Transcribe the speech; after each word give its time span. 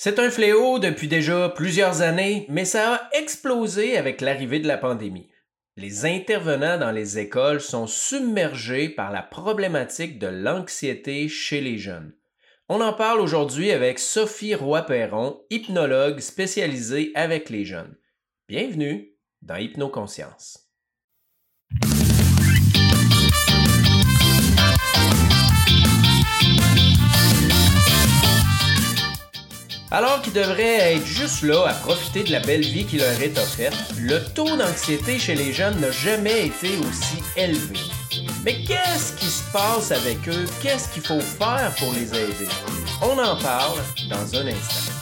C'est 0.00 0.20
un 0.20 0.30
fléau 0.30 0.78
depuis 0.78 1.08
déjà 1.08 1.48
plusieurs 1.48 2.02
années, 2.02 2.46
mais 2.48 2.64
ça 2.64 2.94
a 2.94 3.18
explosé 3.18 3.96
avec 3.96 4.20
l'arrivée 4.20 4.60
de 4.60 4.68
la 4.68 4.78
pandémie. 4.78 5.28
Les 5.76 6.06
intervenants 6.06 6.78
dans 6.78 6.92
les 6.92 7.18
écoles 7.18 7.60
sont 7.60 7.88
submergés 7.88 8.90
par 8.90 9.10
la 9.10 9.22
problématique 9.22 10.20
de 10.20 10.28
l'anxiété 10.28 11.26
chez 11.26 11.60
les 11.60 11.78
jeunes. 11.78 12.14
On 12.68 12.80
en 12.80 12.92
parle 12.92 13.18
aujourd'hui 13.18 13.72
avec 13.72 13.98
Sophie 13.98 14.54
Roy-Perron, 14.54 15.42
hypnologue 15.50 16.20
spécialisée 16.20 17.10
avec 17.16 17.50
les 17.50 17.64
jeunes. 17.64 17.96
Bienvenue 18.46 19.16
dans 19.42 19.56
Hypnoconscience. 19.56 20.67
Alors 29.90 30.20
qu'ils 30.20 30.34
devraient 30.34 30.96
être 30.96 31.06
juste 31.06 31.42
là 31.42 31.66
à 31.66 31.72
profiter 31.72 32.22
de 32.22 32.30
la 32.30 32.40
belle 32.40 32.64
vie 32.64 32.84
qui 32.84 32.98
leur 32.98 33.20
est 33.22 33.38
offerte, 33.38 33.74
le 33.98 34.22
taux 34.34 34.54
d'anxiété 34.56 35.18
chez 35.18 35.34
les 35.34 35.54
jeunes 35.54 35.80
n'a 35.80 35.90
jamais 35.90 36.46
été 36.46 36.76
aussi 36.76 37.22
élevé. 37.36 37.78
Mais 38.44 38.64
qu'est-ce 38.64 39.14
qui 39.14 39.26
se 39.26 39.42
passe 39.50 39.90
avec 39.90 40.28
eux? 40.28 40.44
Qu'est-ce 40.62 40.90
qu'il 40.90 41.02
faut 41.02 41.20
faire 41.20 41.74
pour 41.78 41.94
les 41.94 42.08
aider? 42.08 42.48
On 43.00 43.18
en 43.18 43.36
parle 43.36 43.78
dans 44.10 44.36
un 44.36 44.48
instant. 44.48 44.92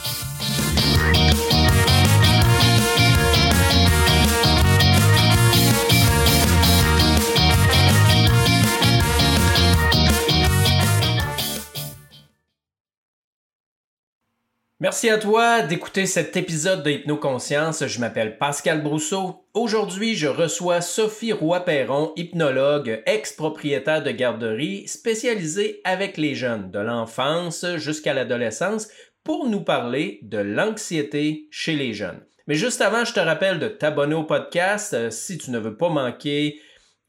Merci 14.78 15.08
à 15.08 15.16
toi 15.16 15.62
d'écouter 15.62 16.04
cet 16.04 16.36
épisode 16.36 16.82
de 16.82 16.90
Hypnoconscience. 16.90 17.86
Je 17.86 17.98
m'appelle 17.98 18.36
Pascal 18.36 18.82
Brousseau. 18.82 19.46
Aujourd'hui, 19.54 20.14
je 20.14 20.26
reçois 20.26 20.82
Sophie 20.82 21.32
Roy-Perron, 21.32 22.12
hypnologue, 22.14 23.02
ex-propriétaire 23.06 24.02
de 24.02 24.10
garderie, 24.10 24.86
spécialisée 24.86 25.80
avec 25.84 26.18
les 26.18 26.34
jeunes, 26.34 26.70
de 26.70 26.78
l'enfance 26.78 27.64
jusqu'à 27.76 28.12
l'adolescence, 28.12 28.88
pour 29.24 29.48
nous 29.48 29.62
parler 29.62 30.18
de 30.20 30.36
l'anxiété 30.36 31.48
chez 31.50 31.74
les 31.74 31.94
jeunes. 31.94 32.20
Mais 32.46 32.54
juste 32.54 32.82
avant, 32.82 33.06
je 33.06 33.14
te 33.14 33.20
rappelle 33.20 33.58
de 33.58 33.68
t'abonner 33.68 34.14
au 34.14 34.24
podcast 34.24 34.92
euh, 34.92 35.10
si 35.10 35.38
tu 35.38 35.52
ne 35.52 35.58
veux 35.58 35.78
pas 35.78 35.88
manquer 35.88 36.60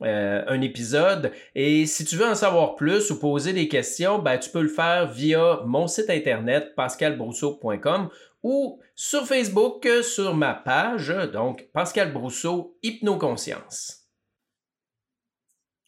euh, 0.04 0.44
un 0.48 0.62
épisode. 0.62 1.32
Et 1.56 1.86
si 1.86 2.06
tu 2.06 2.16
veux 2.16 2.28
en 2.28 2.36
savoir 2.36 2.76
plus 2.76 3.10
ou 3.10 3.20
poser 3.20 3.54
des 3.54 3.68
questions, 3.68 4.20
ben, 4.20 4.38
tu 4.38 4.50
peux 4.50 4.62
le 4.62 4.68
faire 4.68 5.12
via 5.12 5.62
mon 5.66 5.88
site 5.88 6.10
internet 6.10 6.76
pascalbrousseau.com 6.76 8.10
ou 8.44 8.80
sur 8.96 9.26
Facebook 9.26 9.88
sur 10.04 10.36
ma 10.36 10.54
page, 10.54 11.10
donc 11.34 11.68
Pascal 11.74 12.14
Brousseau, 12.14 12.78
Hypnoconscience. 12.84 14.08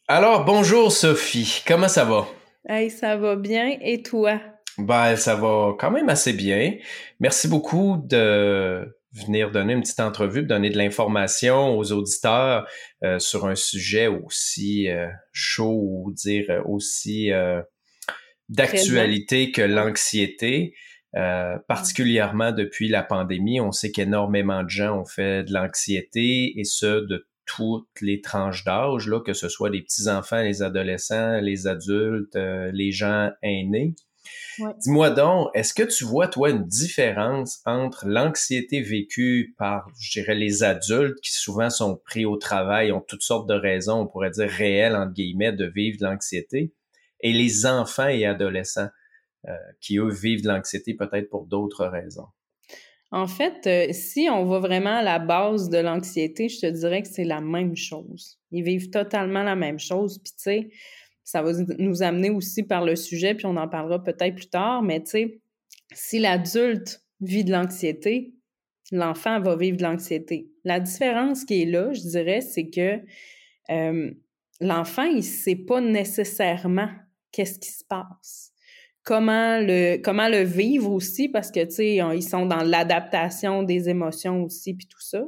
Alors, 0.08 0.44
bonjour 0.44 0.92
Sophie, 0.92 1.64
comment 1.68 1.88
ça 1.88 2.04
va? 2.04 2.28
Hey, 2.68 2.90
ça 2.90 3.16
va 3.16 3.36
bien 3.36 3.78
et 3.82 4.02
toi? 4.02 4.40
Ben, 4.78 5.16
ça 5.16 5.36
va 5.36 5.76
quand 5.80 5.92
même 5.92 6.10
assez 6.10 6.34
bien. 6.34 6.74
Merci 7.20 7.48
beaucoup 7.48 8.02
de 8.04 8.99
venir 9.14 9.52
donner 9.52 9.74
une 9.74 9.82
petite 9.82 10.00
entrevue, 10.00 10.44
donner 10.44 10.70
de 10.70 10.78
l'information 10.78 11.78
aux 11.78 11.92
auditeurs 11.92 12.68
euh, 13.04 13.20
sur 13.20 13.48
un 13.48 13.56
sujet 13.56 14.08
aussi 14.08 14.88
euh, 14.90 15.08
chaud 15.32 15.80
ou 15.82 16.12
dire 16.14 16.46
euh, 16.50 16.62
aussi 16.66 17.32
d'actualité 18.50 19.52
que 19.52 19.62
l'anxiété. 19.62 20.76
particulièrement 21.68 22.52
depuis 22.52 22.88
la 22.88 23.04
pandémie, 23.04 23.60
on 23.60 23.72
sait 23.72 23.92
qu'énormément 23.92 24.64
de 24.64 24.70
gens 24.70 25.00
ont 25.00 25.06
fait 25.06 25.44
de 25.44 25.54
l'anxiété 25.54 26.60
et 26.60 26.64
ce 26.64 27.06
de 27.06 27.28
toutes 27.46 28.02
les 28.02 28.22
tranches 28.22 28.64
d'âge, 28.64 29.08
là, 29.08 29.20
que 29.22 29.34
ce 29.34 29.50
soit 29.50 29.72
les 29.72 29.82
petits-enfants, 29.82 30.42
les 30.42 30.62
adolescents, 30.62 31.40
les 31.42 31.66
adultes, 31.66 32.36
les 32.36 32.92
gens 32.92 33.32
aînés. 33.42 33.96
Dis-moi 34.80 35.10
donc, 35.12 35.50
est-ce 35.54 35.74
que 35.74 35.84
tu 35.84 36.04
vois, 36.04 36.28
toi, 36.28 36.50
une 36.50 36.66
différence 36.66 37.62
entre 37.66 38.08
l'anxiété 38.08 38.82
vécue 38.82 39.56
par, 39.58 39.88
je 40.00 40.20
dirais, 40.20 40.36
les 40.36 40.64
adultes 40.64 41.20
qui 41.22 41.34
souvent 41.34 41.70
sont 41.70 41.96
pris 42.06 42.26
au 42.26 42.38
travail, 42.38 42.92
ont 42.92 43.02
toutes 43.02 43.22
sortes 43.22 43.48
de 43.50 43.54
raisons, 43.54 44.02
on 44.02 44.08
pourrait 44.08 44.32
dire 44.32 44.50
réelles, 44.50 44.96
entre 44.96 45.14
guillemets, 45.14 45.52
de 45.52 45.66
vivre 45.66 45.98
de 46.00 46.06
l'anxiété, 46.06 46.74
et 47.22 47.34
les 47.34 47.66
enfants 47.66 48.08
et 48.08 48.26
adolescents 48.26 48.90
euh, 49.48 49.54
qui, 49.82 49.98
eux, 49.98 50.10
vivent 50.10 50.44
de 50.44 50.50
l'anxiété 50.50 50.94
peut-être 50.94 51.30
pour 51.30 51.46
d'autres 51.46 51.86
raisons? 51.86 52.28
En 53.12 53.26
fait, 53.26 53.66
euh, 53.66 53.92
si 53.92 54.30
on 54.30 54.46
va 54.46 54.60
vraiment 54.60 54.98
à 54.98 55.02
la 55.02 55.18
base 55.18 55.70
de 55.70 55.80
l'anxiété, 55.80 56.48
je 56.48 56.60
te 56.60 56.66
dirais 56.68 57.02
que 57.02 57.08
c'est 57.08 57.24
la 57.24 57.42
même 57.42 57.76
chose. 57.76 58.40
Ils 58.52 58.64
vivent 58.64 58.92
totalement 58.92 59.42
la 59.42 59.56
même 59.56 59.80
chose. 59.80 60.20
Puis, 60.24 60.34
tu 60.34 60.44
sais, 60.44 60.70
ça 61.30 61.44
va 61.44 61.52
nous 61.78 62.02
amener 62.02 62.32
aussi 62.32 62.64
par 62.64 62.84
le 62.84 62.96
sujet, 62.96 63.36
puis 63.36 63.46
on 63.46 63.56
en 63.56 63.68
parlera 63.68 64.04
peut-être 64.04 64.34
plus 64.34 64.50
tard, 64.50 64.82
mais 64.82 65.04
tu 65.04 65.12
sais, 65.12 65.42
si 65.94 66.18
l'adulte 66.18 67.04
vit 67.22 67.44
de 67.44 67.52
l'anxiété, 67.52 68.34
l'enfant 68.92 69.40
va 69.40 69.56
vivre 69.56 69.78
de 69.78 69.84
l'anxiété. 69.84 70.50
La 70.64 70.80
différence 70.80 71.46
qui 71.46 71.62
est 71.62 71.66
là, 71.66 71.94
je 71.94 72.02
dirais, 72.02 72.42
c'est 72.42 72.72
que 72.72 73.00
euh, 73.70 74.12
l'enfant, 74.60 75.04
il 75.04 75.18
ne 75.18 75.22
sait 75.22 75.56
pas 75.56 75.82
nécessairement 75.82 76.90
qu'est-ce 77.32 77.60
qui 77.60 77.70
se 77.70 77.84
passe. 77.86 78.52
Comment 79.04 79.60
le, 79.60 79.98
comment 79.98 80.30
le 80.30 80.42
vivre 80.42 80.92
aussi, 80.92 81.30
parce 81.30 81.52
que, 81.52 81.64
tu 81.64 81.72
sais, 81.72 81.96
ils 82.16 82.24
sont 82.24 82.48
dans 82.48 82.64
l'adaptation 82.64 83.62
des 83.62 83.88
émotions 83.88 84.44
aussi, 84.44 84.74
puis 84.74 84.88
tout 84.88 85.02
ça. 85.02 85.24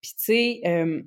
Puis, 0.00 0.12
tu 0.16 0.24
sais, 0.24 0.60
euh, 0.64 1.02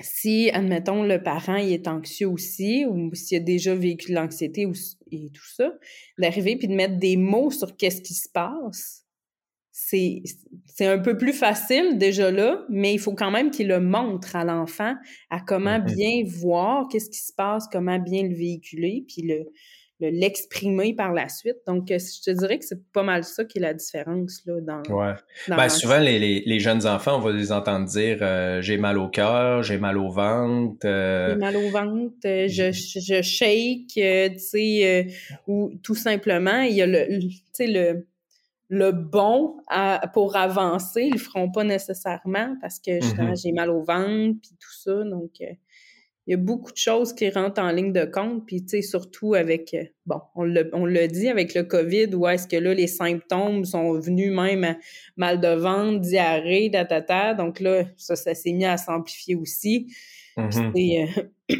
si, 0.00 0.50
admettons, 0.50 1.04
le 1.04 1.22
parent 1.22 1.56
il 1.56 1.72
est 1.72 1.88
anxieux 1.88 2.28
aussi, 2.28 2.84
ou 2.86 3.14
s'il 3.14 3.38
a 3.38 3.40
déjà 3.40 3.74
vécu 3.74 4.10
de 4.10 4.16
l'anxiété 4.16 4.66
et 5.12 5.30
tout 5.30 5.48
ça, 5.56 5.72
d'arriver 6.18 6.56
puis 6.56 6.68
de 6.68 6.74
mettre 6.74 6.98
des 6.98 7.16
mots 7.16 7.50
sur 7.50 7.76
qu'est-ce 7.76 8.02
qui 8.02 8.14
se 8.14 8.28
passe, 8.28 9.04
c'est, 9.70 10.22
c'est 10.66 10.86
un 10.86 10.98
peu 10.98 11.16
plus 11.16 11.32
facile 11.32 11.98
déjà 11.98 12.30
là, 12.30 12.64
mais 12.68 12.94
il 12.94 12.98
faut 12.98 13.14
quand 13.14 13.30
même 13.30 13.50
qu'il 13.50 13.68
le 13.68 13.80
montre 13.80 14.36
à 14.36 14.44
l'enfant 14.44 14.94
à 15.30 15.40
comment 15.40 15.78
mm-hmm. 15.78 15.94
bien 15.94 16.22
voir 16.24 16.86
qu'est-ce 16.88 17.10
qui 17.10 17.20
se 17.20 17.32
passe, 17.32 17.66
comment 17.70 17.98
bien 17.98 18.22
le 18.22 18.34
véhiculer, 18.34 19.04
puis 19.08 19.22
le, 19.22 19.46
l'exprimer 20.00 20.94
par 20.94 21.12
la 21.12 21.28
suite. 21.28 21.58
Donc, 21.66 21.90
euh, 21.90 21.98
je 21.98 22.22
te 22.22 22.36
dirais 22.36 22.58
que 22.58 22.64
c'est 22.64 22.84
pas 22.92 23.02
mal 23.02 23.24
ça 23.24 23.44
qui 23.44 23.58
est 23.58 23.60
la 23.60 23.74
différence 23.74 24.42
là, 24.46 24.60
dans. 24.60 24.82
Ouais. 24.94 25.14
ben, 25.48 25.68
souvent, 25.68 25.98
les, 25.98 26.18
les, 26.18 26.60
jeunes 26.60 26.86
enfants, 26.86 27.16
on 27.16 27.20
va 27.20 27.32
les 27.32 27.52
entendre 27.52 27.86
dire 27.86 28.18
euh, 28.20 28.60
j'ai 28.60 28.76
mal 28.76 28.98
au 28.98 29.08
cœur, 29.08 29.62
j'ai 29.62 29.78
mal 29.78 29.98
au 29.98 30.10
ventre. 30.10 30.84
Euh, 30.84 31.30
j'ai 31.30 31.36
mal 31.36 31.56
au 31.56 31.70
ventre, 31.70 32.14
je, 32.22 32.70
je 32.72 33.22
shake, 33.22 33.94
tu 33.94 34.38
sais, 34.38 35.06
ou 35.46 35.72
tout 35.82 35.94
simplement, 35.94 36.62
il 36.62 36.74
y 36.74 36.82
a 36.82 36.86
le, 36.86 37.20
tu 37.20 37.30
sais, 37.52 37.66
le, 37.66 38.06
le 38.68 38.90
bon 38.90 39.56
à, 39.68 40.10
pour 40.12 40.36
avancer, 40.36 41.02
ils 41.02 41.12
le 41.12 41.18
feront 41.18 41.50
pas 41.50 41.64
nécessairement 41.64 42.56
parce 42.60 42.80
que 42.80 43.00
justement, 43.00 43.32
mm-hmm. 43.32 43.42
j'ai 43.42 43.52
mal 43.52 43.70
au 43.70 43.82
ventre, 43.82 44.38
puis 44.42 44.56
tout 44.58 44.74
ça. 44.82 45.04
Donc, 45.04 45.40
il 46.26 46.30
y 46.30 46.34
a 46.34 46.36
beaucoup 46.38 46.72
de 46.72 46.76
choses 46.76 47.12
qui 47.12 47.28
rentrent 47.28 47.60
en 47.60 47.70
ligne 47.70 47.92
de 47.92 48.04
compte, 48.04 48.46
puis 48.46 48.62
tu 48.62 48.70
sais, 48.70 48.82
surtout 48.82 49.34
avec, 49.34 49.74
euh, 49.74 49.84
bon, 50.06 50.20
on 50.34 50.86
l'a 50.86 51.06
dit 51.06 51.28
avec 51.28 51.54
le 51.54 51.64
COVID, 51.64 52.14
où 52.14 52.26
est-ce 52.26 52.48
que 52.48 52.56
là, 52.56 52.72
les 52.72 52.86
symptômes 52.86 53.64
sont 53.64 53.98
venus 53.98 54.32
même 54.32 54.76
mal 55.16 55.40
de 55.40 55.48
ventre, 55.48 56.00
diarrhée, 56.00 56.70
tatata, 56.72 57.34
donc 57.34 57.60
là, 57.60 57.84
ça, 57.96 58.16
ça 58.16 58.34
s'est 58.34 58.52
mis 58.52 58.64
à 58.64 58.76
s'amplifier 58.76 59.36
aussi. 59.36 59.88
Euh, 60.38 61.06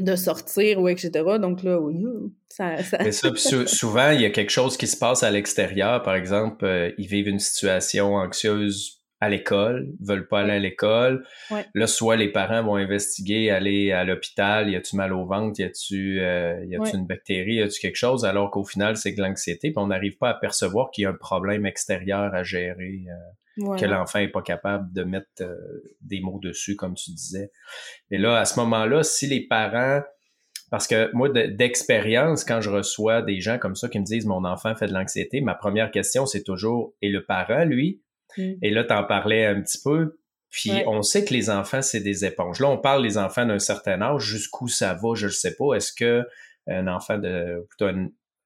de 0.00 0.16
sortir, 0.16 0.80
ou 0.80 0.88
etc. 0.88 1.10
Donc 1.40 1.62
là, 1.62 1.80
oui, 1.80 2.04
ça... 2.48 2.82
ça... 2.82 2.98
Mais 3.02 3.12
ça 3.12 3.30
souvent, 3.34 4.10
il 4.10 4.20
y 4.20 4.24
a 4.24 4.30
quelque 4.30 4.50
chose 4.50 4.76
qui 4.76 4.86
se 4.86 4.96
passe 4.96 5.22
à 5.22 5.30
l'extérieur, 5.30 6.02
par 6.02 6.14
exemple, 6.14 6.64
euh, 6.64 6.92
ils 6.98 7.06
vivent 7.06 7.28
une 7.28 7.38
situation 7.38 8.14
anxieuse 8.14 8.97
à 9.20 9.28
l'école, 9.28 9.88
veulent 10.00 10.28
pas 10.28 10.40
aller 10.40 10.52
à 10.52 10.58
l'école. 10.58 11.26
Là, 11.74 11.86
soit 11.86 12.16
les 12.16 12.30
parents 12.30 12.62
vont 12.62 12.76
investiguer, 12.76 13.50
aller 13.50 13.90
à 13.90 14.04
l'hôpital, 14.04 14.70
y 14.70 14.76
a-tu 14.76 14.96
mal 14.96 15.12
au 15.12 15.26
ventre, 15.26 15.58
y 15.60 15.64
a-tu 15.64 16.20
euh, 16.20 16.64
y 16.66 16.76
a-tu 16.76 16.96
une 16.96 17.06
bactérie, 17.06 17.54
y 17.54 17.62
a-tu 17.62 17.80
quelque 17.80 17.96
chose, 17.96 18.24
alors 18.24 18.50
qu'au 18.50 18.64
final, 18.64 18.96
c'est 18.96 19.14
que 19.14 19.20
l'anxiété, 19.20 19.70
puis 19.70 19.78
on 19.78 19.88
n'arrive 19.88 20.16
pas 20.18 20.30
à 20.30 20.34
percevoir 20.34 20.90
qu'il 20.90 21.02
y 21.02 21.06
a 21.06 21.10
un 21.10 21.14
problème 21.14 21.66
extérieur 21.66 22.32
à 22.32 22.44
gérer, 22.44 23.06
euh, 23.08 23.76
que 23.76 23.86
l'enfant 23.86 24.20
est 24.20 24.28
pas 24.28 24.42
capable 24.42 24.92
de 24.92 25.02
mettre 25.02 25.26
euh, 25.40 25.56
des 26.00 26.20
mots 26.20 26.38
dessus, 26.40 26.76
comme 26.76 26.94
tu 26.94 27.10
disais. 27.10 27.50
Et 28.12 28.18
là, 28.18 28.38
à 28.38 28.44
ce 28.44 28.60
moment-là, 28.60 29.02
si 29.02 29.26
les 29.26 29.46
parents 29.46 30.00
parce 30.70 30.86
que 30.86 31.10
moi, 31.14 31.30
d'expérience, 31.30 32.44
quand 32.44 32.60
je 32.60 32.68
reçois 32.68 33.22
des 33.22 33.40
gens 33.40 33.56
comme 33.56 33.74
ça 33.74 33.88
qui 33.88 33.98
me 33.98 34.04
disent 34.04 34.26
mon 34.26 34.44
enfant 34.44 34.74
fait 34.74 34.86
de 34.86 34.92
l'anxiété, 34.92 35.40
ma 35.40 35.54
première 35.54 35.90
question, 35.90 36.26
c'est 36.26 36.42
toujours 36.42 36.92
et 37.00 37.08
le 37.08 37.24
parent, 37.24 37.64
lui, 37.64 38.02
Mm. 38.38 38.54
Et 38.62 38.70
là, 38.70 38.84
tu 38.84 38.92
en 38.94 39.04
parlais 39.04 39.44
un 39.44 39.60
petit 39.60 39.80
peu. 39.82 40.18
Puis 40.50 40.72
on 40.86 41.02
sait 41.02 41.24
que 41.26 41.34
les 41.34 41.50
enfants, 41.50 41.82
c'est 41.82 42.00
des 42.00 42.24
éponges. 42.24 42.60
Là, 42.60 42.68
on 42.68 42.78
parle 42.78 43.02
des 43.02 43.18
enfants 43.18 43.44
d'un 43.44 43.58
certain 43.58 44.00
âge. 44.00 44.22
Jusqu'où 44.22 44.66
ça 44.66 44.94
va, 44.94 45.14
je 45.14 45.26
ne 45.26 45.30
sais 45.30 45.54
pas. 45.56 45.74
Est-ce 45.74 45.92
que 45.92 46.22
un 46.66 46.86
enfant 46.86 47.18
de 47.18 47.66
plutôt 47.68 47.90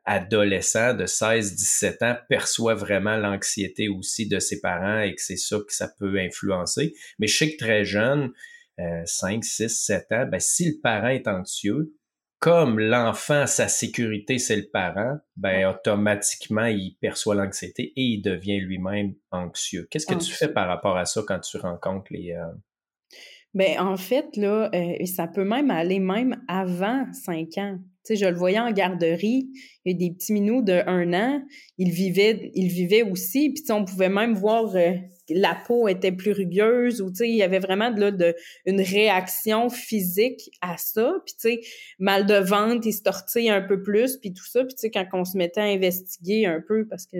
adolescent 0.04 0.94
de 0.94 1.06
16-17 1.06 2.04
ans 2.04 2.16
perçoit 2.28 2.74
vraiment 2.74 3.16
l'anxiété 3.16 3.88
aussi 3.88 4.28
de 4.28 4.40
ses 4.40 4.60
parents 4.60 5.00
et 5.00 5.14
que 5.14 5.22
c'est 5.22 5.36
ça 5.36 5.58
que 5.58 5.72
ça 5.72 5.88
peut 5.96 6.18
influencer? 6.18 6.92
Mais 7.20 7.28
je 7.28 7.36
sais 7.36 7.52
que 7.52 7.64
très 7.64 7.84
jeune, 7.84 8.32
5, 9.04 9.44
6, 9.44 9.68
7 9.68 10.06
ans, 10.10 10.26
ben, 10.26 10.40
si 10.40 10.66
le 10.70 10.80
parent 10.82 11.08
est 11.08 11.28
anxieux, 11.28 11.94
comme 12.42 12.80
l'enfant, 12.80 13.46
sa 13.46 13.68
sécurité, 13.68 14.36
c'est 14.38 14.56
le 14.56 14.66
parent, 14.68 15.16
ben 15.36 15.68
automatiquement, 15.68 16.64
il 16.64 16.96
perçoit 17.00 17.36
l'anxiété 17.36 17.92
et 17.94 18.02
il 18.02 18.20
devient 18.20 18.58
lui-même 18.58 19.14
anxieux. 19.30 19.86
Qu'est-ce 19.88 20.06
que 20.06 20.14
tu 20.14 20.32
fais 20.32 20.48
par 20.48 20.66
rapport 20.66 20.96
à 20.96 21.04
ça 21.04 21.22
quand 21.24 21.38
tu 21.38 21.56
rencontres 21.58 22.12
les... 22.12 22.32
Euh... 22.32 22.52
Ben, 23.54 23.78
en 23.78 23.96
fait, 23.96 24.36
là, 24.36 24.68
euh, 24.74 25.06
ça 25.06 25.28
peut 25.28 25.44
même 25.44 25.70
aller 25.70 26.00
même 26.00 26.42
avant 26.48 27.06
5 27.12 27.58
ans. 27.58 27.78
Tu 28.04 28.14
sais, 28.14 28.16
je 28.16 28.26
le 28.26 28.36
voyais 28.36 28.58
en 28.58 28.72
garderie, 28.72 29.48
il 29.84 29.92
y 29.92 29.94
a 29.94 29.98
des 29.98 30.14
petits 30.14 30.32
minous 30.32 30.62
de 30.62 30.82
un 30.86 31.12
an, 31.12 31.42
il 31.78 31.90
vivait, 31.90 32.50
il 32.54 32.68
vivait 32.68 33.02
aussi, 33.02 33.50
puis 33.50 33.64
on 33.70 33.84
pouvait 33.84 34.08
même 34.08 34.34
voir 34.34 34.74
euh, 34.74 34.92
la 35.28 35.54
peau 35.66 35.88
était 35.88 36.12
plus 36.12 36.32
rugueuse 36.32 37.00
ou 37.00 37.10
tu 37.10 37.18
sais 37.18 37.28
il 37.28 37.36
y 37.36 37.42
avait 37.42 37.58
vraiment 37.58 37.90
de, 37.90 38.00
là, 38.00 38.10
de 38.10 38.34
une 38.66 38.80
réaction 38.80 39.68
physique 39.70 40.50
à 40.60 40.76
ça 40.76 41.14
puis 41.24 41.34
tu 41.34 41.40
sais 41.40 41.60
mal 41.98 42.26
de 42.26 42.34
ventre 42.34 42.86
il 42.86 42.92
se 42.92 43.02
tortille 43.02 43.48
un 43.48 43.62
peu 43.62 43.82
plus 43.82 44.16
puis 44.16 44.32
tout 44.32 44.44
ça 44.44 44.64
puis 44.64 44.74
tu 44.74 44.80
sais 44.80 44.90
quand 44.90 45.06
on 45.12 45.24
se 45.24 45.36
mettait 45.36 45.60
à 45.60 45.64
investiguer 45.64 46.46
un 46.46 46.60
peu 46.60 46.86
parce 46.88 47.06
que 47.06 47.18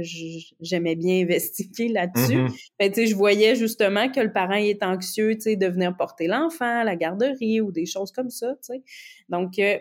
j'aimais 0.61 0.97
bien 0.97 1.23
investiguer 1.23 1.89
là-dessus 1.89 2.39
mm-hmm. 2.39 2.71
ben, 2.79 2.91
tu 2.91 3.03
sais 3.03 3.07
je 3.07 3.15
voyais 3.15 3.55
justement 3.55 4.11
que 4.11 4.21
le 4.21 4.33
parent 4.33 4.55
est 4.55 4.83
anxieux 4.83 5.35
tu 5.35 5.43
sais 5.43 5.57
de 5.57 5.67
venir 5.67 5.97
porter 5.97 6.27
l'enfant 6.27 6.81
à 6.81 6.85
la 6.85 6.97
garderie 6.97 7.61
ou 7.61 7.71
des 7.71 7.87
choses 7.87 8.11
comme 8.13 8.31
ça 8.31 8.53
tu 8.63 8.75
sais 8.75 8.83
donc 9.29 9.59
euh, 9.59 9.79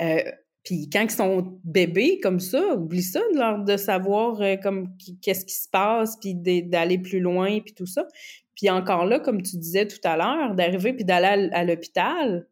euh 0.00 0.22
puis 0.64 0.88
quand 0.88 1.02
ils 1.02 1.10
sont 1.10 1.60
bébés 1.64 2.20
comme 2.20 2.38
ça, 2.38 2.76
oublie 2.76 3.02
ça 3.02 3.20
de 3.32 3.38
leur 3.38 3.64
de 3.64 3.76
savoir 3.76 4.40
euh, 4.40 4.56
comme 4.56 4.94
qu'est-ce 5.20 5.44
qui 5.44 5.54
se 5.54 5.68
passe, 5.68 6.16
puis 6.20 6.34
d'aller 6.34 6.98
plus 6.98 7.18
loin, 7.20 7.58
puis 7.60 7.74
tout 7.74 7.86
ça. 7.86 8.06
Puis 8.54 8.70
encore 8.70 9.06
là, 9.06 9.18
comme 9.18 9.42
tu 9.42 9.56
disais 9.56 9.88
tout 9.88 9.98
à 10.04 10.16
l'heure, 10.16 10.54
d'arriver 10.54 10.92
puis 10.92 11.04
d'aller 11.04 11.50
à, 11.52 11.64
l'hôpital, 11.64 12.46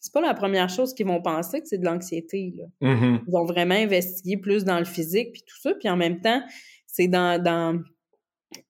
c'est 0.00 0.12
pas 0.12 0.20
la 0.20 0.34
première 0.34 0.68
chose 0.68 0.94
qu'ils 0.94 1.06
vont 1.06 1.20
penser 1.20 1.60
que 1.60 1.66
c'est 1.66 1.78
de 1.78 1.84
l'anxiété. 1.84 2.54
Mm-hmm. 2.80 3.20
Ils 3.26 3.32
vont 3.32 3.44
vraiment 3.44 3.74
investiguer 3.74 4.36
plus 4.36 4.64
dans 4.64 4.78
le 4.78 4.84
physique 4.84 5.32
puis 5.32 5.42
tout 5.44 5.58
ça. 5.60 5.74
Puis 5.74 5.88
en 5.88 5.96
même 5.96 6.20
temps, 6.20 6.42
c'est 6.86 7.08
dans, 7.08 7.42
dans, 7.42 7.82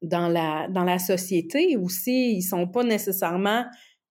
dans, 0.01 0.29
la, 0.29 0.69
dans 0.69 0.85
la 0.85 0.99
société 0.99 1.77
aussi, 1.77 2.37
ils 2.37 2.43
sont 2.43 2.67
pas 2.67 2.83
nécessairement 2.83 3.67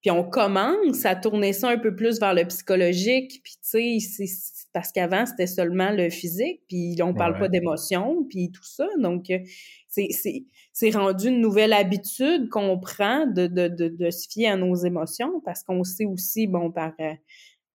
puis 0.05 0.11
on 0.11 0.23
commence 0.23 1.03
à 1.03 1.15
tourner 1.15 1.51
ça 1.51 1.67
un 1.67 1.79
peu 1.79 1.95
plus 1.95 2.19
vers 2.19 2.35
le 2.35 2.45
psychologique, 2.45 3.41
puis 3.43 3.53
tu 3.53 3.99
sais, 3.99 4.25
parce 4.71 4.91
qu'avant, 4.91 5.25
c'était 5.25 5.47
seulement 5.47 5.89
le 5.89 6.11
physique, 6.11 6.61
puis 6.67 6.95
on 7.01 7.15
parle 7.15 7.39
pas 7.39 7.47
d'émotion, 7.47 8.23
puis 8.29 8.51
tout 8.51 8.63
ça. 8.63 8.85
Donc, 8.99 9.31
euh, 9.31 9.39
c'est 9.87 10.89
rendu 10.91 11.29
une 11.29 11.41
nouvelle 11.41 11.73
habitude 11.73 12.49
qu'on 12.49 12.79
prend 12.79 13.25
de, 13.25 13.47
de, 13.47 13.67
de, 13.67 14.09
se 14.11 14.27
fier 14.29 14.45
à 14.45 14.55
nos 14.57 14.75
émotions, 14.75 15.41
parce 15.43 15.63
qu'on 15.63 15.83
sait 15.83 16.05
aussi, 16.05 16.45
bon, 16.45 16.71
par, 16.71 16.93
euh, 16.99 17.13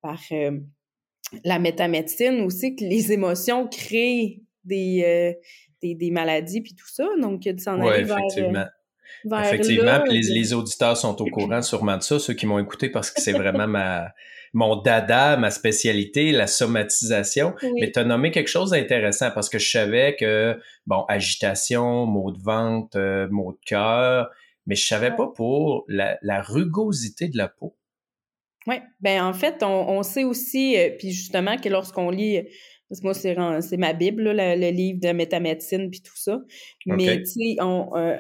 par 0.01 0.21
euh, 0.31 0.57
la 1.43 1.59
métamédecine 1.59 2.43
aussi, 2.43 2.77
que 2.77 2.85
les 2.85 3.11
émotions 3.11 3.67
créent 3.67 4.41
des, 4.63 5.35
des, 5.83 5.97
des, 5.97 6.11
maladies, 6.13 6.61
puis 6.61 6.77
tout 6.77 6.89
ça. 6.89 7.09
Donc, 7.21 7.43
de 7.43 7.59
s'en 7.59 7.81
aller 7.81 8.05
vers 8.05 8.71
Effectivement, 9.25 10.03
les, 10.09 10.21
les, 10.21 10.53
auditeurs 10.53 10.97
sont 10.97 11.21
au 11.21 11.27
courant 11.27 11.63
sûrement 11.63 11.97
de 11.97 12.03
ça, 12.03 12.19
ceux 12.19 12.35
qui 12.35 12.47
m'ont 12.47 12.59
écouté 12.59 12.89
parce 12.89 13.11
que 13.11 13.21
c'est 13.21 13.33
vraiment 13.33 13.67
ma 13.67 14.13
mon 14.53 14.77
dada, 14.77 15.37
ma 15.37 15.51
spécialité, 15.51 16.33
la 16.33 16.47
somatisation. 16.47 17.55
Mais 17.79 17.93
tu 17.93 17.99
as 17.99 18.05
nommé 18.05 18.31
quelque 18.31 18.49
chose 18.49 18.71
d'intéressant 18.71 19.31
parce 19.33 19.49
que 19.49 19.59
je 19.59 19.71
savais 19.71 20.17
que, 20.19 20.59
bon, 20.87 21.05
agitation, 21.09 22.07
maux 22.07 22.33
de 22.33 22.41
ventre, 22.43 22.99
euh, 22.99 23.29
maux 23.31 23.53
de 23.53 23.65
cœur, 23.65 24.29
mais 24.67 24.75
je 24.75 24.87
savais 24.87 25.15
pas 25.15 25.29
pour 25.29 25.85
la, 25.89 26.19
la, 26.23 26.43
rugosité 26.43 27.29
de 27.29 27.37
la 27.37 27.49
peau. 27.49 27.77
Oui, 28.67 28.77
ben 29.01 29.23
en 29.23 29.33
fait, 29.33 29.63
on, 29.63 29.89
on 29.89 30.03
sait 30.03 30.25
aussi, 30.25 30.77
euh, 30.77 30.91
puis 30.99 31.13
justement, 31.13 31.57
que 31.57 31.69
lorsqu'on 31.69 32.11
lit 32.11 32.43
parce 32.91 33.01
que 33.01 33.35
moi, 33.39 33.61
c'est 33.63 33.77
ma 33.77 33.93
Bible, 33.93 34.33
le, 34.33 34.71
livre 34.73 34.99
de 35.01 35.13
métamédecine 35.13 35.91
puis 35.91 36.03
tout 36.03 36.17
ça. 36.17 36.43
Mais, 36.87 37.19
tu 37.19 37.27
sais, 37.27 37.57
on, 37.61 37.89
euh, 37.95 38.19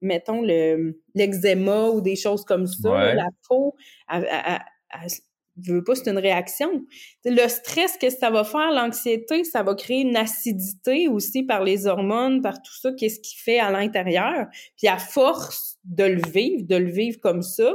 mettons, 0.00 0.42
le, 0.42 1.00
l'eczéma 1.14 1.88
ou 1.88 2.00
des 2.00 2.16
choses 2.16 2.44
comme 2.44 2.66
ça, 2.66 3.14
la 3.14 3.28
peau, 3.48 3.74
elle, 4.08 4.60
veut 5.56 5.84
pas, 5.84 5.94
c'est 5.94 6.10
une 6.10 6.18
réaction. 6.18 6.86
Le 7.24 7.48
stress, 7.48 7.96
qu'est-ce 7.98 8.14
que 8.16 8.20
ça 8.20 8.30
va 8.30 8.44
faire? 8.44 8.70
L'anxiété, 8.70 9.44
ça 9.44 9.62
va 9.62 9.74
créer 9.74 10.02
une 10.02 10.16
acidité 10.16 11.08
aussi 11.08 11.42
par 11.42 11.64
les 11.64 11.86
hormones, 11.86 12.42
par 12.42 12.62
tout 12.62 12.74
ça, 12.80 12.92
qu'est-ce 12.92 13.20
qui 13.20 13.36
fait 13.36 13.58
à 13.58 13.70
l'intérieur. 13.70 14.46
Puis 14.78 14.88
à 14.88 14.98
force 14.98 15.76
de 15.84 16.04
le 16.04 16.22
vivre, 16.30 16.66
de 16.66 16.76
le 16.76 16.90
vivre 16.90 17.18
comme 17.20 17.42
ça, 17.42 17.74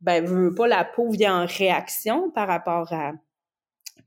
ben, 0.00 0.24
veut 0.24 0.54
pas, 0.54 0.68
la 0.68 0.84
peau 0.84 1.10
vient 1.10 1.42
en 1.42 1.46
réaction 1.46 2.30
par 2.30 2.48
rapport 2.48 2.92
à, 2.92 3.12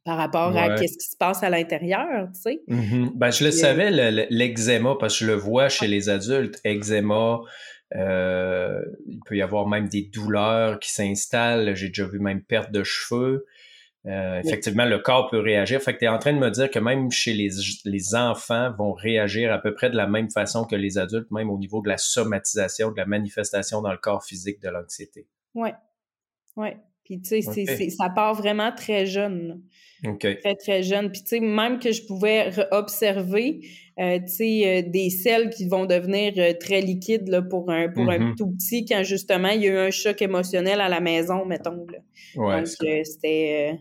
par 0.03 0.17
rapport 0.17 0.55
à 0.57 0.75
qu'est-ce 0.75 0.97
qui 0.97 1.09
se 1.09 1.17
passe 1.17 1.43
à 1.43 1.49
l'intérieur, 1.49 2.27
tu 2.33 2.41
sais. 2.41 2.61
Mm-hmm. 2.67 3.11
Ben, 3.15 3.31
je 3.31 3.45
le 3.45 3.51
savais, 3.51 3.91
l'eczéma, 4.29 4.95
parce 4.99 5.19
que 5.19 5.25
je 5.25 5.31
le 5.31 5.37
vois 5.37 5.69
chez 5.69 5.87
les 5.87 6.09
adultes, 6.09 6.59
eczéma, 6.63 7.41
euh, 7.95 8.81
il 9.05 9.19
peut 9.25 9.35
y 9.35 9.41
avoir 9.41 9.67
même 9.67 9.87
des 9.87 10.03
douleurs 10.03 10.79
qui 10.79 10.91
s'installent. 10.91 11.75
J'ai 11.75 11.87
déjà 11.87 12.05
vu 12.05 12.19
même 12.19 12.41
perte 12.41 12.71
de 12.71 12.83
cheveux. 12.83 13.45
Euh, 14.07 14.41
effectivement, 14.43 14.85
le 14.85 14.97
corps 14.97 15.29
peut 15.29 15.39
réagir. 15.39 15.79
Fait 15.81 15.93
que 15.93 15.99
tu 15.99 16.05
es 16.05 16.07
en 16.07 16.17
train 16.17 16.33
de 16.33 16.39
me 16.39 16.49
dire 16.49 16.71
que 16.71 16.79
même 16.79 17.11
chez 17.11 17.33
les, 17.33 17.49
les 17.85 18.15
enfants 18.15 18.73
vont 18.77 18.93
réagir 18.93 19.53
à 19.53 19.59
peu 19.59 19.73
près 19.73 19.89
de 19.89 19.95
la 19.95 20.07
même 20.07 20.31
façon 20.31 20.65
que 20.65 20.75
les 20.75 20.97
adultes, 20.97 21.29
même 21.29 21.49
au 21.49 21.57
niveau 21.57 21.81
de 21.81 21.89
la 21.89 21.97
somatisation, 21.97 22.91
de 22.91 22.97
la 22.97 23.05
manifestation 23.05 23.81
dans 23.81 23.91
le 23.91 23.99
corps 23.99 24.23
physique 24.23 24.59
de 24.61 24.69
l'anxiété. 24.69 25.27
Oui. 25.53 25.69
Oui. 26.55 26.69
Puis, 27.11 27.19
tu 27.19 27.41
sais, 27.41 27.89
ça 27.89 28.09
part 28.09 28.35
vraiment 28.35 28.71
très 28.71 29.05
jeune. 29.05 29.61
Très, 30.19 30.55
très 30.55 30.81
jeune. 30.81 31.11
Puis, 31.11 31.23
tu 31.23 31.27
sais, 31.27 31.39
même 31.41 31.79
que 31.79 31.91
je 31.91 32.05
pouvais 32.05 32.49
observer, 32.71 33.59
euh, 33.99 34.19
tu 34.19 34.27
sais, 34.33 34.63
euh, 34.65 34.89
des 34.89 35.09
selles 35.09 35.49
qui 35.49 35.67
vont 35.67 35.85
devenir 35.85 36.33
euh, 36.37 36.53
très 36.57 36.79
liquides 36.79 37.27
là, 37.27 37.41
pour, 37.41 37.69
un, 37.69 37.89
pour 37.89 38.09
un 38.09 38.17
mm-hmm. 38.17 38.37
tout 38.37 38.47
petit 38.51 38.85
quand, 38.85 39.03
justement, 39.03 39.49
il 39.49 39.61
y 39.61 39.67
a 39.67 39.71
eu 39.71 39.77
un 39.77 39.91
choc 39.91 40.21
émotionnel 40.21 40.79
à 40.79 40.87
la 40.87 41.01
maison, 41.01 41.45
mettons. 41.45 41.85
Là. 41.91 41.99
Donc, 42.35 42.67
c'était... 42.67 43.77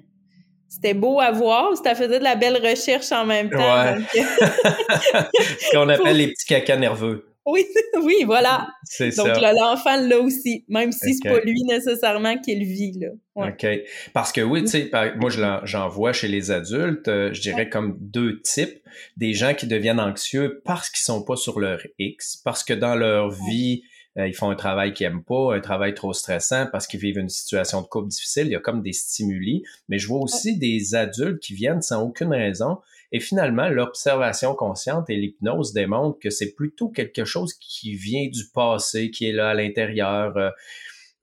c'était 0.69 0.95
beau 0.95 1.21
à 1.21 1.31
voir, 1.31 1.77
ça 1.77 1.95
faisait 1.95 2.19
de 2.19 2.25
la 2.25 2.35
belle 2.35 2.57
recherche 2.57 3.13
en 3.13 3.27
même 3.27 3.49
temps. 3.49 3.95
Ce 4.13 5.71
qu'on 5.71 5.89
appelle 5.89 6.17
les 6.17 6.29
petits 6.29 6.47
cacas 6.47 6.77
nerveux. 6.77 7.30
Oui, 7.47 7.65
oui, 8.03 8.25
voilà. 8.25 8.69
C'est 8.85 9.17
Donc, 9.17 9.29
l'enfant 9.41 10.01
l'a 10.01 10.19
aussi, 10.21 10.65
même 10.69 10.93
si 10.93 11.15
c'est 11.15 11.29
pas 11.29 11.41
lui 11.41 11.63
nécessairement 11.65 12.39
qui 12.39 12.55
le 12.55 12.65
vit, 12.65 12.99
là. 12.99 13.09
OK. 13.35 13.67
Parce 14.13 14.33
que 14.33 14.41
oui, 14.41 14.63
tu 14.63 14.69
sais, 14.69 14.91
moi, 15.17 15.31
j'en 15.65 15.89
vois 15.89 16.13
chez 16.13 16.29
les 16.29 16.51
adultes, 16.51 17.09
euh, 17.09 17.33
je 17.33 17.41
dirais 17.41 17.69
comme 17.69 17.97
deux 18.01 18.41
types. 18.43 18.81
Des 19.17 19.33
gens 19.33 19.55
qui 19.55 19.67
deviennent 19.67 20.01
anxieux 20.01 20.61
parce 20.65 20.91
qu'ils 20.91 21.03
sont 21.03 21.23
pas 21.23 21.37
sur 21.37 21.61
leur 21.61 21.81
X, 21.99 22.37
parce 22.45 22.65
que 22.65 22.75
dans 22.75 22.95
leur 22.95 23.31
vie, 23.31 23.83
euh, 24.19 24.27
ils 24.27 24.35
font 24.35 24.51
un 24.51 24.57
travail 24.57 24.93
qu'ils 24.93 25.07
aiment 25.07 25.23
pas, 25.23 25.55
un 25.55 25.61
travail 25.61 25.95
trop 25.95 26.13
stressant 26.13 26.67
parce 26.71 26.87
qu'ils 26.87 27.01
vivent 27.01 27.19
une 27.19 27.29
situation 27.29 27.81
de 27.81 27.87
couple 27.87 28.09
difficile. 28.09 28.47
Il 28.47 28.53
y 28.53 28.57
a 28.57 28.61
comme 28.61 28.83
des 28.83 28.93
stimuli. 28.93 29.63
Mais 29.89 29.99
je 29.99 30.09
vois 30.09 30.21
aussi 30.21 30.59
des 30.59 30.95
adultes 30.95 31.41
qui 31.41 31.55
viennent 31.55 31.83
sans 31.83 32.03
aucune 32.03 32.33
raison 32.33 32.79
et 33.13 33.21
finalement, 33.21 33.69
l'observation 33.69 34.55
consciente 34.55 35.11
et 35.11 35.17
l'hypnose 35.17 35.73
démontrent 35.73 36.19
que 36.21 36.31
c'est 36.31 36.53
plutôt 36.53 36.89
quelque 36.89 37.25
chose 37.25 37.55
qui 37.55 37.95
vient 37.95 38.29
du 38.29 38.45
passé, 38.55 39.11
qui 39.11 39.27
est 39.27 39.33
là 39.33 39.51
à 39.51 39.55
l'intérieur. 39.55 40.37
Euh, 40.37 40.51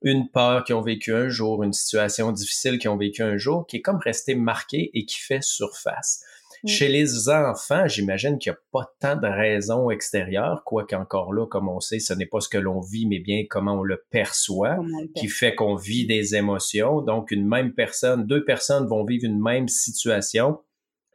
une 0.02 0.30
peur 0.30 0.62
qu'ils 0.64 0.76
ont 0.76 0.82
vécu 0.82 1.12
un 1.12 1.28
jour, 1.28 1.64
une 1.64 1.72
situation 1.72 2.30
difficile 2.30 2.78
qu'ils 2.78 2.90
ont 2.90 2.96
vécu 2.96 3.22
un 3.22 3.36
jour, 3.36 3.66
qui 3.66 3.78
est 3.78 3.80
comme 3.80 3.98
resté 3.98 4.34
marquée 4.34 4.90
et 4.94 5.04
qui 5.04 5.18
fait 5.18 5.42
surface. 5.42 6.22
Mm. 6.62 6.68
Chez 6.68 6.88
les 6.88 7.28
enfants, 7.28 7.88
j'imagine 7.88 8.38
qu'il 8.38 8.52
n'y 8.52 8.56
a 8.56 8.60
pas 8.70 8.92
tant 9.00 9.16
de 9.16 9.26
raisons 9.26 9.90
extérieures, 9.90 10.62
quoique 10.64 10.94
encore 10.94 11.32
là, 11.32 11.46
comme 11.46 11.68
on 11.68 11.80
sait, 11.80 11.98
ce 11.98 12.12
n'est 12.14 12.26
pas 12.26 12.40
ce 12.40 12.48
que 12.48 12.58
l'on 12.58 12.80
vit, 12.80 13.06
mais 13.06 13.18
bien 13.18 13.44
comment 13.48 13.74
on 13.74 13.82
le 13.82 14.04
perçoit, 14.10 14.76
qui 15.16 15.26
fait 15.26 15.54
qu'on 15.54 15.74
vit 15.74 16.06
des 16.06 16.36
émotions. 16.36 17.00
Donc, 17.00 17.30
une 17.30 17.48
même 17.48 17.72
personne, 17.72 18.26
deux 18.26 18.44
personnes 18.44 18.86
vont 18.86 19.04
vivre 19.04 19.24
une 19.24 19.40
même 19.40 19.68
situation 19.68 20.60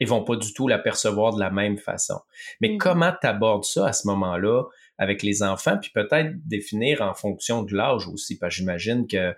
ils 0.03 0.07
vont 0.07 0.23
pas 0.23 0.35
du 0.35 0.53
tout 0.53 0.67
la 0.67 0.79
percevoir 0.79 1.33
de 1.33 1.39
la 1.39 1.49
même 1.49 1.77
façon. 1.77 2.19
Mais 2.61 2.69
mm-hmm. 2.69 2.77
comment 2.77 3.13
tu 3.19 3.27
abordes 3.27 3.65
ça 3.65 3.87
à 3.87 3.93
ce 3.93 4.07
moment-là 4.07 4.63
avec 4.97 5.23
les 5.23 5.41
enfants, 5.41 5.77
puis 5.81 5.91
peut-être 5.93 6.31
définir 6.47 7.01
en 7.01 7.13
fonction 7.13 7.63
de 7.63 7.75
l'âge 7.75 8.07
aussi, 8.07 8.37
parce 8.37 8.53
que 8.53 8.57
j'imagine 8.57 9.07
que 9.07 9.17
euh, 9.17 9.33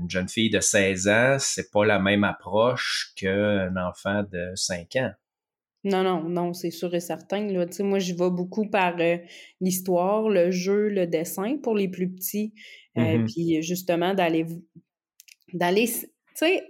une 0.00 0.10
jeune 0.10 0.28
fille 0.28 0.50
de 0.50 0.60
16 0.60 1.08
ans, 1.08 1.36
c'est 1.38 1.70
pas 1.70 1.84
la 1.84 1.98
même 1.98 2.24
approche 2.24 3.12
qu'un 3.16 3.76
enfant 3.76 4.24
de 4.30 4.52
5 4.54 4.96
ans. 4.96 5.10
Non, 5.84 6.02
non, 6.02 6.22
non, 6.24 6.54
c'est 6.54 6.70
sûr 6.70 6.94
et 6.94 7.00
certain. 7.00 7.46
Là. 7.46 7.66
moi, 7.80 7.98
je 7.98 8.14
vais 8.14 8.30
beaucoup 8.30 8.68
par 8.70 8.96
euh, 9.00 9.18
l'histoire, 9.60 10.28
le 10.30 10.50
jeu, 10.50 10.88
le 10.88 11.06
dessin 11.06 11.58
pour 11.62 11.74
les 11.74 11.88
plus 11.88 12.10
petits. 12.10 12.54
Euh, 12.96 13.02
mm-hmm. 13.02 13.24
Puis 13.32 13.62
justement, 13.62 14.14
d'aller 14.14 14.46
d'aller. 15.52 15.86
Tu 15.86 16.06
sais, 16.34 16.62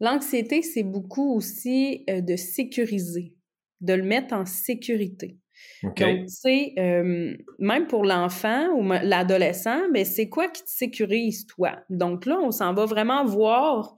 L'anxiété, 0.00 0.62
c'est 0.62 0.82
beaucoup 0.82 1.34
aussi 1.34 2.04
euh, 2.10 2.20
de 2.20 2.36
sécuriser, 2.36 3.34
de 3.80 3.94
le 3.94 4.02
mettre 4.02 4.34
en 4.34 4.44
sécurité. 4.44 5.38
Donc, 5.82 5.96
tu 5.96 6.28
sais, 6.28 6.72
euh, 6.78 7.36
même 7.58 7.86
pour 7.86 8.04
l'enfant 8.04 8.68
ou 8.76 8.82
l'adolescent, 8.82 9.88
ben, 9.92 10.04
c'est 10.04 10.28
quoi 10.28 10.48
qui 10.48 10.62
te 10.62 10.70
sécurise, 10.70 11.46
toi? 11.46 11.78
Donc 11.90 12.26
là, 12.26 12.38
on 12.42 12.50
s'en 12.50 12.74
va 12.74 12.86
vraiment 12.86 13.24
voir, 13.24 13.94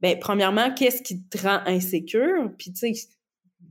ben, 0.00 0.18
premièrement, 0.18 0.72
qu'est-ce 0.72 1.02
qui 1.02 1.22
te 1.28 1.38
rend 1.38 1.60
insécure? 1.66 2.50
Puis, 2.58 2.72
tu 2.72 2.94
sais, 2.94 3.08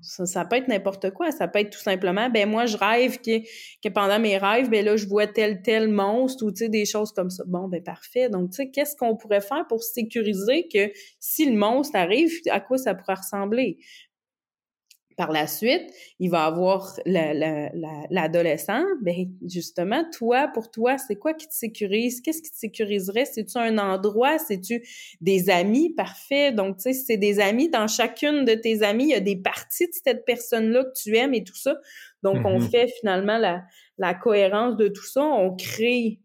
ça, 0.01 0.45
peut 0.45 0.57
être 0.57 0.67
n'importe 0.67 1.11
quoi. 1.11 1.31
Ça 1.31 1.47
peut 1.47 1.59
être 1.59 1.71
tout 1.71 1.79
simplement, 1.79 2.29
ben 2.29 2.49
moi, 2.49 2.65
je 2.65 2.77
rêve 2.77 3.19
que, 3.19 3.39
que 3.83 3.89
pendant 3.89 4.19
mes 4.19 4.37
rêves, 4.37 4.69
ben 4.69 4.83
là, 4.85 4.95
je 4.95 5.07
vois 5.07 5.27
tel, 5.27 5.61
tel 5.61 5.89
monstre 5.89 6.45
ou, 6.45 6.51
tu 6.51 6.65
sais, 6.65 6.69
des 6.69 6.85
choses 6.85 7.11
comme 7.11 7.29
ça. 7.29 7.43
Bon, 7.47 7.67
ben 7.67 7.81
parfait. 7.81 8.29
Donc, 8.29 8.51
tu 8.51 8.57
sais, 8.57 8.69
qu'est-ce 8.69 8.95
qu'on 8.95 9.15
pourrait 9.15 9.41
faire 9.41 9.65
pour 9.67 9.83
sécuriser 9.83 10.67
que 10.67 10.91
si 11.19 11.45
le 11.49 11.57
monstre 11.57 11.95
arrive, 11.95 12.31
à 12.49 12.59
quoi 12.59 12.77
ça 12.77 12.93
pourrait 12.95 13.15
ressembler? 13.15 13.77
Par 15.17 15.31
la 15.31 15.47
suite, 15.47 15.81
il 16.19 16.29
va 16.29 16.45
avoir 16.45 16.93
l'adolescent. 17.05 18.83
ben 19.01 19.25
justement, 19.47 20.05
toi, 20.15 20.47
pour 20.53 20.69
toi, 20.69 20.99
c'est 20.99 21.15
quoi 21.15 21.33
qui 21.33 21.47
te 21.47 21.55
sécurise? 21.55 22.21
Qu'est-ce 22.21 22.43
qui 22.43 22.51
te 22.51 22.55
sécuriserait? 22.55 23.25
C'est-tu 23.25 23.57
un 23.57 23.79
endroit? 23.79 24.37
C'est-tu 24.37 24.87
des 25.19 25.49
amis? 25.49 25.89
Parfait. 25.89 26.51
Donc, 26.51 26.77
tu 26.77 26.83
sais, 26.83 26.93
c'est 26.93 27.17
des 27.17 27.39
amis. 27.39 27.67
Dans 27.67 27.87
chacune 27.87 28.45
de 28.45 28.53
tes 28.53 28.83
amis, 28.83 29.05
il 29.05 29.09
y 29.09 29.15
a 29.15 29.19
des 29.19 29.35
parties 29.35 29.87
de 29.87 29.93
cette 30.03 30.23
personne-là 30.23 30.83
que 30.83 30.93
tu 30.93 31.17
aimes 31.17 31.33
et 31.33 31.43
tout 31.43 31.57
ça. 31.57 31.77
Donc, 32.21 32.37
on 32.45 32.59
mm-hmm. 32.59 32.69
fait 32.69 32.87
finalement 32.99 33.39
la, 33.39 33.63
la 33.97 34.13
cohérence 34.13 34.77
de 34.77 34.87
tout 34.87 35.05
ça. 35.05 35.23
On 35.23 35.55
crée 35.55 36.19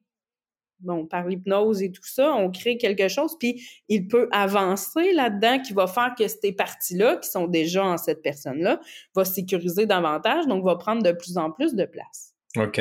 bon, 0.83 1.07
par 1.07 1.27
l'hypnose 1.27 1.83
et 1.83 1.91
tout 1.91 2.05
ça, 2.05 2.35
on 2.35 2.51
crée 2.51 2.77
quelque 2.77 3.09
chose, 3.09 3.37
puis 3.39 3.63
il 3.89 4.09
peut 4.09 4.29
avancer 4.33 5.13
là-dedans 5.13 5.61
qui 5.61 5.73
va 5.73 5.87
faire 5.87 6.15
que 6.19 6.29
ces 6.29 6.53
parties-là, 6.53 7.17
qui 7.17 7.31
sont 7.31 7.47
déjà 7.47 7.85
en 7.85 7.97
cette 7.97 8.23
personne-là, 8.23 8.81
va 9.15 9.25
sécuriser 9.25 9.87
davantage, 9.87 10.47
donc 10.47 10.65
va 10.65 10.77
prendre 10.77 11.03
de 11.03 11.13
plus 11.13 11.37
en 11.39 11.51
plus 11.51 11.75
de 11.75 11.85
place. 11.85 12.33
OK. 12.57 12.81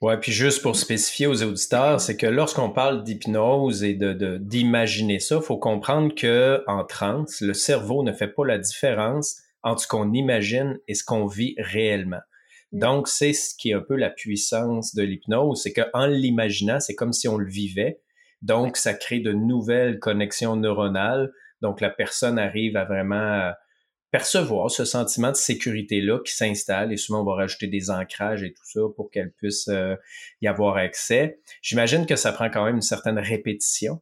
Ouais, 0.00 0.18
puis 0.18 0.32
juste 0.32 0.62
pour 0.62 0.76
spécifier 0.76 1.26
aux 1.26 1.42
auditeurs, 1.42 2.00
c'est 2.00 2.16
que 2.16 2.26
lorsqu'on 2.26 2.70
parle 2.70 3.04
d'hypnose 3.04 3.84
et 3.84 3.94
de 3.94 4.38
d'imaginer 4.38 5.18
ça, 5.18 5.36
il 5.36 5.42
faut 5.42 5.58
comprendre 5.58 6.14
que 6.14 6.64
en 6.66 6.84
transe, 6.84 7.42
le 7.42 7.52
cerveau 7.52 8.02
ne 8.02 8.12
fait 8.12 8.28
pas 8.28 8.46
la 8.46 8.58
différence 8.58 9.42
entre 9.62 9.82
ce 9.82 9.88
qu'on 9.88 10.12
imagine 10.14 10.78
et 10.88 10.94
ce 10.94 11.04
qu'on 11.04 11.26
vit 11.26 11.54
réellement. 11.58 12.20
Donc, 12.72 13.08
c'est 13.08 13.32
ce 13.32 13.54
qui 13.54 13.70
est 13.70 13.74
un 13.74 13.80
peu 13.80 13.96
la 13.96 14.10
puissance 14.10 14.94
de 14.94 15.02
l'hypnose, 15.02 15.62
c'est 15.62 15.72
qu'en 15.72 16.06
l'imaginant, 16.06 16.80
c'est 16.80 16.94
comme 16.94 17.12
si 17.12 17.26
on 17.26 17.36
le 17.36 17.50
vivait. 17.50 18.00
Donc, 18.42 18.76
ça 18.76 18.94
crée 18.94 19.20
de 19.20 19.32
nouvelles 19.32 19.98
connexions 19.98 20.56
neuronales. 20.56 21.32
Donc, 21.62 21.80
la 21.80 21.90
personne 21.90 22.38
arrive 22.38 22.76
à 22.76 22.84
vraiment 22.84 23.52
percevoir 24.10 24.70
ce 24.70 24.84
sentiment 24.84 25.30
de 25.30 25.36
sécurité-là 25.36 26.18
qui 26.24 26.34
s'installe 26.34 26.92
et 26.92 26.96
souvent 26.96 27.20
on 27.20 27.24
va 27.24 27.34
rajouter 27.34 27.68
des 27.68 27.90
ancrages 27.90 28.42
et 28.42 28.52
tout 28.52 28.64
ça 28.64 28.80
pour 28.96 29.10
qu'elle 29.10 29.32
puisse 29.32 29.68
euh, 29.68 29.94
y 30.40 30.48
avoir 30.48 30.76
accès. 30.76 31.40
J'imagine 31.62 32.06
que 32.06 32.16
ça 32.16 32.32
prend 32.32 32.50
quand 32.50 32.64
même 32.64 32.76
une 32.76 32.82
certaine 32.82 33.18
répétition. 33.18 34.00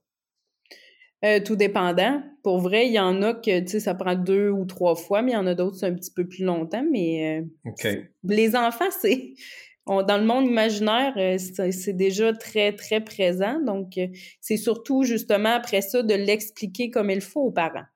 Euh, 1.25 1.41
tout 1.41 1.57
dépendant. 1.57 2.23
Pour 2.45 2.61
vrai, 2.61 2.87
il 2.87 2.93
y 2.93 3.01
en 3.01 3.23
a 3.23 3.35
que, 3.35 3.61
tu 3.61 3.69
sais, 3.69 3.81
ça 3.81 3.95
prend 3.95 4.15
deux 4.15 4.51
ou 4.51 4.65
trois 4.67 4.95
fois, 4.95 5.21
mais 5.21 5.33
il 5.33 5.35
y 5.35 5.39
en 5.39 5.49
a 5.49 5.55
d'autres, 5.55 5.77
c'est 5.77 5.87
un 5.87 5.95
petit 5.95 6.13
peu 6.13 6.29
plus 6.29 6.45
longtemps. 6.45 6.85
Mais 6.91 7.43
euh, 7.85 8.03
les 8.23 8.55
enfants, 8.55 8.91
c'est... 9.01 9.35
dans 9.87 10.19
le 10.19 10.25
monde 10.25 10.47
imaginaire, 10.47 11.15
euh, 11.17 11.39
c'est 11.39 11.97
déjà 11.97 12.33
très, 12.35 12.73
très 12.73 13.01
présent. 13.01 13.59
Donc, 13.61 13.99
c'est 14.41 14.57
surtout, 14.57 15.03
justement, 15.03 15.55
après 15.55 15.81
ça, 15.81 16.03
de 16.03 16.15
l'expliquer 16.15 16.91
comme 16.91 17.11
il 17.11 17.23
faut 17.23 17.41
aux 17.41 17.53
parents. 17.53 17.87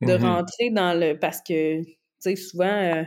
De 0.00 0.14
mm-hmm. 0.14 0.22
rentrer 0.22 0.70
dans 0.70 0.98
le... 0.98 1.16
Parce 1.16 1.40
que, 1.40 1.82
tu 1.82 1.96
sais, 2.18 2.36
souvent 2.36 3.04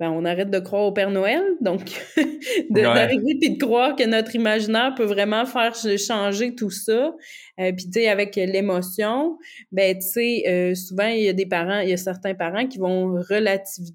ben, 0.00 0.10
on 0.10 0.24
arrête 0.24 0.50
de 0.50 0.58
croire 0.58 0.84
au 0.84 0.92
Père 0.92 1.10
Noël. 1.10 1.42
Donc, 1.60 1.82
d'arriver 2.70 3.36
puis 3.40 3.56
de 3.56 3.64
croire 3.64 3.94
que 3.94 4.04
notre 4.04 4.34
imaginaire 4.34 4.94
peut 4.96 5.04
vraiment 5.04 5.46
faire 5.46 5.74
changer 5.74 6.54
tout 6.54 6.70
ça. 6.70 7.14
Euh, 7.60 7.72
puis, 7.72 7.86
tu 7.86 8.00
sais, 8.00 8.08
avec 8.08 8.34
l'émotion, 8.36 9.38
ben, 9.70 9.96
tu 9.96 10.06
sais, 10.06 10.42
euh, 10.48 10.74
souvent, 10.74 11.06
il 11.06 11.22
y 11.22 11.28
a 11.28 11.32
des 11.32 11.46
parents, 11.46 11.78
il 11.78 11.90
y 11.90 11.92
a 11.92 11.96
certains 11.96 12.34
parents 12.34 12.66
qui 12.66 12.78
vont 12.78 13.14
relativiser, 13.14 13.94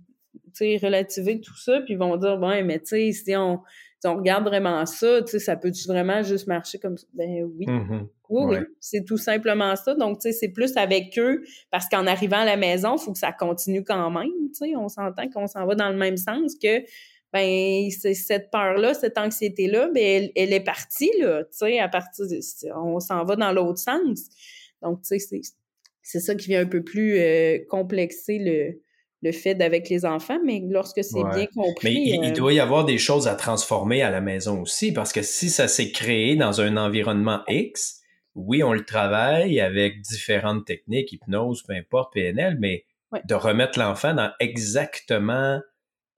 relativer 0.81 1.41
tout 1.41 1.57
ça, 1.57 1.81
puis 1.81 1.95
vont 1.95 2.15
dire, 2.17 2.37
bon, 2.37 2.65
mais 2.65 2.79
tu 2.79 2.87
sais, 2.87 3.11
si 3.11 3.35
on 3.35 3.59
si 4.01 4.07
on 4.07 4.15
regarde 4.15 4.45
vraiment 4.45 4.85
ça, 4.85 5.21
tu 5.21 5.31
sais, 5.31 5.39
ça 5.39 5.57
peut 5.57 5.71
vraiment 5.87 6.23
juste 6.23 6.47
marcher 6.47 6.79
comme 6.79 6.97
ça? 6.97 7.05
Ben 7.13 7.43
oui. 7.43 7.65
Mm-hmm. 7.65 8.07
Oui, 8.29 8.57
oui. 8.57 8.65
C'est 8.79 9.05
tout 9.05 9.17
simplement 9.17 9.75
ça. 9.75 9.95
Donc, 9.95 10.19
tu 10.19 10.29
sais, 10.29 10.31
c'est 10.31 10.49
plus 10.49 10.77
avec 10.77 11.17
eux 11.17 11.43
parce 11.71 11.87
qu'en 11.89 12.05
arrivant 12.05 12.37
à 12.37 12.45
la 12.45 12.57
maison, 12.57 12.95
il 12.95 13.01
faut 13.01 13.11
que 13.11 13.17
ça 13.17 13.31
continue 13.31 13.83
quand 13.83 14.09
même. 14.11 14.29
Tu 14.53 14.69
sais, 14.69 14.75
on 14.75 14.87
s'entend 14.87 15.27
qu'on 15.29 15.47
s'en 15.47 15.65
va 15.65 15.75
dans 15.75 15.89
le 15.89 15.97
même 15.97 16.17
sens 16.17 16.55
que 16.61 16.83
ben 17.31 17.89
cette 17.91 18.49
peur-là, 18.51 18.93
cette 18.93 19.17
anxiété-là, 19.17 19.89
ben 19.93 20.29
elle, 20.35 20.53
est 20.53 20.63
partie, 20.63 21.11
là, 21.19 21.43
tu 21.43 21.59
sais, 21.59 21.79
à 21.79 21.87
partir 21.87 22.25
de, 22.27 22.39
on 22.75 22.99
s'en 22.99 23.23
va 23.23 23.35
dans 23.35 23.51
l'autre 23.51 23.77
sens. 23.77 24.21
Donc, 24.81 25.01
tu 25.03 25.19
sais, 25.19 25.41
c'est 26.01 26.19
ça 26.19 26.33
qui 26.35 26.47
vient 26.47 26.61
un 26.61 26.65
peu 26.65 26.83
plus 26.83 27.19
euh, 27.19 27.59
complexer 27.69 28.39
le, 28.39 28.81
le 29.21 29.31
fait 29.31 29.53
d'avec 29.53 29.89
les 29.89 30.05
enfants, 30.05 30.39
mais 30.43 30.61
lorsque 30.67 31.03
c'est 31.03 31.23
bien 31.35 31.45
compris. 31.53 31.93
Mais 31.93 32.17
il, 32.27 32.31
euh, 32.31 32.33
doit 32.33 32.53
y 32.53 32.59
avoir 32.59 32.85
des 32.85 32.97
choses 32.97 33.27
à 33.27 33.35
transformer 33.35 34.01
à 34.01 34.09
la 34.09 34.21
maison 34.21 34.61
aussi, 34.61 34.91
parce 34.91 35.11
que 35.11 35.21
si 35.21 35.49
ça 35.49 35.67
s'est 35.67 35.91
créé 35.91 36.35
dans 36.35 36.61
un 36.61 36.77
environnement 36.77 37.41
X, 37.47 38.01
oui, 38.35 38.63
on 38.63 38.73
le 38.73 38.85
travaille 38.85 39.59
avec 39.59 40.01
différentes 40.01 40.65
techniques, 40.65 41.11
hypnose, 41.11 41.63
peu 41.63 41.73
importe, 41.73 42.13
PNL, 42.13 42.57
mais 42.59 42.85
de 43.25 43.35
remettre 43.35 43.79
l'enfant 43.79 44.13
dans 44.13 44.31
exactement 44.39 45.59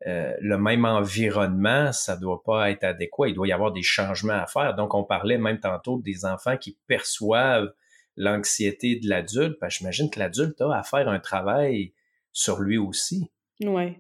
euh, 0.08 0.34
le 0.41 0.58
même 0.58 0.86
environnement, 0.86 1.91
ça 1.91 2.18
doit 2.18 2.41
pas 2.44 2.72
être 2.72 2.84
adéquat. 2.84 3.30
Il 3.30 3.36
doit 3.36 3.48
y 3.48 3.51
avoir 3.51 3.72
des 3.72 3.84
changements 3.84 4.34
à 4.34 4.48
faire. 4.48 4.75
Donc, 4.75 4.94
on 4.96 5.03
parlait 5.03 5.38
même 5.38 5.60
tantôt 5.60 6.00
des 6.00 6.25
enfants 6.25 6.58
qui 6.58 6.77
perçoivent 6.88 7.72
l'anxiété 8.18 9.00
de 9.00 9.08
l'adulte. 9.08 9.58
Ben, 9.62 9.70
j'imagine 9.70 10.10
que 10.10 10.20
l'adulte 10.20 10.60
a 10.62 10.77
à 10.77 10.84
faire 10.84 11.08
un 11.08 11.20
travail 11.20 11.94
sur 12.34 12.60
lui 12.60 12.77
aussi. 12.77 13.32
Oui. 13.62 13.98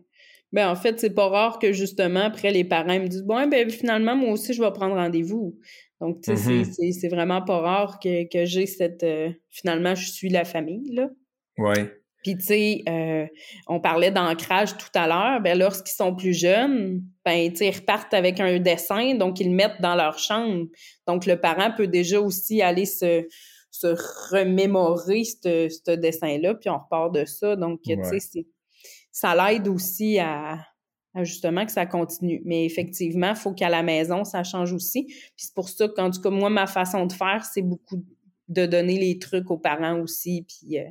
Ben, 0.51 0.69
en 0.69 0.75
fait, 0.75 0.99
c'est 0.99 1.13
pas 1.13 1.29
rare 1.29 1.59
que 1.59 1.71
justement, 1.71 2.21
après, 2.21 2.51
les 2.51 2.63
parents 2.63 2.99
me 2.99 3.07
disent 3.07 3.23
Bon, 3.23 3.47
ben, 3.47 3.69
finalement, 3.69 4.15
moi 4.15 4.31
aussi, 4.31 4.53
je 4.53 4.61
vais 4.61 4.71
prendre 4.71 4.95
rendez-vous. 4.95 5.57
Donc, 6.01 6.21
tu 6.21 6.35
sais, 6.35 6.63
mm-hmm. 6.63 6.99
c'est 6.99 7.07
vraiment 7.09 7.43
pas 7.43 7.59
rare 7.59 7.99
que, 7.99 8.27
que 8.27 8.45
j'ai 8.45 8.65
cette. 8.65 9.03
Euh, 9.03 9.29
finalement, 9.49 9.93
je 9.93 10.09
suis 10.09 10.29
la 10.29 10.43
famille, 10.43 10.93
là. 10.93 11.09
Oui. 11.59 11.75
Puis, 12.23 12.37
tu 12.37 12.43
sais, 12.43 12.81
euh, 12.89 13.25
on 13.67 13.79
parlait 13.79 14.11
d'ancrage 14.11 14.77
tout 14.77 14.89
à 14.95 15.07
l'heure. 15.07 15.41
Ben, 15.41 15.57
lorsqu'ils 15.57 15.95
sont 15.95 16.15
plus 16.15 16.33
jeunes, 16.33 17.03
ben, 17.23 17.51
tu 17.51 17.57
sais, 17.57 17.67
ils 17.67 17.75
repartent 17.75 18.13
avec 18.13 18.39
un 18.39 18.59
dessin, 18.59 19.15
donc 19.15 19.39
ils 19.39 19.49
le 19.49 19.55
mettent 19.55 19.79
dans 19.79 19.95
leur 19.95 20.17
chambre. 20.17 20.65
Donc, 21.07 21.25
le 21.27 21.39
parent 21.39 21.71
peut 21.75 21.87
déjà 21.87 22.19
aussi 22.19 22.61
aller 22.61 22.85
se, 22.85 23.27
se 23.69 23.87
remémorer 24.33 25.23
ce 25.23 25.95
dessin-là, 25.95 26.55
puis 26.55 26.69
on 26.69 26.79
repart 26.79 27.13
de 27.13 27.25
ça. 27.25 27.55
Donc, 27.55 27.81
tu 27.83 27.95
sais, 28.03 28.45
ça 29.11 29.35
l'aide 29.35 29.67
aussi 29.67 30.19
à, 30.19 30.59
justement 31.23 31.65
que 31.65 31.71
ça 31.71 31.85
continue. 31.85 32.41
Mais 32.45 32.65
effectivement, 32.65 33.29
il 33.29 33.35
faut 33.35 33.53
qu'à 33.53 33.69
la 33.69 33.83
maison, 33.83 34.23
ça 34.23 34.43
change 34.43 34.73
aussi. 34.73 35.05
Puis 35.05 35.33
c'est 35.37 35.53
pour 35.53 35.69
ça 35.69 35.87
qu'en 35.87 36.11
tout 36.11 36.21
cas, 36.21 36.29
moi, 36.29 36.49
ma 36.49 36.67
façon 36.67 37.05
de 37.05 37.13
faire, 37.13 37.45
c'est 37.45 37.61
beaucoup 37.61 38.03
de 38.47 38.65
donner 38.65 38.97
les 38.97 39.19
trucs 39.19 39.49
aux 39.49 39.57
parents 39.57 39.99
aussi, 39.99 40.45
puis 40.47 40.79
euh, 40.79 40.83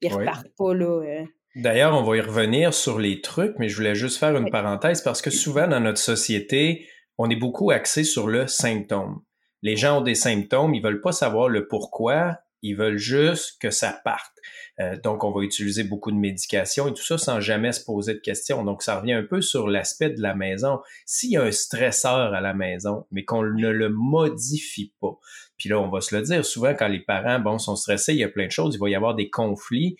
ils 0.00 0.12
repartent 0.12 0.52
pas 0.56 0.74
là. 0.74 1.02
Euh. 1.02 1.24
D'ailleurs, 1.56 1.94
on 1.94 2.02
va 2.02 2.16
y 2.16 2.20
revenir 2.20 2.72
sur 2.72 2.98
les 2.98 3.20
trucs, 3.20 3.58
mais 3.58 3.68
je 3.68 3.76
voulais 3.76 3.94
juste 3.94 4.18
faire 4.18 4.34
une 4.36 4.50
parenthèse 4.50 5.02
parce 5.02 5.20
que 5.20 5.30
souvent 5.30 5.68
dans 5.68 5.80
notre 5.80 5.98
société, 5.98 6.86
on 7.18 7.28
est 7.28 7.36
beaucoup 7.36 7.70
axé 7.70 8.04
sur 8.04 8.28
le 8.28 8.46
symptôme 8.46 9.20
les 9.62 9.76
gens 9.76 9.98
ont 9.98 10.02
des 10.02 10.14
symptômes, 10.14 10.74
ils 10.74 10.82
veulent 10.82 11.00
pas 11.00 11.12
savoir 11.12 11.48
le 11.48 11.68
pourquoi, 11.68 12.38
ils 12.62 12.76
veulent 12.76 12.98
juste 12.98 13.60
que 13.60 13.70
ça 13.70 14.00
parte. 14.04 14.32
Euh, 14.80 14.96
donc, 15.02 15.24
on 15.24 15.32
va 15.32 15.42
utiliser 15.42 15.84
beaucoup 15.84 16.10
de 16.10 16.16
médication 16.16 16.88
et 16.88 16.94
tout 16.94 17.02
ça 17.02 17.18
sans 17.18 17.40
jamais 17.40 17.72
se 17.72 17.84
poser 17.84 18.14
de 18.14 18.20
questions. 18.20 18.64
Donc, 18.64 18.82
ça 18.82 19.00
revient 19.00 19.12
un 19.12 19.24
peu 19.24 19.40
sur 19.40 19.68
l'aspect 19.68 20.10
de 20.10 20.22
la 20.22 20.34
maison. 20.34 20.80
S'il 21.04 21.32
y 21.32 21.36
a 21.36 21.42
un 21.42 21.50
stresseur 21.50 22.32
à 22.32 22.40
la 22.40 22.54
maison, 22.54 23.06
mais 23.10 23.24
qu'on 23.24 23.42
ne 23.42 23.68
le 23.68 23.88
modifie 23.88 24.94
pas, 25.00 25.18
puis 25.58 25.68
là, 25.68 25.78
on 25.78 25.90
va 25.90 26.00
se 26.00 26.14
le 26.16 26.22
dire, 26.22 26.44
souvent 26.44 26.74
quand 26.74 26.88
les 26.88 27.00
parents, 27.00 27.38
bon, 27.38 27.58
sont 27.58 27.76
stressés, 27.76 28.14
il 28.14 28.20
y 28.20 28.24
a 28.24 28.28
plein 28.28 28.46
de 28.46 28.52
choses, 28.52 28.74
il 28.74 28.78
va 28.78 28.88
y 28.88 28.94
avoir 28.94 29.14
des 29.14 29.30
conflits 29.30 29.96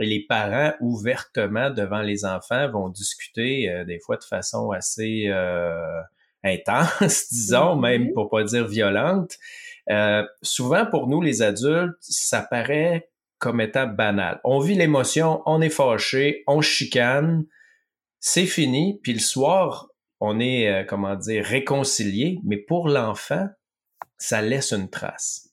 et 0.00 0.06
les 0.06 0.24
parents, 0.28 0.74
ouvertement 0.80 1.70
devant 1.70 2.02
les 2.02 2.24
enfants, 2.24 2.70
vont 2.70 2.88
discuter 2.88 3.68
euh, 3.68 3.84
des 3.84 3.98
fois 4.00 4.16
de 4.16 4.24
façon 4.24 4.70
assez... 4.70 5.24
Euh, 5.28 6.00
intense, 6.44 7.28
disons, 7.32 7.76
même 7.76 8.04
mm-hmm. 8.04 8.12
pour 8.12 8.30
pas 8.30 8.44
dire 8.44 8.66
violente. 8.66 9.36
Euh, 9.90 10.24
souvent, 10.42 10.86
pour 10.86 11.08
nous, 11.08 11.20
les 11.20 11.42
adultes, 11.42 11.96
ça 12.00 12.42
paraît 12.42 13.08
comme 13.38 13.60
étant 13.60 13.86
banal. 13.86 14.40
On 14.44 14.58
vit 14.58 14.74
l'émotion, 14.74 15.42
on 15.46 15.60
est 15.60 15.70
fâché, 15.70 16.42
on 16.46 16.60
chicane, 16.60 17.44
c'est 18.20 18.46
fini, 18.46 18.98
puis 19.02 19.12
le 19.12 19.20
soir, 19.20 19.88
on 20.20 20.40
est, 20.40 20.68
euh, 20.68 20.84
comment 20.84 21.14
dire, 21.14 21.44
réconcilié, 21.44 22.40
mais 22.44 22.56
pour 22.56 22.88
l'enfant, 22.88 23.48
ça 24.16 24.42
laisse 24.42 24.72
une 24.72 24.90
trace. 24.90 25.48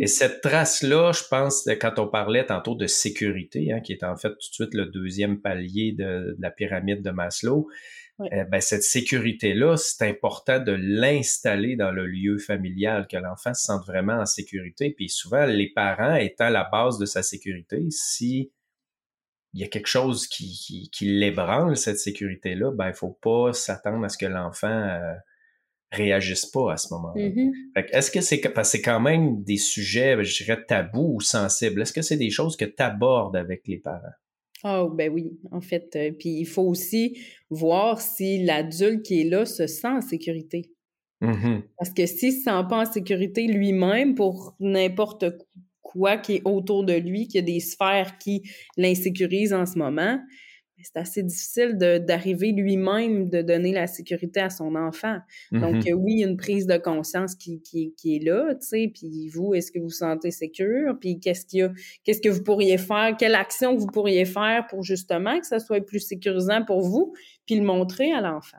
Et 0.00 0.08
cette 0.08 0.40
trace-là, 0.40 1.12
je 1.12 1.22
pense, 1.30 1.68
quand 1.80 2.00
on 2.00 2.08
parlait 2.08 2.44
tantôt 2.44 2.74
de 2.74 2.88
sécurité, 2.88 3.72
hein, 3.72 3.80
qui 3.80 3.92
est 3.92 4.02
en 4.02 4.16
fait 4.16 4.30
tout 4.30 4.48
de 4.50 4.54
suite 4.54 4.74
le 4.74 4.86
deuxième 4.86 5.40
palier 5.40 5.92
de, 5.92 6.36
la 6.40 6.50
pyramide 6.50 7.00
de 7.00 7.10
Maslow, 7.10 7.68
euh, 8.20 8.44
ben, 8.44 8.60
cette 8.60 8.82
sécurité-là, 8.82 9.76
c'est 9.76 10.08
important 10.08 10.58
de 10.58 10.72
l'installer 10.72 11.76
dans 11.76 11.92
le 11.92 12.06
lieu 12.06 12.38
familial, 12.38 13.06
que 13.06 13.16
l'enfant 13.16 13.54
se 13.54 13.64
sente 13.64 13.86
vraiment 13.86 14.14
en 14.14 14.26
sécurité. 14.26 14.90
Puis 14.90 15.08
souvent, 15.08 15.46
les 15.46 15.70
parents 15.72 16.16
étant 16.16 16.48
la 16.48 16.64
base 16.64 16.98
de 16.98 17.06
sa 17.06 17.22
sécurité, 17.22 17.86
si 17.90 18.50
il 19.54 19.60
y 19.60 19.64
a 19.64 19.68
quelque 19.68 19.88
chose 19.88 20.26
qui, 20.26 20.90
qui, 20.92 21.06
l'ébranle, 21.06 21.76
cette 21.76 21.98
sécurité-là, 21.98 22.72
ben, 22.72 22.88
il 22.88 22.94
faut 22.94 23.16
pas 23.22 23.52
s'attendre 23.52 24.04
à 24.04 24.08
ce 24.08 24.18
que 24.18 24.26
l'enfant 24.26 24.68
euh, 24.68 25.14
réagissent 25.92 26.46
pas 26.46 26.72
à 26.72 26.76
ce 26.76 26.92
moment-là. 26.94 27.22
Mm-hmm. 27.22 27.86
Est-ce 27.92 28.10
que 28.10 28.20
c'est 28.20 28.38
parce 28.38 28.72
que 28.72 28.78
c'est 28.78 28.82
quand 28.82 29.00
même 29.00 29.42
des 29.44 29.56
sujets, 29.56 30.22
je 30.22 30.44
dirais, 30.44 30.64
tabous 30.66 31.14
ou 31.14 31.20
sensibles? 31.20 31.82
Est-ce 31.82 31.92
que 31.92 32.02
c'est 32.02 32.16
des 32.16 32.30
choses 32.30 32.56
que 32.56 32.64
tu 32.64 32.82
abordes 32.82 33.36
avec 33.36 33.66
les 33.66 33.78
parents? 33.78 34.02
Oh, 34.64 34.90
ben 34.92 35.12
oui, 35.12 35.38
en 35.52 35.60
fait. 35.60 35.94
Euh, 35.96 36.12
puis 36.12 36.30
il 36.30 36.46
faut 36.46 36.62
aussi 36.62 37.18
voir 37.50 38.00
si 38.00 38.42
l'adulte 38.42 39.02
qui 39.02 39.20
est 39.20 39.24
là 39.24 39.46
se 39.46 39.66
sent 39.66 39.88
en 39.88 40.00
sécurité. 40.00 40.70
Mm-hmm. 41.22 41.62
Parce 41.78 41.90
que 41.90 42.06
s'il 42.06 42.32
se 42.32 42.42
sent 42.44 42.62
pas 42.68 42.82
en 42.82 42.84
sécurité 42.84 43.46
lui-même 43.46 44.14
pour 44.14 44.56
n'importe 44.60 45.24
quoi 45.82 46.18
qui 46.18 46.36
est 46.36 46.42
autour 46.44 46.84
de 46.84 46.94
lui, 46.94 47.28
qu'il 47.28 47.36
y 47.36 47.42
a 47.42 47.46
des 47.46 47.60
sphères 47.60 48.18
qui 48.18 48.42
l'insécurisent 48.76 49.54
en 49.54 49.66
ce 49.66 49.78
moment, 49.78 50.18
c'est 50.82 50.96
assez 50.96 51.22
difficile 51.22 51.76
d'arriver 51.76 52.52
lui-même 52.52 53.28
de 53.28 53.42
donner 53.42 53.72
la 53.72 53.86
sécurité 53.86 54.40
à 54.40 54.50
son 54.50 54.74
enfant. 54.74 55.18
Donc, 55.52 55.76
mm-hmm. 55.76 55.94
oui, 55.94 56.12
il 56.14 56.20
y 56.20 56.24
a 56.24 56.28
une 56.28 56.36
prise 56.36 56.66
de 56.66 56.76
conscience 56.76 57.34
qui, 57.34 57.60
qui, 57.62 57.94
qui 57.96 58.16
est 58.16 58.24
là, 58.24 58.54
tu 58.54 58.66
sais, 58.66 58.92
puis 58.92 59.28
vous, 59.28 59.54
est-ce 59.54 59.72
que 59.72 59.78
vous 59.78 59.88
vous 59.88 59.90
sentez 59.90 60.30
sécure? 60.30 60.98
Puis 61.00 61.18
qu'est-ce 61.18 61.46
qu'il 61.46 61.60
y 61.60 61.62
a, 61.62 61.72
qu'est-ce 62.04 62.20
que 62.20 62.28
vous 62.28 62.42
pourriez 62.42 62.78
faire? 62.78 63.16
Quelle 63.18 63.34
action 63.34 63.74
vous 63.74 63.86
pourriez 63.86 64.24
faire 64.24 64.66
pour 64.68 64.82
justement 64.82 65.40
que 65.40 65.46
ça 65.46 65.58
soit 65.58 65.84
plus 65.84 66.00
sécurisant 66.00 66.64
pour 66.64 66.82
vous, 66.82 67.14
puis 67.46 67.56
le 67.56 67.64
montrer 67.64 68.12
à 68.12 68.20
l'enfant? 68.20 68.58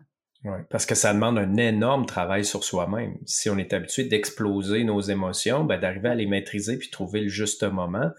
Parce 0.69 0.85
que 0.85 0.95
ça 0.95 1.13
demande 1.13 1.37
un 1.37 1.57
énorme 1.57 2.05
travail 2.05 2.45
sur 2.45 2.63
soi-même. 2.63 3.17
Si 3.25 3.49
on 3.49 3.57
est 3.57 3.73
habitué 3.73 4.05
d'exploser 4.05 4.85
nos 4.85 5.01
émotions, 5.01 5.65
ben 5.65 5.77
d'arriver 5.77 6.09
à 6.09 6.15
les 6.15 6.27
maîtriser 6.27 6.77
puis 6.77 6.89
trouver 6.89 7.21
le 7.21 7.27
juste 7.27 7.63
moment. 7.63 8.09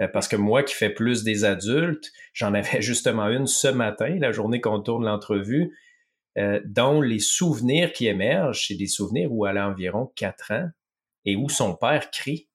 Euh, 0.00 0.08
parce 0.08 0.28
que 0.28 0.36
moi 0.36 0.62
qui 0.62 0.74
fais 0.74 0.90
plus 0.90 1.24
des 1.24 1.44
adultes, 1.44 2.12
j'en 2.34 2.52
avais 2.52 2.82
justement 2.82 3.28
une 3.28 3.46
ce 3.46 3.68
matin, 3.68 4.16
la 4.20 4.32
journée 4.32 4.60
qu'on 4.60 4.80
tourne 4.80 5.04
l'entrevue, 5.04 5.74
euh, 6.36 6.60
dont 6.66 7.00
les 7.00 7.20
souvenirs 7.20 7.92
qui 7.92 8.06
émergent, 8.06 8.66
c'est 8.68 8.74
des 8.74 8.86
souvenirs 8.86 9.32
où 9.32 9.46
elle 9.46 9.58
a 9.58 9.68
environ 9.68 10.12
quatre 10.14 10.52
ans 10.52 10.68
et 11.24 11.36
où 11.36 11.48
son 11.48 11.74
père 11.74 12.10
crie. 12.10 12.48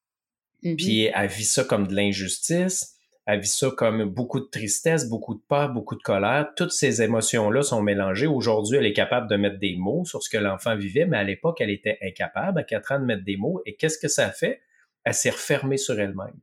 Mm-hmm. 0.64 0.76
Puis 0.76 1.02
elle 1.14 1.30
vit 1.30 1.46
ça 1.46 1.64
comme 1.64 1.88
de 1.88 1.96
l'injustice 1.96 2.97
elle 3.27 3.41
vit 3.41 3.48
ça 3.48 3.69
comme 3.75 4.05
beaucoup 4.05 4.39
de 4.39 4.46
tristesse, 4.46 5.10
beaucoup 5.10 5.36
de 5.36 5.41
peur, 5.50 5.74
beaucoup 5.74 5.98
de 5.98 6.01
colère. 6.01 6.48
Toutes 6.55 6.72
ces 6.72 7.01
émotions-là 7.01 7.62
sont 7.62 7.81
mélangées. 7.81 8.25
Aujourd'hui, 8.25 8.77
elle 8.77 8.86
est 8.86 8.93
capable 8.93 9.29
de 9.29 9.36
mettre 9.36 9.60
des 9.60 9.75
mots 9.75 10.05
sur 10.05 10.24
ce 10.24 10.29
que 10.29 10.38
l'enfant 10.38 10.77
vivait, 10.77 11.05
mais 11.05 11.17
à 11.17 11.25
l'époque, 11.25 11.60
elle 11.60 11.69
était 11.69 11.98
incapable, 12.01 12.60
à 12.60 12.63
quatre 12.63 12.93
ans, 12.93 13.00
de 13.00 13.05
mettre 13.05 13.25
des 13.25 13.36
mots. 13.36 13.62
Et 13.65 13.75
qu'est-ce 13.75 13.98
que 13.98 14.07
ça 14.07 14.31
fait? 14.31 14.62
Elle 15.03 15.13
s'est 15.13 15.29
refermée 15.29 15.75
sur 15.75 16.00
elle-même. 16.00 16.39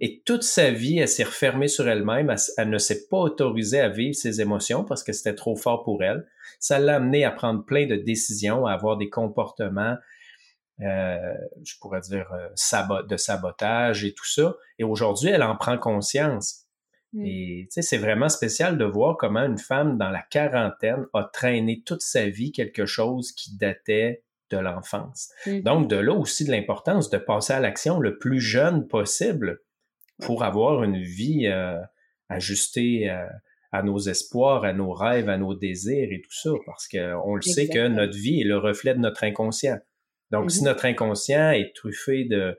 Et 0.00 0.22
toute 0.24 0.42
sa 0.42 0.72
vie, 0.72 0.98
elle 0.98 1.08
s'est 1.08 1.22
refermée 1.22 1.68
sur 1.68 1.88
elle-même. 1.88 2.34
Elle, 2.56 2.70
ne 2.70 2.78
s'est 2.78 3.06
pas 3.08 3.18
autorisée 3.18 3.80
à 3.80 3.88
vivre 3.88 4.16
ses 4.16 4.40
émotions 4.40 4.82
parce 4.82 5.04
que 5.04 5.12
c'était 5.12 5.36
trop 5.36 5.54
fort 5.54 5.84
pour 5.84 6.02
elle. 6.02 6.26
Ça 6.58 6.80
l'a 6.80 6.96
amené 6.96 7.24
à 7.24 7.30
prendre 7.30 7.64
plein 7.64 7.86
de 7.86 7.94
décisions, 7.94 8.66
à 8.66 8.72
avoir 8.72 8.96
des 8.96 9.08
comportements 9.08 9.96
euh, 10.80 11.34
je 11.64 11.74
pourrais 11.80 12.00
dire, 12.00 12.30
euh, 12.32 13.02
de 13.02 13.16
sabotage 13.16 14.04
et 14.04 14.12
tout 14.12 14.26
ça. 14.26 14.54
Et 14.78 14.84
aujourd'hui, 14.84 15.30
elle 15.30 15.42
en 15.42 15.56
prend 15.56 15.76
conscience. 15.76 16.66
Mm. 17.12 17.24
Et 17.26 17.66
tu 17.68 17.74
sais, 17.74 17.82
c'est 17.82 17.98
vraiment 17.98 18.28
spécial 18.28 18.78
de 18.78 18.84
voir 18.84 19.16
comment 19.16 19.44
une 19.44 19.58
femme 19.58 19.98
dans 19.98 20.10
la 20.10 20.22
quarantaine 20.22 21.06
a 21.14 21.24
traîné 21.24 21.82
toute 21.84 22.02
sa 22.02 22.28
vie 22.28 22.52
quelque 22.52 22.86
chose 22.86 23.32
qui 23.32 23.56
datait 23.56 24.22
de 24.50 24.58
l'enfance. 24.58 25.30
Mm. 25.46 25.60
Donc, 25.62 25.88
de 25.88 25.96
là 25.96 26.12
aussi 26.12 26.44
de 26.44 26.52
l'importance 26.52 27.10
de 27.10 27.18
passer 27.18 27.54
à 27.54 27.60
l'action 27.60 27.98
le 27.98 28.18
plus 28.18 28.40
jeune 28.40 28.86
possible 28.86 29.60
pour 30.20 30.44
avoir 30.44 30.84
une 30.84 31.02
vie 31.02 31.48
euh, 31.48 31.76
ajustée 32.28 33.10
à 33.72 33.82
nos 33.82 33.98
espoirs, 33.98 34.64
à 34.64 34.72
nos 34.72 34.92
rêves, 34.92 35.28
à 35.28 35.38
nos 35.38 35.54
désirs 35.54 36.08
et 36.10 36.20
tout 36.20 36.32
ça, 36.32 36.50
parce 36.66 36.88
qu'on 36.88 37.34
le 37.34 37.42
sait 37.42 37.68
que 37.68 37.88
notre 37.88 38.16
vie 38.16 38.40
est 38.40 38.44
le 38.44 38.58
reflet 38.58 38.94
de 38.94 39.00
notre 39.00 39.24
inconscient. 39.24 39.78
Donc, 40.30 40.50
si 40.50 40.62
mmh 40.62 40.64
notre 40.64 40.84
inconscient 40.84 41.50
est 41.50 41.74
truffé 41.74 42.24
de, 42.24 42.56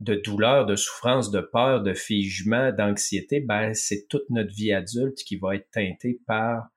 de 0.00 0.14
douleur, 0.14 0.66
de 0.66 0.76
souffrance, 0.76 1.30
de 1.30 1.40
peur, 1.40 1.82
de 1.82 1.94
figement, 1.94 2.72
d'anxiété, 2.72 3.40
ben, 3.40 3.74
c'est 3.74 4.06
toute 4.08 4.28
notre 4.30 4.52
vie 4.54 4.72
adulte 4.72 5.18
qui 5.18 5.36
va 5.36 5.56
être 5.56 5.70
teintée 5.70 6.20
par 6.26 6.68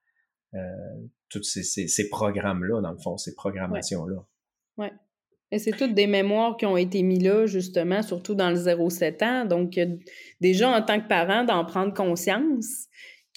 euh, 0.54 0.60
tous 1.30 1.44
ces, 1.44 1.64
ces, 1.64 2.10
programmes-là, 2.10 2.82
dans 2.82 2.92
le 2.92 2.98
fond, 2.98 3.18
ces 3.18 3.34
programmations-là. 3.34 4.18
Oui. 4.78 4.86
Ouais. 4.86 4.92
Et 5.52 5.60
c'est 5.60 5.72
toutes 5.72 5.94
des 5.94 6.08
mémoires 6.08 6.58
qui 6.58 6.66
ont 6.66 6.78
été 6.78 7.04
mises 7.04 7.24
là, 7.24 7.46
justement, 7.46 8.02
surtout 8.02 8.34
dans 8.34 8.50
le 8.50 8.56
0-7 8.56 9.24
ans. 9.24 9.46
Donc, 9.46 9.80
déjà, 10.42 10.70
en 10.70 10.82
tant 10.82 11.00
que 11.00 11.08
parent, 11.08 11.44
d'en 11.44 11.64
prendre 11.64 11.94
conscience 11.94 12.88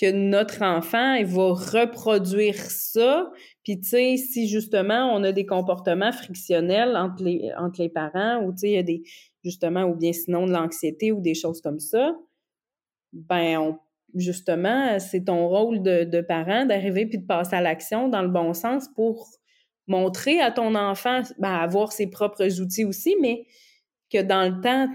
que 0.01 0.11
notre 0.11 0.63
enfant, 0.63 1.13
il 1.13 1.27
va 1.27 1.53
reproduire 1.53 2.57
ça, 2.57 3.31
puis, 3.67 3.81
tu 3.81 3.89
sais, 3.89 4.17
si 4.17 4.47
justement 4.47 5.13
on 5.13 5.25
a 5.25 5.33
des 5.33 5.45
comportements 5.45 6.13
frictionnels 6.13 6.97
entre 6.97 7.25
les, 7.25 7.51
entre 7.59 7.83
les 7.83 7.89
parents, 7.89 8.41
ou 8.45 8.53
tu 8.53 8.59
sais, 8.59 8.69
il 8.69 8.75
y 8.75 8.79
a 8.79 8.85
des, 8.85 9.03
justement, 9.43 9.83
ou 9.87 9.97
bien 9.97 10.13
sinon 10.13 10.47
de 10.47 10.53
l'anxiété 10.53 11.11
ou 11.11 11.21
des 11.21 11.35
choses 11.35 11.61
comme 11.61 11.81
ça, 11.81 12.17
ben, 13.13 13.77
justement, 14.15 15.01
c'est 15.01 15.25
ton 15.25 15.49
rôle 15.49 15.83
de, 15.83 16.05
de 16.05 16.21
parent 16.21 16.65
d'arriver 16.65 17.07
puis 17.07 17.19
de 17.19 17.27
passer 17.27 17.57
à 17.57 17.61
l'action 17.61 18.09
dans 18.09 18.23
le 18.23 18.29
bon 18.29 18.55
sens 18.55 18.87
pour 18.95 19.29
montrer 19.89 20.41
à 20.41 20.53
ton 20.53 20.77
enfant, 20.77 21.23
ben, 21.41 21.55
avoir 21.55 21.91
ses 21.91 22.07
propres 22.07 22.61
outils 22.61 22.85
aussi, 22.85 23.17
mais 23.21 23.47
que 24.13 24.23
dans 24.23 24.49
le 24.49 24.61
temps, 24.61 24.87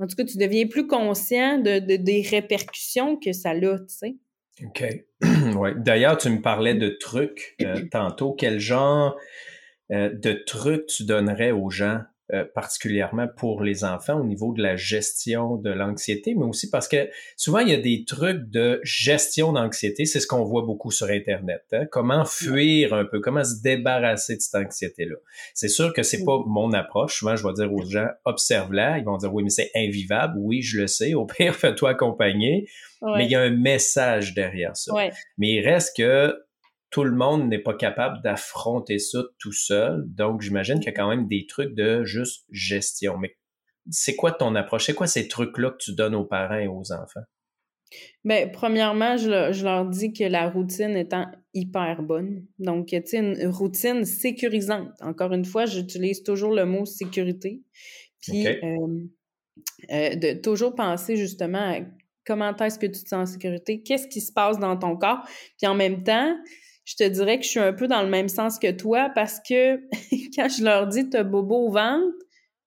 en 0.00 0.06
tout 0.06 0.16
cas, 0.16 0.24
tu 0.24 0.38
deviens 0.38 0.66
plus 0.66 0.86
conscient 0.86 1.58
de, 1.58 1.78
de 1.78 1.96
des 1.96 2.22
répercussions 2.22 3.18
que 3.18 3.34
ça 3.34 3.50
a, 3.50 3.60
tu 3.60 3.84
sais. 3.88 4.16
OK. 4.64 4.82
D'ailleurs, 5.76 6.16
tu 6.16 6.30
me 6.30 6.40
parlais 6.40 6.74
de 6.74 6.88
trucs 6.88 7.56
euh, 7.62 7.80
tantôt. 7.90 8.32
Quel 8.32 8.58
genre 8.58 9.16
euh, 9.92 10.10
de 10.12 10.32
trucs 10.32 10.86
tu 10.86 11.04
donnerais 11.04 11.50
aux 11.50 11.70
gens? 11.70 12.00
Euh, 12.32 12.44
particulièrement 12.54 13.28
pour 13.36 13.62
les 13.62 13.84
enfants 13.84 14.18
au 14.18 14.24
niveau 14.24 14.54
de 14.54 14.62
la 14.62 14.76
gestion 14.76 15.56
de 15.56 15.70
l'anxiété, 15.70 16.34
mais 16.34 16.44
aussi 16.44 16.70
parce 16.70 16.88
que 16.88 17.08
souvent 17.36 17.58
il 17.58 17.68
y 17.68 17.74
a 17.74 17.78
des 17.78 18.04
trucs 18.06 18.48
de 18.48 18.80
gestion 18.82 19.52
d'anxiété, 19.52 20.06
c'est 20.06 20.20
ce 20.20 20.26
qu'on 20.26 20.44
voit 20.44 20.62
beaucoup 20.62 20.90
sur 20.90 21.08
Internet. 21.08 21.62
Hein. 21.72 21.84
Comment 21.90 22.24
fuir 22.24 22.94
un 22.94 23.04
peu, 23.04 23.20
comment 23.20 23.44
se 23.44 23.60
débarrasser 23.62 24.36
de 24.36 24.40
cette 24.40 24.54
anxiété-là. 24.54 25.16
C'est 25.52 25.68
sûr 25.68 25.92
que 25.92 26.02
c'est 26.02 26.24
pas 26.24 26.38
mon 26.46 26.72
approche. 26.72 27.18
Souvent, 27.18 27.36
je 27.36 27.46
vais 27.46 27.52
dire 27.52 27.72
aux 27.72 27.84
gens, 27.84 28.08
observe-la. 28.24 28.98
Ils 28.98 29.04
vont 29.04 29.16
dire, 29.16 29.32
oui, 29.32 29.42
mais 29.42 29.50
c'est 29.50 29.70
invivable. 29.74 30.38
Oui, 30.38 30.62
je 30.62 30.80
le 30.80 30.86
sais. 30.86 31.14
Au 31.14 31.26
pire, 31.26 31.54
fais-toi 31.54 31.90
accompagner. 31.90 32.68
Mais 33.02 33.26
il 33.26 33.30
y 33.30 33.34
a 33.34 33.40
un 33.40 33.50
message 33.50 34.32
derrière 34.32 34.76
ça. 34.76 34.94
Mais 35.36 35.50
il 35.50 35.60
reste 35.60 35.96
que 35.96 36.34
tout 36.94 37.02
le 37.02 37.10
monde 37.10 37.48
n'est 37.48 37.58
pas 37.58 37.74
capable 37.74 38.22
d'affronter 38.22 39.00
ça 39.00 39.18
tout 39.40 39.50
seul. 39.50 40.04
Donc, 40.06 40.42
j'imagine 40.42 40.76
qu'il 40.76 40.86
y 40.86 40.90
a 40.90 40.92
quand 40.92 41.08
même 41.08 41.26
des 41.26 41.44
trucs 41.44 41.74
de 41.74 42.04
juste 42.04 42.44
gestion. 42.52 43.18
Mais 43.18 43.36
c'est 43.90 44.14
quoi 44.14 44.30
ton 44.30 44.54
approche? 44.54 44.86
C'est 44.86 44.94
quoi 44.94 45.08
ces 45.08 45.26
trucs-là 45.26 45.72
que 45.72 45.78
tu 45.80 45.92
donnes 45.92 46.14
aux 46.14 46.24
parents 46.24 46.54
et 46.54 46.68
aux 46.68 46.92
enfants? 46.92 47.24
Bien, 48.22 48.46
premièrement, 48.46 49.16
je, 49.16 49.64
leur 49.64 49.86
dis 49.86 50.12
que 50.12 50.22
la 50.22 50.48
routine 50.48 50.96
étant 50.96 51.26
hyper 51.52 52.00
bonne. 52.00 52.46
Donc, 52.60 52.86
tu 52.86 53.02
sais, 53.04 53.18
une 53.18 53.44
routine 53.48 54.04
sécurisante. 54.04 54.92
Encore 55.00 55.32
une 55.32 55.44
fois, 55.44 55.66
j'utilise 55.66 56.22
toujours 56.22 56.54
le 56.54 56.64
mot 56.64 56.84
sécurité. 56.84 57.64
Puis, 58.20 58.46
euh, 58.46 58.60
euh, 59.90 60.14
de 60.14 60.40
toujours 60.40 60.76
penser 60.76 61.16
justement 61.16 61.72
à 61.72 61.80
comment 62.24 62.56
est-ce 62.56 62.78
que 62.78 62.86
tu 62.86 63.02
te 63.02 63.08
sens 63.08 63.30
en 63.30 63.32
sécurité, 63.32 63.82
qu'est-ce 63.82 64.06
qui 64.06 64.20
se 64.20 64.32
passe 64.32 64.60
dans 64.60 64.76
ton 64.76 64.96
corps? 64.96 65.26
Puis 65.58 65.66
en 65.66 65.74
même 65.74 66.04
temps, 66.04 66.36
je 66.84 66.96
te 66.96 67.04
dirais 67.04 67.38
que 67.38 67.44
je 67.44 67.50
suis 67.50 67.60
un 67.60 67.72
peu 67.72 67.88
dans 67.88 68.02
le 68.02 68.08
même 68.08 68.28
sens 68.28 68.58
que 68.58 68.70
toi 68.70 69.10
parce 69.14 69.40
que 69.40 69.76
quand 70.36 70.48
je 70.48 70.64
leur 70.64 70.86
dis 70.86 71.08
t'as 71.08 71.22
bobo 71.22 71.66
au 71.66 71.70
ventre, 71.70 72.14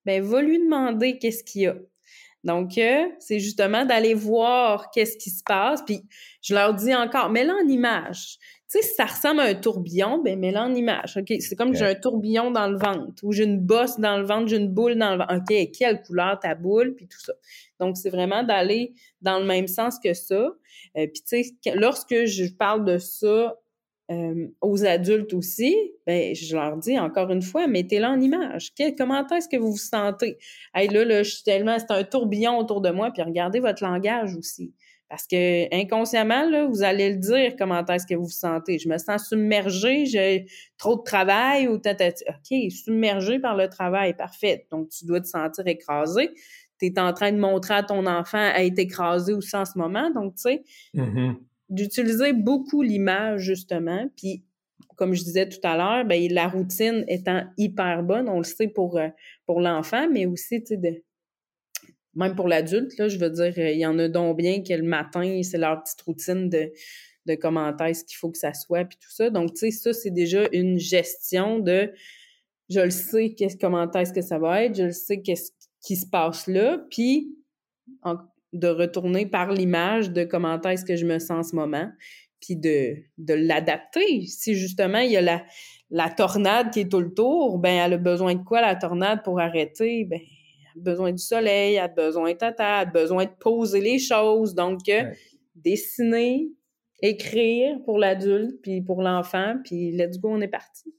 ben 0.05 0.23
va 0.23 0.41
lui 0.41 0.59
demander 0.59 1.17
qu'est-ce 1.17 1.43
qu'il 1.43 1.61
y 1.63 1.67
a. 1.67 1.75
Donc, 2.43 2.77
euh, 2.77 3.07
c'est 3.19 3.39
justement 3.39 3.85
d'aller 3.85 4.13
voir 4.13 4.89
qu'est-ce 4.91 5.17
qui 5.17 5.29
se 5.29 5.43
passe. 5.43 5.81
Puis, 5.85 6.01
je 6.41 6.53
leur 6.53 6.73
dis 6.73 6.95
encore, 6.95 7.29
mets-le 7.29 7.51
en 7.51 7.67
image. 7.67 8.37
Tu 8.69 8.79
sais, 8.79 8.81
si 8.83 8.95
ça 8.95 9.05
ressemble 9.05 9.41
à 9.41 9.43
un 9.43 9.53
tourbillon, 9.53 10.21
ben 10.21 10.39
mets-le 10.39 10.57
en 10.57 10.73
image. 10.73 11.17
OK, 11.17 11.33
c'est 11.39 11.55
comme 11.55 11.73
j'ai 11.73 11.85
un 11.85 11.95
tourbillon 11.95 12.51
dans 12.51 12.69
le 12.69 12.77
ventre 12.77 13.23
ou 13.23 13.31
j'ai 13.31 13.43
une 13.43 13.59
bosse 13.59 13.99
dans 13.99 14.17
le 14.17 14.25
ventre, 14.25 14.47
j'ai 14.47 14.57
une 14.57 14.73
boule 14.73 14.95
dans 14.95 15.11
le 15.11 15.17
ventre. 15.17 15.35
OK, 15.35 15.71
quelle 15.77 16.01
couleur 16.03 16.39
ta 16.39 16.55
boule, 16.55 16.95
puis 16.95 17.07
tout 17.07 17.19
ça. 17.19 17.33
Donc, 17.79 17.97
c'est 17.97 18.09
vraiment 18.09 18.43
d'aller 18.43 18.93
dans 19.21 19.39
le 19.39 19.45
même 19.45 19.67
sens 19.67 19.99
que 19.99 20.13
ça. 20.13 20.35
Euh, 20.35 21.07
puis, 21.07 21.21
tu 21.27 21.43
sais, 21.43 21.73
lorsque 21.75 22.25
je 22.25 22.45
parle 22.53 22.85
de 22.85 22.97
ça 22.97 23.57
euh, 24.09 24.47
aux 24.61 24.85
adultes 24.85 25.33
aussi, 25.33 25.75
ben, 26.05 26.33
je 26.33 26.55
leur 26.55 26.77
dis 26.77 26.97
encore 26.97 27.29
une 27.31 27.41
fois, 27.41 27.67
mettez-le 27.67 28.05
en 28.05 28.19
image. 28.19 28.71
comment 28.97 29.27
est-ce 29.27 29.49
que 29.49 29.57
vous 29.57 29.71
vous 29.71 29.77
sentez? 29.77 30.37
Hey, 30.73 30.87
là, 30.87 31.03
là, 31.03 31.23
je 31.23 31.31
suis 31.31 31.43
tellement, 31.43 31.77
c'est 31.77 31.91
un 31.91 32.03
tourbillon 32.03 32.57
autour 32.57 32.79
de 32.79 32.89
moi, 32.89 33.11
puis 33.11 33.21
regardez 33.21 33.59
votre 33.59 33.83
langage 33.83 34.35
aussi. 34.35 34.73
Parce 35.09 35.25
que 35.25 35.73
inconsciemment, 35.73 36.49
là, 36.49 36.65
vous 36.65 36.83
allez 36.83 37.11
le 37.13 37.17
dire 37.17 37.55
comment 37.57 37.85
est-ce 37.85 38.05
que 38.05 38.15
vous 38.15 38.25
vous 38.25 38.29
sentez. 38.29 38.77
Je 38.77 38.89
me 38.89 38.97
sens 38.97 39.27
submergée, 39.27 40.05
j'ai 40.05 40.45
trop 40.77 40.97
de 40.97 41.03
travail 41.03 41.67
ou 41.67 41.77
tata. 41.77 42.07
OK, 42.07 42.71
submergé 42.71 43.39
par 43.39 43.55
le 43.55 43.69
travail, 43.69 44.15
parfait. 44.15 44.67
Donc, 44.71 44.89
tu 44.89 45.05
dois 45.05 45.21
te 45.21 45.27
sentir 45.27 45.65
écrasé. 45.67 46.31
Tu 46.79 46.87
es 46.87 46.99
en 46.99 47.13
train 47.13 47.31
de 47.31 47.39
montrer 47.39 47.75
à 47.75 47.83
ton 47.83 48.05
enfant 48.05 48.51
à 48.53 48.63
être 48.63 48.79
écrasé 48.79 49.33
aussi 49.33 49.55
en 49.55 49.65
ce 49.65 49.77
moment. 49.77 50.09
Donc, 50.11 50.35
tu 50.35 50.41
sais, 50.41 50.63
mm-hmm. 50.93 51.35
D'utiliser 51.69 52.33
beaucoup 52.33 52.81
l'image, 52.81 53.41
justement. 53.41 54.09
Puis, 54.15 54.43
comme 54.95 55.13
je 55.13 55.23
disais 55.23 55.47
tout 55.47 55.59
à 55.63 55.77
l'heure, 55.77 56.05
ben, 56.05 56.31
la 56.31 56.47
routine 56.47 57.03
étant 57.07 57.43
hyper 57.57 58.03
bonne, 58.03 58.29
on 58.29 58.37
le 58.37 58.43
sait 58.43 58.67
pour, 58.67 58.97
euh, 58.97 59.09
pour 59.45 59.61
l'enfant, 59.61 60.09
mais 60.09 60.25
aussi, 60.25 60.63
tu 60.63 60.75
sais, 60.75 61.03
même 62.15 62.35
pour 62.35 62.47
l'adulte, 62.47 62.97
là, 62.97 63.07
je 63.07 63.17
veux 63.19 63.29
dire, 63.29 63.57
il 63.57 63.77
y 63.77 63.85
en 63.85 63.99
a 63.99 64.07
donc 64.07 64.37
bien 64.37 64.63
que 64.63 64.73
le 64.73 64.83
matin, 64.83 65.41
c'est 65.43 65.59
leur 65.59 65.83
petite 65.83 66.01
routine 66.01 66.49
de, 66.49 66.71
de 67.27 67.35
comment 67.35 67.77
est-ce 67.77 68.03
qu'il 68.05 68.17
faut 68.17 68.31
que 68.31 68.37
ça 68.39 68.53
soit, 68.53 68.85
puis 68.85 68.97
tout 68.97 69.11
ça. 69.11 69.29
Donc, 69.29 69.53
tu 69.53 69.59
sais, 69.59 69.71
ça, 69.71 69.93
c'est 69.93 70.11
déjà 70.11 70.47
une 70.51 70.79
gestion 70.79 71.59
de 71.59 71.91
je 72.69 72.79
le 72.79 72.89
sais 72.89 73.33
qu'est-ce, 73.33 73.55
comment 73.55 73.89
est-ce 73.91 74.13
que 74.13 74.21
ça 74.21 74.39
va 74.39 74.63
être, 74.63 74.75
je 74.75 74.83
le 74.83 74.91
sais 74.91 75.21
qu'est-ce 75.21 75.51
qui 75.81 75.95
se 75.95 76.05
passe 76.07 76.47
là, 76.47 76.79
puis 76.89 77.35
de 78.53 78.67
retourner 78.67 79.25
par 79.25 79.51
l'image 79.51 80.11
de 80.11 80.23
comment 80.23 80.59
est-ce 80.61 80.85
que 80.85 80.95
je 80.95 81.05
me 81.05 81.19
sens 81.19 81.31
en 81.31 81.43
ce 81.43 81.55
moment, 81.55 81.89
puis 82.39 82.55
de, 82.55 82.95
de 83.17 83.33
l'adapter. 83.33 84.25
Si 84.25 84.55
justement 84.55 84.99
il 84.99 85.11
y 85.11 85.17
a 85.17 85.21
la, 85.21 85.43
la 85.89 86.09
tornade 86.09 86.71
qui 86.71 86.81
est 86.81 86.91
tout 86.91 87.01
le 87.01 87.13
tour, 87.13 87.59
ben 87.59 87.85
elle 87.85 87.93
a 87.93 87.97
besoin 87.97 88.35
de 88.35 88.43
quoi 88.43 88.61
la 88.61 88.75
tornade 88.75 89.23
pour 89.23 89.39
arrêter? 89.39 90.05
Ben 90.05 90.19
besoin 90.77 91.11
du 91.11 91.21
soleil, 91.21 91.75
elle 91.75 91.81
a 91.81 91.87
besoin 91.87 92.33
de 92.33 92.37
tata, 92.37 92.81
elle 92.81 92.87
a 92.87 92.91
besoin 92.91 93.25
de 93.25 93.31
poser 93.39 93.81
les 93.81 93.99
choses. 93.99 94.53
Donc, 94.53 94.87
euh, 94.89 95.11
dessiner, 95.55 96.49
écrire 97.01 97.77
pour 97.85 97.97
l'adulte, 97.97 98.61
puis 98.61 98.81
pour 98.81 99.01
l'enfant, 99.01 99.55
puis 99.63 99.91
let's 99.91 100.19
go, 100.19 100.29
on 100.31 100.41
est 100.41 100.47
parti. 100.47 100.93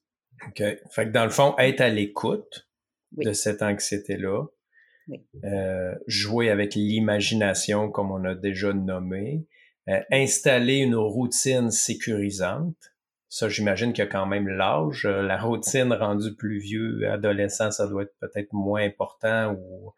OK. 0.47 0.63
Fait 0.91 1.07
que 1.07 1.11
dans 1.11 1.25
le 1.25 1.31
fond, 1.31 1.55
être 1.59 1.81
à 1.81 1.89
l'écoute 1.89 2.69
de 3.13 3.33
cette 3.33 3.63
anxiété-là, 3.63 4.45
euh, 5.45 5.95
jouer 6.07 6.51
avec 6.51 6.75
l'imagination, 6.75 7.91
comme 7.91 8.11
on 8.11 8.25
a 8.25 8.35
déjà 8.35 8.73
nommé, 8.73 9.47
euh, 9.89 10.01
installer 10.11 10.77
une 10.77 10.97
routine 10.97 11.71
sécurisante, 11.71 12.77
ça, 13.29 13.49
j'imagine 13.49 13.93
qu'il 13.93 14.05
y 14.05 14.07
a 14.07 14.11
quand 14.11 14.27
même 14.27 14.49
l'âge. 14.49 15.05
Euh, 15.05 15.23
la 15.23 15.39
routine 15.39 15.93
rendue 15.93 16.35
plus 16.35 16.59
vieux, 16.59 17.09
adolescent, 17.11 17.71
ça 17.71 17.87
doit 17.87 18.05
être 18.05 18.15
peut-être 18.21 18.53
moins 18.53 18.83
important 18.83 19.53
ou 19.53 19.93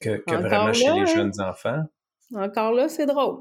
que, 0.00 0.20
vraiment 0.28 0.72
chez 0.72 0.90
les 0.92 1.00
hein? 1.00 1.04
jeunes 1.06 1.40
enfants. 1.40 1.84
Encore 2.34 2.72
là, 2.72 2.88
c'est 2.88 3.06
drôle. 3.06 3.38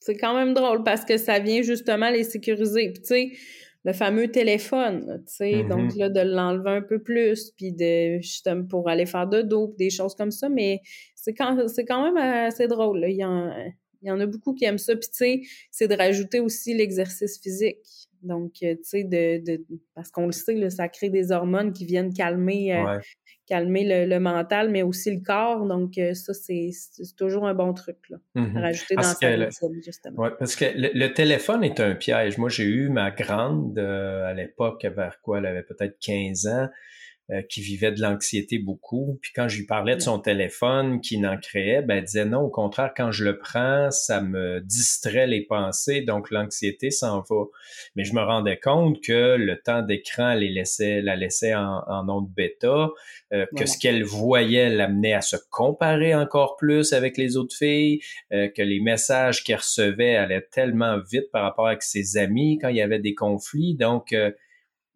C'est 0.00 0.16
quand 0.16 0.34
même 0.34 0.54
drôle 0.54 0.82
parce 0.82 1.04
que 1.04 1.18
ça 1.18 1.38
vient 1.40 1.62
justement 1.62 2.08
les 2.08 2.24
sécuriser. 2.24 2.92
Puis 2.92 3.02
tu 3.02 3.06
sais, 3.06 3.32
le 3.86 3.92
fameux 3.92 4.28
téléphone, 4.32 5.22
tu 5.28 5.34
sais, 5.36 5.62
donc 5.62 5.92
mm-hmm. 5.92 5.98
là, 6.00 6.08
de 6.08 6.20
l'enlever 6.20 6.70
un 6.70 6.82
peu 6.82 7.00
plus, 7.00 7.52
puis 7.56 7.72
de 7.72 8.18
justement 8.20 8.66
pour 8.66 8.88
aller 8.88 9.06
faire 9.06 9.28
de 9.28 9.42
dos, 9.42 9.76
des 9.78 9.90
choses 9.90 10.16
comme 10.16 10.32
ça, 10.32 10.48
mais 10.48 10.80
c'est 11.14 11.34
quand, 11.34 11.56
quand 11.86 12.02
même 12.02 12.16
assez 12.16 12.66
drôle. 12.66 13.04
Il, 13.06 13.14
y 13.14 13.24
en, 13.24 13.48
il 14.02 14.08
y 14.08 14.10
en 14.10 14.18
a 14.18 14.26
beaucoup 14.26 14.54
qui 14.54 14.64
aiment 14.64 14.76
ça. 14.76 14.96
Puis 14.96 15.08
tu 15.08 15.16
sais, 15.16 15.40
c'est 15.70 15.86
de 15.86 15.94
rajouter 15.94 16.40
aussi 16.40 16.74
l'exercice 16.74 17.40
physique. 17.40 17.78
Donc, 18.22 18.54
euh, 18.64 18.74
tu 18.74 18.82
sais, 18.82 19.04
de, 19.04 19.44
de, 19.44 19.64
parce 19.94 20.10
qu'on 20.10 20.26
le 20.26 20.32
sait, 20.32 20.54
là, 20.54 20.68
ça 20.68 20.88
crée 20.88 21.10
des 21.10 21.30
hormones 21.30 21.72
qui 21.72 21.84
viennent 21.84 22.12
calmer, 22.12 22.74
euh, 22.74 22.98
calmer 23.46 24.06
le, 24.06 24.18
mental, 24.18 24.70
mais 24.70 24.82
aussi 24.82 25.14
le 25.14 25.20
corps. 25.22 25.66
Donc, 25.66 25.98
euh, 25.98 26.14
ça, 26.14 26.34
c'est 26.34 26.70
toujours 27.16 27.46
un 27.46 27.54
bon 27.54 27.72
truc 27.72 27.96
là, 28.10 28.18
à 28.34 28.40
mm-hmm. 28.40 28.60
rajouter 28.60 28.94
dans 28.96 29.02
sa 29.02 29.36
routine, 29.36 29.82
justement. 29.84 30.22
Ouais, 30.22 30.30
parce 30.38 30.56
que 30.56 30.64
le, 30.74 31.08
téléphone 31.08 31.64
est 31.64 31.80
un 31.80 31.94
piège. 31.94 32.38
Moi, 32.38 32.48
j'ai 32.48 32.64
eu 32.64 32.88
ma 32.88 33.10
grande 33.10 33.78
à 33.78 34.32
l'époque, 34.34 34.84
vers 34.84 35.20
quoi, 35.20 35.38
elle 35.38 35.46
avait 35.46 35.62
peut-être 35.62 35.98
15 36.00 36.46
ans. 36.46 36.68
Euh, 37.32 37.42
qui 37.42 37.60
vivait 37.60 37.90
de 37.90 38.00
l'anxiété 38.00 38.60
beaucoup. 38.60 39.18
Puis 39.20 39.32
quand 39.34 39.48
je 39.48 39.58
lui 39.58 39.66
parlais 39.66 39.96
de 39.96 40.00
son 40.00 40.20
téléphone 40.20 41.00
qui 41.00 41.18
n'en 41.18 41.36
créait, 41.36 41.82
ben, 41.82 41.98
elle 41.98 42.04
disait 42.04 42.24
non, 42.24 42.42
au 42.42 42.50
contraire, 42.50 42.92
quand 42.96 43.10
je 43.10 43.24
le 43.24 43.36
prends, 43.36 43.90
ça 43.90 44.20
me 44.20 44.60
distrait 44.60 45.26
les 45.26 45.40
pensées, 45.40 46.02
donc 46.02 46.30
l'anxiété 46.30 46.92
s'en 46.92 47.22
va. 47.28 47.46
Mais 47.96 48.04
je 48.04 48.14
me 48.14 48.22
rendais 48.22 48.60
compte 48.60 49.02
que 49.02 49.34
le 49.34 49.60
temps 49.60 49.82
d'écran 49.82 50.34
les 50.34 50.50
laissait, 50.50 51.02
la 51.02 51.16
laissait 51.16 51.52
en, 51.52 51.82
en 51.88 52.08
onde 52.08 52.30
bêta, 52.30 52.90
euh, 53.32 53.44
que 53.56 53.66
ce 53.66 53.76
qu'elle 53.76 54.04
voyait 54.04 54.68
l'amenait 54.68 55.14
à 55.14 55.20
se 55.20 55.34
comparer 55.50 56.14
encore 56.14 56.56
plus 56.56 56.92
avec 56.92 57.16
les 57.16 57.36
autres 57.36 57.56
filles, 57.56 57.98
euh, 58.32 58.46
que 58.56 58.62
les 58.62 58.78
messages 58.78 59.42
qu'elle 59.42 59.56
recevait 59.56 60.14
allaient 60.14 60.46
tellement 60.52 61.00
vite 61.10 61.32
par 61.32 61.42
rapport 61.42 61.66
avec 61.66 61.82
ses 61.82 62.18
amis 62.18 62.60
quand 62.62 62.68
il 62.68 62.76
y 62.76 62.82
avait 62.82 63.00
des 63.00 63.16
conflits. 63.16 63.74
Donc, 63.74 64.14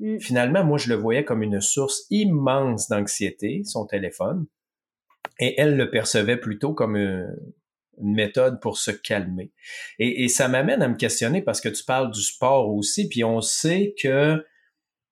Mm. 0.00 0.18
Finalement, 0.18 0.64
moi, 0.64 0.78
je 0.78 0.88
le 0.88 0.96
voyais 0.96 1.24
comme 1.24 1.42
une 1.42 1.60
source 1.60 2.06
immense 2.10 2.88
d'anxiété, 2.88 3.62
son 3.64 3.86
téléphone, 3.86 4.46
et 5.38 5.54
elle 5.58 5.76
le 5.76 5.90
percevait 5.90 6.38
plutôt 6.38 6.74
comme 6.74 6.96
une, 6.96 7.28
méthode 8.02 8.62
pour 8.62 8.78
se 8.78 8.90
calmer. 8.90 9.52
Et, 9.98 10.28
ça 10.28 10.48
m'amène 10.48 10.80
à 10.80 10.88
me 10.88 10.94
questionner 10.94 11.42
parce 11.42 11.60
que 11.60 11.68
tu 11.68 11.84
parles 11.84 12.10
du 12.10 12.22
sport 12.22 12.72
aussi, 12.72 13.10
puis 13.10 13.24
on 13.24 13.42
sait 13.42 13.94
que 14.00 14.42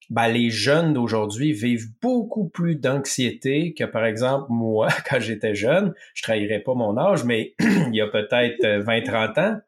ben, 0.09 0.29
les 0.29 0.49
jeunes 0.49 0.95
d'aujourd'hui 0.95 1.53
vivent 1.53 1.89
beaucoup 2.01 2.49
plus 2.49 2.77
d'anxiété 2.77 3.75
que, 3.75 3.85
par 3.85 4.07
exemple, 4.07 4.47
moi, 4.49 4.89
quand 5.09 5.21
j'étais 5.21 5.55
jeune. 5.55 5.93
Je 6.15 6.23
trahirais 6.23 6.61
pas 6.61 6.73
mon 6.73 6.97
âge, 6.97 7.25
mais 7.25 7.55
il 7.61 7.95
y 7.95 8.01
a 8.01 8.07
peut-être 8.07 8.65
20-30 8.65 9.41
ans, 9.41 9.61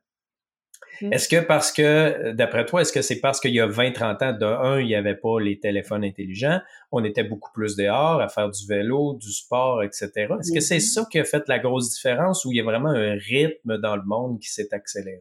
Mm. 1.03 1.13
Est-ce 1.13 1.29
que 1.29 1.41
parce 1.41 1.73
que, 1.73 2.33
d'après 2.33 2.67
toi, 2.67 2.83
est-ce 2.83 2.93
que 2.93 3.03
c'est 3.03 3.21
parce 3.21 3.41
qu'il 3.41 3.55
y 3.55 3.61
a 3.61 3.67
20-30 3.67 4.25
ans, 4.25 4.37
de 4.39 4.45
un, 4.45 4.81
il 4.81 4.87
n'y 4.87 4.95
avait 4.95 5.17
pas 5.17 5.41
les 5.41 5.59
téléphones 5.59 6.05
intelligents, 6.05 6.61
on 6.93 7.05
était 7.05 7.25
beaucoup 7.25 7.53
plus 7.53 7.77
dehors 7.77 8.21
à 8.21 8.29
faire 8.29 8.51
du 8.51 8.67
vélo, 8.67 9.15
du 9.15 9.33
sport, 9.33 9.83
etc. 9.83 10.11
Est-ce 10.17 10.53
que 10.53 10.61
c'est 10.61 10.77
mm-hmm. 10.77 10.81
ça 10.81 11.07
qui 11.11 11.19
a 11.19 11.25
fait 11.25 11.49
la 11.49 11.59
grosse 11.59 11.95
différence 11.95 12.45
ou 12.45 12.53
il 12.53 12.57
y 12.57 12.61
a 12.61 12.65
vraiment 12.65 12.91
un 12.91 13.15
rythme 13.15 13.79
dans 13.79 13.97
le 13.97 14.03
monde 14.05 14.39
qui 14.41 14.51
s'est 14.51 14.73
accéléré? 14.73 15.21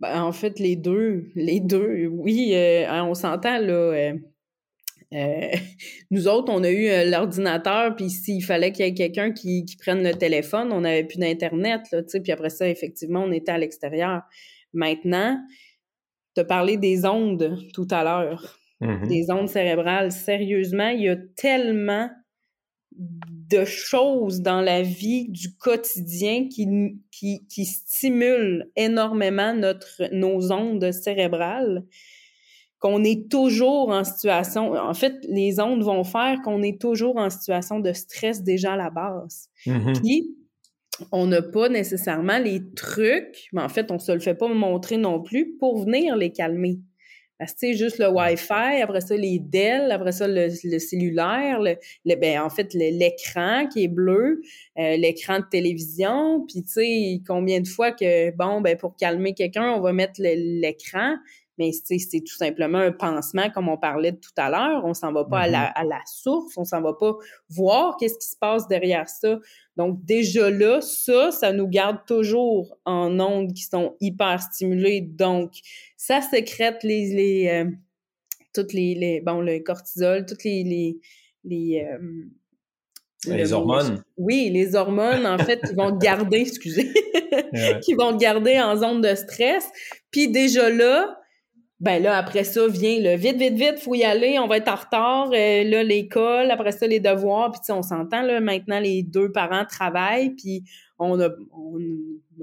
Ben, 0.00 0.22
en 0.22 0.32
fait, 0.32 0.58
les 0.58 0.76
deux. 0.76 1.30
Les 1.34 1.60
deux. 1.60 2.06
Oui, 2.06 2.52
euh, 2.54 3.02
on 3.02 3.14
s'entend, 3.14 3.58
là. 3.58 3.72
Euh, 3.72 4.12
euh, 5.12 5.50
nous 6.10 6.26
autres, 6.26 6.50
on 6.52 6.64
a 6.64 6.70
eu 6.70 7.10
l'ordinateur, 7.10 7.94
puis 7.94 8.08
s'il 8.08 8.42
fallait 8.42 8.72
qu'il 8.72 8.86
y 8.86 8.88
ait 8.88 8.94
quelqu'un 8.94 9.32
qui, 9.32 9.64
qui, 9.66 9.76
prenne 9.76 10.02
le 10.02 10.14
téléphone, 10.14 10.72
on 10.72 10.80
n'avait 10.80 11.04
plus 11.04 11.18
d'Internet, 11.18 11.82
là, 11.92 12.02
tu 12.02 12.10
sais, 12.10 12.20
puis 12.20 12.32
après 12.32 12.50
ça, 12.50 12.68
effectivement, 12.68 13.24
on 13.24 13.32
était 13.32 13.52
à 13.52 13.58
l'extérieur. 13.58 14.22
Maintenant, 14.72 15.38
tu 16.34 16.40
as 16.40 16.44
parlé 16.44 16.76
des 16.76 17.04
ondes 17.04 17.58
tout 17.74 17.88
à 17.90 18.04
l'heure, 18.04 18.58
mm-hmm. 18.80 19.08
des 19.08 19.30
ondes 19.30 19.48
cérébrales. 19.48 20.12
Sérieusement, 20.12 20.88
il 20.88 21.02
y 21.02 21.08
a 21.08 21.16
tellement 21.36 22.10
de 22.92 23.64
choses 23.64 24.40
dans 24.40 24.60
la 24.60 24.82
vie 24.82 25.28
du 25.28 25.56
quotidien 25.56 26.48
qui, 26.48 26.66
qui, 27.10 27.46
qui 27.48 27.64
stimulent 27.64 28.70
énormément 28.76 29.54
notre, 29.54 30.02
nos 30.12 30.52
ondes 30.52 30.92
cérébrales 30.92 31.84
qu'on 32.80 33.04
est 33.04 33.30
toujours 33.30 33.90
en 33.90 34.04
situation, 34.04 34.72
en 34.72 34.94
fait, 34.94 35.14
les 35.28 35.60
ondes 35.60 35.82
vont 35.82 36.02
faire 36.02 36.40
qu'on 36.42 36.62
est 36.62 36.80
toujours 36.80 37.18
en 37.18 37.28
situation 37.28 37.78
de 37.78 37.92
stress 37.92 38.42
déjà 38.42 38.72
à 38.72 38.76
la 38.76 38.88
base. 38.88 39.50
Mm-hmm. 39.66 40.00
Puis, 40.00 40.36
on 41.12 41.26
n'a 41.26 41.42
pas 41.42 41.68
nécessairement 41.68 42.38
les 42.38 42.62
trucs, 42.74 43.48
mais 43.52 43.62
en 43.62 43.68
fait, 43.68 43.90
on 43.90 43.98
se 43.98 44.12
le 44.12 44.20
fait 44.20 44.34
pas 44.34 44.48
montrer 44.48 44.96
non 44.96 45.22
plus 45.22 45.56
pour 45.58 45.84
venir 45.84 46.16
les 46.16 46.30
calmer. 46.30 46.78
Parce 47.40 47.54
que, 47.54 47.72
juste 47.72 47.98
le 47.98 48.10
Wi-Fi, 48.10 48.82
après 48.82 49.00
ça, 49.00 49.16
les 49.16 49.38
Dell, 49.38 49.90
après 49.92 50.12
ça, 50.12 50.28
le, 50.28 50.50
cellulaire, 50.50 51.58
le, 51.62 52.14
ben, 52.16 52.42
en 52.42 52.50
fait, 52.50 52.74
l'écran 52.74 53.66
qui 53.66 53.84
est 53.84 53.88
bleu, 53.88 54.42
euh, 54.78 54.96
l'écran 54.98 55.38
de 55.38 55.46
télévision, 55.50 56.44
puis, 56.46 56.62
tu 56.62 56.68
sais, 56.68 57.20
combien 57.26 57.60
de 57.60 57.66
fois 57.66 57.92
que, 57.92 58.30
bon, 58.36 58.60
ben, 58.60 58.76
pour 58.76 58.94
calmer 58.94 59.32
quelqu'un, 59.32 59.72
on 59.72 59.80
va 59.80 59.94
mettre 59.94 60.20
l'écran, 60.20 61.16
mais 61.60 61.72
c'est 61.72 62.20
tout 62.20 62.34
simplement 62.34 62.78
un 62.78 62.90
pansement, 62.90 63.50
comme 63.50 63.68
on 63.68 63.76
parlait 63.76 64.12
tout 64.12 64.32
à 64.38 64.48
l'heure. 64.48 64.82
On 64.86 64.94
s'en 64.94 65.12
va 65.12 65.26
pas 65.26 65.40
à, 65.40 65.46
la, 65.46 65.66
mm-hmm. 65.66 65.72
à, 65.74 65.84
la, 65.84 66.00
source, 66.06 66.56
on 66.56 66.64
s'en 66.64 66.80
va 66.80 66.94
pas 66.94 67.12
voir 67.50 67.98
qu'est-ce 67.98 68.18
qui 68.18 68.28
se 68.28 68.36
passe 68.36 68.66
derrière 68.66 69.10
ça. 69.10 69.38
Donc, 69.76 70.02
déjà 70.06 70.48
là, 70.48 70.80
ça, 70.80 71.30
ça 71.30 71.52
nous 71.52 71.68
garde 71.68 71.98
toujours 72.06 72.78
en 72.86 73.20
ondes 73.20 73.52
qui 73.52 73.64
sont 73.64 73.94
hyper 74.00 74.40
stimulées. 74.40 75.02
Donc, 75.02 75.52
ça 75.98 76.22
sécrète 76.22 76.82
les, 76.82 77.12
les 77.12 77.48
euh, 77.48 77.70
toutes 78.54 78.72
les, 78.72 78.94
les, 78.94 79.20
bon, 79.20 79.42
le 79.42 79.58
cortisol, 79.58 80.24
toutes 80.24 80.44
les, 80.44 80.64
les, 80.64 80.98
les 81.44 81.84
euh, 81.84 81.98
les 83.26 83.52
hormones. 83.52 84.02
Oui, 84.16 84.48
les 84.50 84.74
hormones, 84.74 85.26
en 85.26 85.36
fait, 85.36 85.60
qui 85.60 85.74
vont 85.74 85.94
garder, 85.94 86.38
excusez, 86.40 86.90
qui 87.82 87.92
vont 87.92 88.16
garder 88.16 88.58
en 88.58 88.78
zone 88.78 89.02
de 89.02 89.14
stress. 89.14 89.68
Puis 90.10 90.28
déjà 90.28 90.70
là, 90.70 91.19
ben 91.80 92.02
là, 92.02 92.18
après 92.18 92.44
ça, 92.44 92.68
vient 92.68 93.00
le 93.00 93.16
vite, 93.16 93.38
vite, 93.38 93.54
vite, 93.54 93.78
faut 93.78 93.94
y 93.94 94.04
aller, 94.04 94.38
on 94.38 94.46
va 94.46 94.58
être 94.58 94.68
en 94.68 94.76
retard. 94.76 95.30
Euh, 95.32 95.64
là, 95.64 95.82
l'école, 95.82 96.50
après 96.50 96.72
ça, 96.72 96.86
les 96.86 97.00
devoirs. 97.00 97.50
Puis, 97.52 97.72
on 97.72 97.82
s'entend, 97.82 98.20
là, 98.20 98.38
maintenant, 98.40 98.80
les 98.80 99.02
deux 99.02 99.32
parents 99.32 99.64
travaillent, 99.64 100.30
puis 100.30 100.62
on 100.98 101.16
n'a 101.16 101.30
on, 101.52 101.78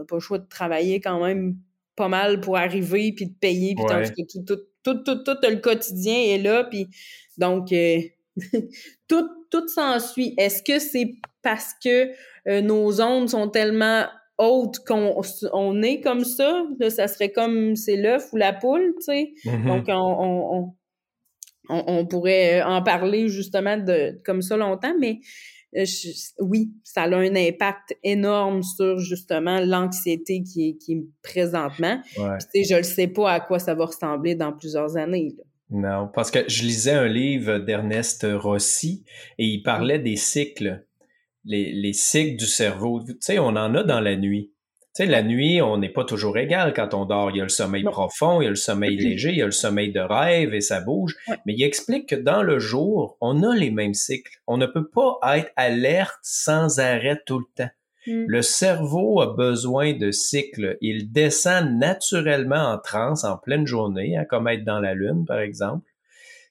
pas 0.05 0.15
le 0.15 0.19
choix 0.19 0.39
de 0.39 0.47
travailler 0.47 0.99
quand 0.99 1.23
même 1.23 1.55
pas 1.95 2.07
mal 2.07 2.41
pour 2.41 2.57
arriver, 2.57 3.11
puis 3.11 3.27
de 3.27 3.33
payer, 3.33 3.75
puis 3.75 3.85
tout, 4.25 4.55
tout, 4.55 4.59
tout, 4.83 5.03
tout, 5.03 5.23
tout, 5.23 5.37
le 5.43 5.57
quotidien 5.57 6.15
est 6.15 6.39
là, 6.39 6.63
puis 6.63 6.87
donc, 7.37 7.71
euh, 7.71 7.99
tout, 9.07 9.29
tout 9.51 9.67
s'ensuit. 9.67 10.33
Est-ce 10.37 10.63
que 10.63 10.79
c'est 10.79 11.15
parce 11.43 11.73
que 11.83 12.09
euh, 12.47 12.61
nos 12.61 13.01
ondes 13.01 13.29
sont 13.29 13.49
tellement 13.49 14.05
hautes 14.37 14.79
qu'on 14.85 15.19
on 15.53 15.81
est 15.81 16.01
comme 16.01 16.23
ça? 16.23 16.65
Là, 16.79 16.89
ça 16.89 17.07
serait 17.07 17.31
comme 17.31 17.75
c'est 17.75 17.97
l'œuf 17.97 18.31
ou 18.33 18.37
la 18.37 18.53
poule, 18.53 18.93
tu 18.99 19.05
sais. 19.05 19.33
Mm-hmm. 19.45 19.65
Donc, 19.67 19.85
on, 19.87 20.73
on, 21.69 21.83
on, 21.87 22.05
pourrait 22.05 22.61
en 22.61 22.81
parler 22.81 23.27
justement 23.27 23.77
de 23.77 24.21
comme 24.23 24.41
ça 24.41 24.57
longtemps, 24.57 24.93
mais 24.99 25.19
euh, 25.75 25.83
oui, 26.39 26.71
ça 26.83 27.03
a 27.03 27.15
un 27.15 27.35
impact 27.35 27.97
énorme 28.03 28.63
sur 28.63 28.99
justement 28.99 29.59
l'anxiété 29.59 30.41
qui 30.43 30.69
est, 30.69 30.77
qui 30.77 30.93
est 30.93 31.03
présentement. 31.21 32.01
Ouais. 32.17 32.37
Puis, 32.53 32.63
je 32.63 32.75
ne 32.75 32.83
sais 32.83 33.07
pas 33.07 33.31
à 33.31 33.39
quoi 33.39 33.59
ça 33.59 33.75
va 33.75 33.85
ressembler 33.85 34.35
dans 34.35 34.53
plusieurs 34.53 34.95
années. 34.97 35.33
Là. 35.37 35.43
Non, 35.69 36.09
parce 36.13 36.31
que 36.31 36.39
je 36.47 36.63
lisais 36.63 36.93
un 36.93 37.07
livre 37.07 37.59
d'Ernest 37.59 38.25
Rossi 38.29 39.03
et 39.37 39.45
il 39.45 39.63
parlait 39.63 39.99
des 39.99 40.15
cycles, 40.15 40.85
les, 41.47 41.71
les 41.71 41.93
cycles 41.93 42.37
du 42.37 42.45
cerveau. 42.45 43.01
Tu 43.03 43.15
sais, 43.19 43.39
on 43.39 43.47
en 43.47 43.73
a 43.73 43.83
dans 43.83 43.99
la 43.99 44.15
nuit. 44.15 44.51
Tu 44.95 45.03
sais, 45.03 45.05
la 45.05 45.23
nuit, 45.23 45.61
on 45.61 45.77
n'est 45.77 45.89
pas 45.89 46.05
toujours 46.05 46.37
égal 46.37 46.73
quand 46.73 46.93
on 46.93 47.05
dort. 47.05 47.31
Il 47.31 47.37
y 47.37 47.41
a 47.41 47.43
le 47.43 47.49
sommeil 47.49 47.83
profond, 47.83 48.41
il 48.41 48.45
y 48.45 48.47
a 48.47 48.51
le 48.51 48.55
sommeil 48.55 48.97
léger, 48.97 49.29
il 49.29 49.37
y 49.37 49.41
a 49.41 49.45
le 49.45 49.51
sommeil 49.51 49.91
de 49.91 49.99
rêve 49.99 50.53
et 50.53 50.61
ça 50.61 50.81
bouge. 50.81 51.15
Mais 51.45 51.53
il 51.53 51.63
explique 51.63 52.09
que 52.09 52.15
dans 52.15 52.41
le 52.41 52.59
jour, 52.59 53.17
on 53.21 53.43
a 53.43 53.55
les 53.55 53.71
mêmes 53.71 53.93
cycles. 53.93 54.41
On 54.47 54.57
ne 54.57 54.65
peut 54.65 54.87
pas 54.87 55.19
être 55.35 55.51
alerte 55.55 56.19
sans 56.23 56.79
arrêt 56.79 57.21
tout 57.25 57.39
le 57.39 57.45
temps. 57.55 57.69
Mm. 58.07 58.25
Le 58.27 58.41
cerveau 58.41 59.21
a 59.21 59.35
besoin 59.35 59.93
de 59.93 60.11
cycles. 60.11 60.77
Il 60.81 61.11
descend 61.11 61.77
naturellement 61.77 62.71
en 62.73 62.79
transe 62.79 63.23
en 63.23 63.37
pleine 63.37 63.67
journée, 63.67 64.17
hein, 64.17 64.25
comme 64.27 64.47
être 64.47 64.63
dans 64.63 64.79
la 64.79 64.93
lune, 64.93 65.25
par 65.27 65.39
exemple. 65.39 65.85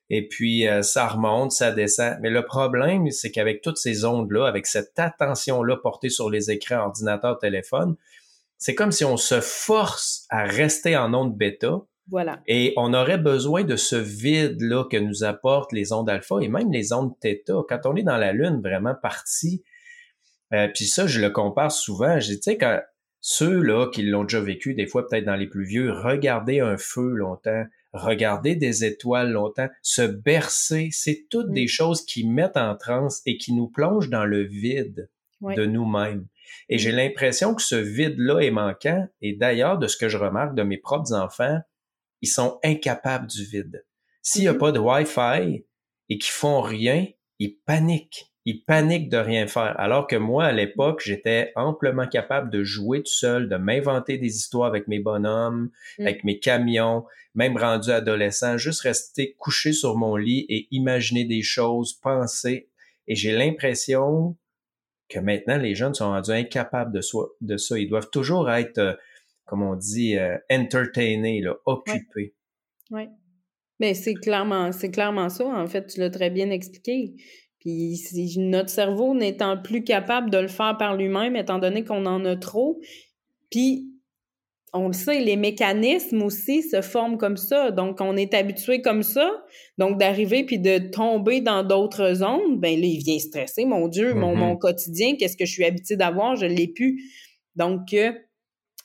Et 0.08 0.28
puis, 0.28 0.68
euh, 0.68 0.82
ça 0.82 1.08
remonte, 1.08 1.52
ça 1.52 1.72
descend. 1.72 2.18
Mais 2.20 2.30
le 2.30 2.44
problème, 2.44 3.10
c'est 3.10 3.30
qu'avec 3.30 3.60
toutes 3.60 3.78
ces 3.78 4.04
ondes-là, 4.04 4.46
avec 4.46 4.66
cette 4.66 4.98
attention-là 4.98 5.76
portée 5.76 6.10
sur 6.10 6.30
les 6.30 6.50
écrans, 6.50 6.86
ordinateurs, 6.86 7.38
téléphones, 7.38 7.96
c'est 8.58 8.74
comme 8.74 8.92
si 8.92 9.04
on 9.04 9.16
se 9.16 9.40
force 9.40 10.26
à 10.30 10.44
rester 10.44 10.96
en 10.96 11.12
onde 11.12 11.36
bêta. 11.36 11.80
Voilà. 12.08 12.40
Et 12.46 12.72
on 12.76 12.94
aurait 12.94 13.18
besoin 13.18 13.64
de 13.64 13.74
ce 13.74 13.96
vide-là 13.96 14.84
que 14.84 14.96
nous 14.96 15.24
apportent 15.24 15.72
les 15.72 15.92
ondes 15.92 16.08
alpha 16.08 16.36
et 16.40 16.48
même 16.48 16.70
les 16.70 16.92
ondes 16.92 17.18
theta. 17.20 17.54
Quand 17.68 17.80
on 17.84 17.96
est 17.96 18.04
dans 18.04 18.16
la 18.16 18.32
Lune, 18.32 18.60
vraiment 18.62 18.94
parti 18.94 19.64
euh, 20.52 20.68
puis 20.72 20.86
ça, 20.86 21.06
je 21.06 21.20
le 21.20 21.30
compare 21.30 21.72
souvent. 21.72 22.20
Je 22.20 22.34
tu 22.34 22.42
sais, 22.42 22.56
quand 22.56 22.80
ceux-là 23.20 23.88
qui 23.90 24.02
l'ont 24.02 24.22
déjà 24.22 24.40
vécu, 24.40 24.74
des 24.74 24.86
fois 24.86 25.06
peut-être 25.06 25.24
dans 25.24 25.34
les 25.34 25.48
plus 25.48 25.64
vieux, 25.64 25.90
regarder 25.90 26.60
un 26.60 26.76
feu 26.76 27.14
longtemps, 27.14 27.64
regarder 27.96 28.56
des 28.56 28.84
étoiles 28.84 29.32
longtemps, 29.32 29.68
se 29.82 30.02
bercer, 30.02 30.88
c'est 30.92 31.26
toutes 31.30 31.50
des 31.50 31.66
choses 31.66 32.04
qui 32.04 32.26
mettent 32.26 32.56
en 32.56 32.76
transe 32.76 33.22
et 33.26 33.36
qui 33.36 33.52
nous 33.52 33.68
plongent 33.68 34.10
dans 34.10 34.24
le 34.24 34.42
vide 34.42 35.10
de 35.42 35.66
nous-mêmes. 35.66 36.26
Et 36.68 36.78
j'ai 36.78 36.92
l'impression 36.92 37.54
que 37.54 37.62
ce 37.62 37.76
vide-là 37.76 38.40
est 38.40 38.50
manquant. 38.50 39.06
Et 39.20 39.34
d'ailleurs, 39.34 39.78
de 39.78 39.86
ce 39.86 39.96
que 39.96 40.08
je 40.08 40.16
remarque 40.16 40.54
de 40.54 40.62
mes 40.62 40.78
propres 40.78 41.12
enfants, 41.12 41.60
ils 42.22 42.28
sont 42.28 42.58
incapables 42.64 43.26
du 43.26 43.44
vide. 43.44 43.84
S'il 44.22 44.42
n'y 44.42 44.48
a 44.48 44.52
mm-hmm. 44.52 44.58
pas 44.58 44.72
de 44.72 44.78
Wi-Fi 44.78 45.64
et 46.08 46.18
qu'ils 46.18 46.32
font 46.32 46.60
rien, 46.60 47.06
ils 47.38 47.56
paniquent 47.66 48.32
il 48.46 48.62
panique 48.62 49.08
de 49.08 49.16
rien 49.16 49.48
faire. 49.48 49.74
Alors 49.78 50.06
que 50.06 50.14
moi, 50.14 50.44
à 50.44 50.52
l'époque, 50.52 51.02
j'étais 51.04 51.52
amplement 51.56 52.06
capable 52.06 52.48
de 52.48 52.62
jouer 52.62 53.00
tout 53.02 53.12
seul, 53.12 53.48
de 53.48 53.56
m'inventer 53.56 54.18
des 54.18 54.36
histoires 54.36 54.68
avec 54.68 54.86
mes 54.86 55.00
bonhommes, 55.00 55.70
mm. 55.98 56.02
avec 56.02 56.22
mes 56.22 56.38
camions, 56.38 57.04
même 57.34 57.56
rendu 57.56 57.90
adolescent, 57.90 58.56
juste 58.56 58.82
rester 58.82 59.34
couché 59.38 59.72
sur 59.72 59.96
mon 59.96 60.14
lit 60.14 60.46
et 60.48 60.68
imaginer 60.70 61.24
des 61.24 61.42
choses, 61.42 61.94
penser. 61.94 62.68
Et 63.08 63.16
j'ai 63.16 63.32
l'impression 63.32 64.36
que 65.08 65.18
maintenant, 65.18 65.58
les 65.58 65.74
jeunes 65.74 65.94
sont 65.94 66.06
rendus 66.06 66.30
incapables 66.30 66.92
de, 66.92 67.00
de 67.40 67.56
ça. 67.56 67.78
Ils 67.78 67.88
doivent 67.88 68.10
toujours 68.10 68.48
être, 68.48 68.78
euh, 68.78 68.94
comme 69.44 69.62
on 69.62 69.74
dit, 69.74 70.16
euh, 70.16 70.36
entertainés, 70.50 71.40
là, 71.40 71.56
occupés. 71.64 72.34
Oui. 72.90 73.02
Ouais. 73.02 73.08
Mais 73.80 73.94
c'est 73.94 74.14
clairement, 74.14 74.72
c'est 74.72 74.90
clairement 74.90 75.28
ça. 75.28 75.44
En 75.44 75.66
fait, 75.66 75.86
tu 75.86 76.00
l'as 76.00 76.10
très 76.10 76.30
bien 76.30 76.50
expliqué. 76.50 77.14
Puis 77.66 78.36
notre 78.38 78.68
cerveau 78.68 79.12
n'étant 79.12 79.60
plus 79.60 79.82
capable 79.82 80.30
de 80.30 80.38
le 80.38 80.46
faire 80.46 80.76
par 80.78 80.96
lui-même, 80.96 81.34
étant 81.34 81.58
donné 81.58 81.82
qu'on 81.82 82.06
en 82.06 82.24
a 82.24 82.36
trop, 82.36 82.78
puis 83.50 83.90
on 84.72 84.86
le 84.86 84.92
sait, 84.92 85.18
les 85.18 85.34
mécanismes 85.34 86.22
aussi 86.22 86.62
se 86.62 86.80
forment 86.80 87.18
comme 87.18 87.36
ça. 87.36 87.72
Donc, 87.72 88.00
on 88.00 88.16
est 88.16 88.34
habitué 88.34 88.82
comme 88.82 89.02
ça. 89.02 89.42
Donc, 89.78 89.98
d'arriver 89.98 90.44
puis 90.44 90.60
de 90.60 90.78
tomber 90.78 91.40
dans 91.40 91.64
d'autres 91.64 92.14
zones, 92.14 92.60
ben 92.60 92.78
là, 92.78 92.86
il 92.86 92.98
vient 92.98 93.18
stresser. 93.18 93.64
Mon 93.64 93.88
Dieu, 93.88 94.14
mon, 94.14 94.34
mm-hmm. 94.34 94.38
mon 94.38 94.56
quotidien, 94.56 95.16
qu'est-ce 95.16 95.36
que 95.36 95.44
je 95.44 95.52
suis 95.52 95.64
habitué 95.64 95.96
d'avoir? 95.96 96.36
Je 96.36 96.46
l'ai 96.46 96.68
plus. 96.68 97.02
Donc, 97.56 97.94
euh, 97.94 98.12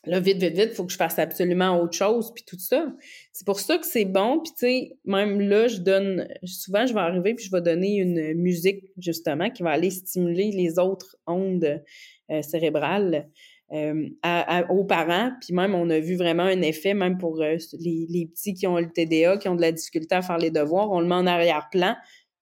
là, 0.05 0.19
vite, 0.19 0.37
vite, 0.37 0.55
vite, 0.55 0.69
il 0.71 0.75
faut 0.75 0.85
que 0.85 0.91
je 0.91 0.97
fasse 0.97 1.19
absolument 1.19 1.79
autre 1.79 1.93
chose, 1.93 2.31
puis 2.33 2.43
tout 2.45 2.57
ça. 2.57 2.91
C'est 3.33 3.45
pour 3.45 3.59
ça 3.59 3.77
que 3.77 3.85
c'est 3.85 4.05
bon, 4.05 4.39
puis 4.39 4.51
tu 4.53 4.59
sais, 4.59 4.97
même 5.05 5.39
là, 5.39 5.67
je 5.67 5.77
donne, 5.77 6.27
souvent, 6.43 6.85
je 6.85 6.93
vais 6.93 6.99
arriver, 6.99 7.35
puis 7.35 7.45
je 7.45 7.51
vais 7.51 7.61
donner 7.61 7.97
une 7.97 8.33
musique, 8.33 8.85
justement, 8.97 9.49
qui 9.49 9.63
va 9.63 9.71
aller 9.71 9.91
stimuler 9.91 10.51
les 10.51 10.79
autres 10.79 11.17
ondes 11.27 11.83
euh, 12.31 12.41
cérébrales 12.41 13.29
euh, 13.73 14.09
aux 14.69 14.83
parents, 14.83 15.31
puis 15.39 15.53
même, 15.53 15.75
on 15.75 15.89
a 15.89 15.99
vu 15.99 16.15
vraiment 16.15 16.43
un 16.43 16.61
effet, 16.61 16.93
même 16.93 17.17
pour 17.17 17.41
euh, 17.41 17.57
les, 17.79 18.07
les, 18.09 18.25
petits 18.25 18.53
qui 18.53 18.67
ont 18.67 18.77
le 18.77 18.91
TDA, 18.91 19.37
qui 19.37 19.47
ont 19.49 19.55
de 19.55 19.61
la 19.61 19.71
difficulté 19.71 20.15
à 20.15 20.21
faire 20.21 20.39
les 20.39 20.51
devoirs, 20.51 20.91
on 20.91 20.99
le 20.99 21.07
met 21.07 21.15
en 21.15 21.27
arrière-plan, 21.27 21.95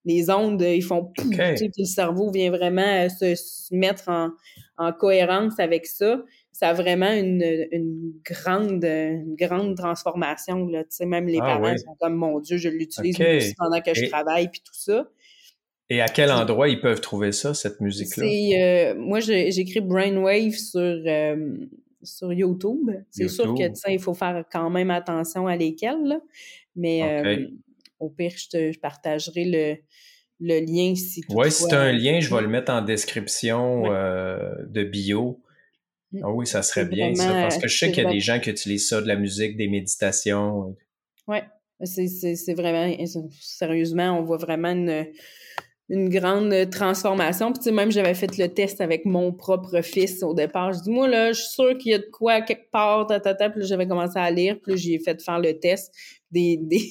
les 0.06 0.30
ondes, 0.30 0.62
ils 0.62 0.82
font 0.82 1.12
okay. 1.18 1.54
puis 1.56 1.70
le 1.76 1.84
cerveau 1.84 2.30
vient 2.30 2.50
vraiment 2.50 3.06
se, 3.10 3.34
se 3.34 3.74
mettre 3.74 4.08
en, 4.08 4.30
en 4.78 4.92
cohérence 4.92 5.60
avec 5.60 5.84
ça 5.84 6.24
ça 6.60 6.68
a 6.68 6.72
vraiment 6.74 7.10
une, 7.10 7.42
une 7.72 8.12
grande, 8.22 8.84
une 8.84 9.34
grande 9.34 9.78
transformation. 9.78 10.66
Là. 10.66 10.84
Tu 10.84 10.90
sais, 10.90 11.06
même 11.06 11.26
les 11.26 11.38
ah 11.40 11.58
parents 11.58 11.74
sont 11.78 11.96
comme 11.98 12.12
mon 12.16 12.38
Dieu, 12.38 12.58
je 12.58 12.68
l'utilise 12.68 13.16
pendant 13.56 13.80
que 13.80 13.94
je 13.94 14.04
travaille 14.10 14.50
puis 14.50 14.60
tout 14.60 14.74
ça. 14.74 15.08
Et 15.88 16.02
à 16.02 16.08
quel 16.08 16.30
endroit 16.30 16.68
ils 16.68 16.78
peuvent 16.78 17.00
trouver 17.00 17.32
ça, 17.32 17.54
cette 17.54 17.80
musique-là? 17.80 18.26
Euh, 18.26 18.94
moi, 18.94 19.20
j'écris 19.20 19.80
Brainwave 19.80 20.52
sur, 20.52 20.80
euh, 20.82 21.56
sur 22.02 22.30
YouTube. 22.30 22.90
C'est 23.08 23.28
sûr 23.28 23.54
que 23.54 23.90
il 23.90 23.98
faut 23.98 24.12
faire 24.12 24.44
quand 24.52 24.68
même 24.68 24.90
attention 24.90 25.46
à 25.46 25.56
lesquels, 25.56 26.04
là. 26.04 26.20
mais 26.76 27.02
euh, 27.02 27.46
au 27.98 28.10
pire, 28.10 28.32
je, 28.36 28.48
te, 28.50 28.72
je 28.72 28.78
partagerai 28.78 29.46
le, 29.46 29.76
le 30.40 30.60
lien 30.60 30.94
si 30.94 31.22
tu 31.22 31.26
Oui, 31.30 31.50
si 31.50 31.66
tu 31.68 31.74
as 31.74 31.80
un 31.80 31.92
lien, 31.92 32.20
je 32.20 32.34
vais 32.34 32.42
le 32.42 32.48
mettre 32.48 32.70
en 32.70 32.82
description 32.82 33.84
de 33.84 34.84
bio. 34.84 35.40
Mmh. 36.12 36.20
Ah 36.24 36.30
oui, 36.30 36.46
ça 36.46 36.62
serait 36.62 36.86
bien 36.86 37.14
ça, 37.14 37.32
parce 37.32 37.58
que 37.58 37.68
je 37.68 37.78
sais 37.78 37.92
qu'il 37.92 38.02
y 38.02 38.06
a 38.06 38.10
des 38.10 38.20
gens 38.20 38.40
qui 38.40 38.50
utilisent 38.50 38.88
ça, 38.88 39.00
de 39.00 39.06
la 39.06 39.16
musique, 39.16 39.56
des 39.56 39.68
méditations. 39.68 40.76
Oui, 41.28 41.38
c'est 41.84 42.54
vraiment, 42.54 42.92
sérieusement, 43.40 44.18
on 44.18 44.22
voit 44.22 44.38
vraiment 44.38 44.70
une, 44.70 45.06
une 45.90 46.08
grande 46.08 46.70
transformation. 46.70 47.52
Puis, 47.52 47.58
tu 47.58 47.64
sais, 47.64 47.72
même 47.72 47.90
j'avais 47.90 48.14
fait 48.14 48.38
le 48.38 48.48
test 48.48 48.80
avec 48.80 49.04
mon 49.04 49.32
propre 49.32 49.82
fils 49.82 50.22
au 50.22 50.34
départ. 50.34 50.72
Je 50.72 50.80
dis, 50.82 50.90
moi, 50.90 51.08
là, 51.08 51.32
je 51.32 51.40
suis 51.40 51.50
sûre 51.50 51.76
qu'il 51.78 51.92
y 51.92 51.94
a 51.94 51.98
de 51.98 52.08
quoi 52.12 52.40
quelque 52.42 52.70
part, 52.70 53.08
ta, 53.08 53.18
ta, 53.18 53.34
ta. 53.34 53.50
Puis 53.50 53.64
j'avais 53.64 53.88
commencé 53.88 54.16
à 54.16 54.30
lire, 54.30 54.56
puis 54.62 54.76
j'ai 54.78 54.98
fait 55.00 55.20
faire 55.20 55.40
le 55.40 55.58
test. 55.58 55.92
Des, 56.30 56.56
des, 56.62 56.88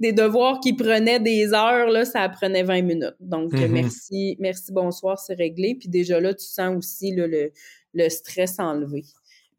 des, 0.00 0.12
devoirs 0.12 0.58
qui 0.58 0.72
prenaient 0.72 1.20
des 1.20 1.54
heures, 1.54 1.88
là, 1.88 2.04
ça 2.04 2.28
prenait 2.28 2.64
20 2.64 2.82
minutes. 2.82 3.16
Donc, 3.20 3.52
mmh 3.52 3.68
merci, 3.68 4.36
merci, 4.40 4.72
bonsoir, 4.72 5.16
c'est 5.18 5.34
réglé. 5.34 5.76
Puis 5.78 5.88
déjà 5.88 6.18
là, 6.18 6.34
tu 6.34 6.44
sens 6.44 6.76
aussi 6.76 7.12
le, 7.12 7.52
le 7.94 8.08
stress 8.08 8.58
enlevé. 8.58 9.04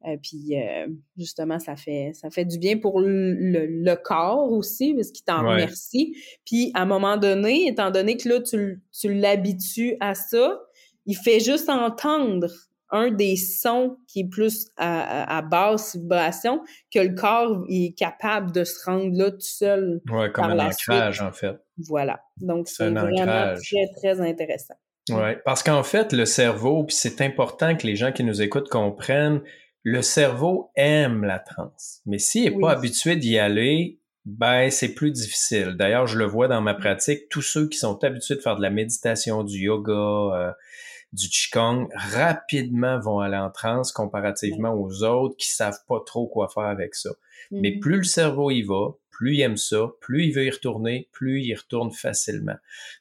Euh, 0.07 0.17
puis 0.21 0.55
euh, 0.59 0.87
justement, 1.17 1.59
ça 1.59 1.75
fait 1.75 2.11
ça 2.15 2.31
fait 2.31 2.45
du 2.45 2.57
bien 2.57 2.77
pour 2.77 2.99
le, 2.99 3.95
corps 3.95 4.51
aussi, 4.51 4.93
parce 4.95 5.11
qu'il 5.11 5.23
t'en 5.23 5.47
remercie. 5.47 6.15
Puis 6.45 6.71
à 6.73 6.81
un 6.81 6.85
moment 6.85 7.17
donné, 7.17 7.67
étant 7.67 7.91
donné 7.91 8.17
que 8.17 8.27
là, 8.27 8.41
tu, 8.41 8.81
tu 8.91 9.13
l'habitues 9.13 9.95
à 9.99 10.15
ça, 10.15 10.59
il 11.05 11.15
fait 11.15 11.39
juste 11.39 11.69
entendre 11.69 12.49
un 12.91 13.09
des 13.09 13.37
sons 13.37 13.97
qui 14.07 14.21
est 14.21 14.27
plus 14.27 14.67
à, 14.75 15.37
à, 15.37 15.41
basse 15.41 15.95
vibration 15.95 16.61
que 16.93 16.99
le 16.99 17.15
corps 17.15 17.63
est 17.69 17.97
capable 17.97 18.51
de 18.51 18.63
se 18.63 18.83
rendre 18.83 19.15
là 19.17 19.31
tout 19.31 19.37
seul. 19.39 20.01
Ouais, 20.09 20.29
comme 20.31 20.45
un 20.45 20.67
ancrage, 20.67 21.21
en 21.21 21.31
fait. 21.31 21.55
Voilà. 21.77 22.19
Donc, 22.37 22.67
c'est 22.67 22.89
vraiment 22.89 23.55
très, 23.55 23.87
très 23.95 24.19
intéressant. 24.19 24.75
Oui, 25.09 25.35
parce 25.45 25.63
qu'en 25.63 25.83
fait, 25.83 26.13
le 26.13 26.25
cerveau, 26.25 26.83
puis 26.83 26.95
c'est 26.95 27.21
important 27.21 27.75
que 27.75 27.87
les 27.87 27.95
gens 27.95 28.11
qui 28.11 28.23
nous 28.23 28.41
écoutent 28.41 28.69
comprennent, 28.69 29.41
le 29.83 30.01
cerveau 30.01 30.71
aime 30.75 31.23
la 31.23 31.39
transe. 31.39 32.01
Mais 32.05 32.19
s'il 32.19 32.43
n'est 32.43 32.59
pas 32.59 32.71
habitué 32.71 33.15
d'y 33.15 33.39
aller, 33.39 33.99
Ben, 34.25 34.69
c'est 34.69 34.93
plus 34.93 35.11
difficile. 35.11 35.75
D'ailleurs, 35.77 36.05
je 36.05 36.17
le 36.19 36.25
vois 36.25 36.47
dans 36.47 36.61
ma 36.61 36.75
pratique, 36.75 37.27
tous 37.29 37.41
ceux 37.41 37.67
qui 37.67 37.79
sont 37.79 38.03
habitués 38.03 38.35
de 38.35 38.41
faire 38.41 38.55
de 38.55 38.61
la 38.61 38.69
méditation, 38.69 39.43
du 39.43 39.57
yoga, 39.57 39.91
euh, 39.93 40.51
du 41.11 41.27
qigong, 41.27 41.89
rapidement 41.95 42.99
vont 42.99 43.19
aller 43.19 43.37
en 43.37 43.49
transe 43.49 43.91
comparativement 43.91 44.73
aux 44.73 45.03
autres 45.03 45.35
qui 45.37 45.49
savent 45.49 45.79
pas 45.87 45.99
trop 46.05 46.27
quoi 46.27 46.47
faire 46.49 46.65
avec 46.65 46.93
ça. 46.93 47.09
Mais 47.49 47.71
mm-hmm. 47.71 47.79
plus 47.79 47.97
le 47.97 48.03
cerveau 48.03 48.51
y 48.51 48.61
va, 48.61 48.89
plus 49.11 49.35
il 49.35 49.41
aime 49.41 49.57
ça, 49.57 49.87
plus 49.99 50.25
il 50.25 50.33
veut 50.33 50.45
y 50.45 50.49
retourner, 50.49 51.09
plus 51.11 51.41
il 51.41 51.47
y 51.47 51.55
retourne 51.55 51.91
facilement. 51.91 52.55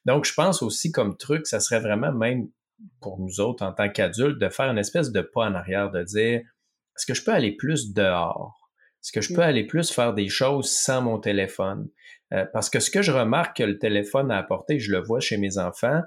Donc, 0.05 0.25
je 0.25 0.35
pense 0.35 0.63
aussi 0.63 0.93
comme 0.93 1.17
truc, 1.17 1.47
ça 1.47 1.61
serait 1.61 1.81
vraiment 1.81 2.13
même 2.13 2.49
pour 3.01 3.19
nous 3.19 3.41
autres 3.41 3.65
en 3.65 3.73
tant 3.73 3.89
qu'adultes 3.89 4.39
de 4.39 4.49
faire 4.49 4.71
une 4.71 4.79
espèce 4.79 5.13
de 5.13 5.21
pas 5.21 5.47
en 5.47 5.55
arrière, 5.55 5.91
de 5.91 6.03
dire, 6.03 6.41
est-ce 6.97 7.07
que 7.07 7.15
je 7.15 7.25
peux 7.25 7.33
aller 7.33 7.53
plus 7.53 7.93
dehors? 7.93 8.71
Est-ce 9.03 9.13
que 9.13 9.21
je 9.21 9.33
peux 9.33 9.41
mm. 9.41 9.45
aller 9.45 9.67
plus 9.67 9.91
faire 9.91 10.13
des 10.13 10.29
choses 10.29 10.71
sans 10.71 11.03
mon 11.03 11.19
téléphone? 11.19 11.89
Euh, 12.33 12.45
parce 12.53 12.71
que 12.71 12.81
ce 12.81 12.91
que 12.91 13.03
je 13.03 13.13
remarque 13.13 13.59
que 13.59 13.63
le 13.63 13.79
téléphone 13.79 14.31
a 14.31 14.39
apporté, 14.39 14.79
je 14.79 14.93
le 14.93 15.01
vois 15.01 15.21
chez 15.21 15.37
mes 15.37 15.59
enfants, 15.59 16.03